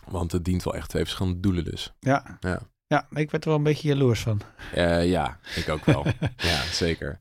Want 0.08 0.32
het 0.32 0.46
dient 0.46 0.64
wel 0.64 0.76
echt 0.76 0.90
twee 0.90 1.04
verschillende 1.04 1.40
doelen 1.40 1.64
dus. 1.64 1.94
Ja. 2.00 2.38
Ja. 2.40 2.60
Ja, 2.88 3.08
ik 3.10 3.32
werd 3.32 3.44
er 3.44 3.50
wel 3.50 3.58
een 3.58 3.64
beetje 3.64 3.88
jaloers 3.88 4.22
van. 4.22 4.42
Eh, 4.74 5.10
ja, 5.10 5.40
ik 5.56 5.70
ook 5.70 5.86
wel. 5.86 6.06
ja, 6.38 6.62
zeker. 6.72 7.20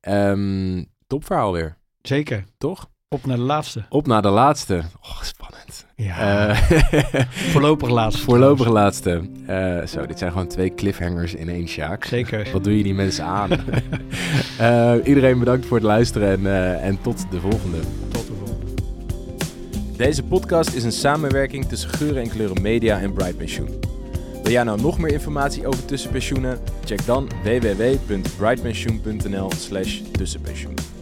Ehm 0.00 0.82
topverhaal 1.06 1.52
weer, 1.52 1.76
Zeker. 2.02 2.44
toch? 2.58 2.88
Op 3.08 3.26
naar 3.26 3.36
de 3.36 3.42
laatste. 3.42 3.84
Op 3.88 4.06
naar 4.06 4.22
de 4.22 4.28
laatste. 4.28 4.82
Oh, 5.00 5.22
spannend. 5.22 5.86
Ja. 5.96 6.48
Eh, 6.48 7.24
voorlopig 7.52 7.88
laatste. 7.88 8.22
Voorlopig 8.22 8.68
laatste. 8.68 9.30
Eh, 9.46 9.86
zo, 9.86 10.06
dit 10.06 10.18
zijn 10.18 10.32
gewoon 10.32 10.48
twee 10.48 10.74
cliffhangers 10.74 11.34
in 11.34 11.48
één 11.48 11.68
Sjaak. 11.68 12.04
Zeker. 12.04 12.48
Wat 12.52 12.64
doe 12.64 12.76
je 12.76 12.82
die 12.82 12.94
mensen 12.94 13.24
aan? 13.24 13.50
Iedereen 15.10 15.38
bedankt 15.38 15.66
voor 15.66 15.76
het 15.76 15.86
luisteren 15.86 16.46
en, 16.46 16.80
en 16.80 17.00
tot 17.02 17.30
de 17.30 17.40
volgende. 17.40 17.78
Tot 18.08 18.26
de 18.26 18.32
volgende. 18.32 18.43
Deze 19.96 20.22
podcast 20.22 20.74
is 20.74 20.84
een 20.84 20.92
samenwerking 20.92 21.64
tussen 21.64 21.90
Geuren 21.90 22.22
en 22.22 22.28
Kleuren 22.28 22.62
Media 22.62 23.00
en 23.00 23.12
Bright 23.12 23.36
Pensioen. 23.36 23.80
Wil 24.42 24.52
jij 24.52 24.62
nou 24.62 24.80
nog 24.80 24.98
meer 24.98 25.12
informatie 25.12 25.66
over 25.66 25.84
tussenpensioenen? 25.84 26.58
Check 26.84 27.06
dan 27.06 27.30
www.brightpensioen.nl 27.42 29.50
slash 29.56 30.00
tussenpensioen. 30.12 30.93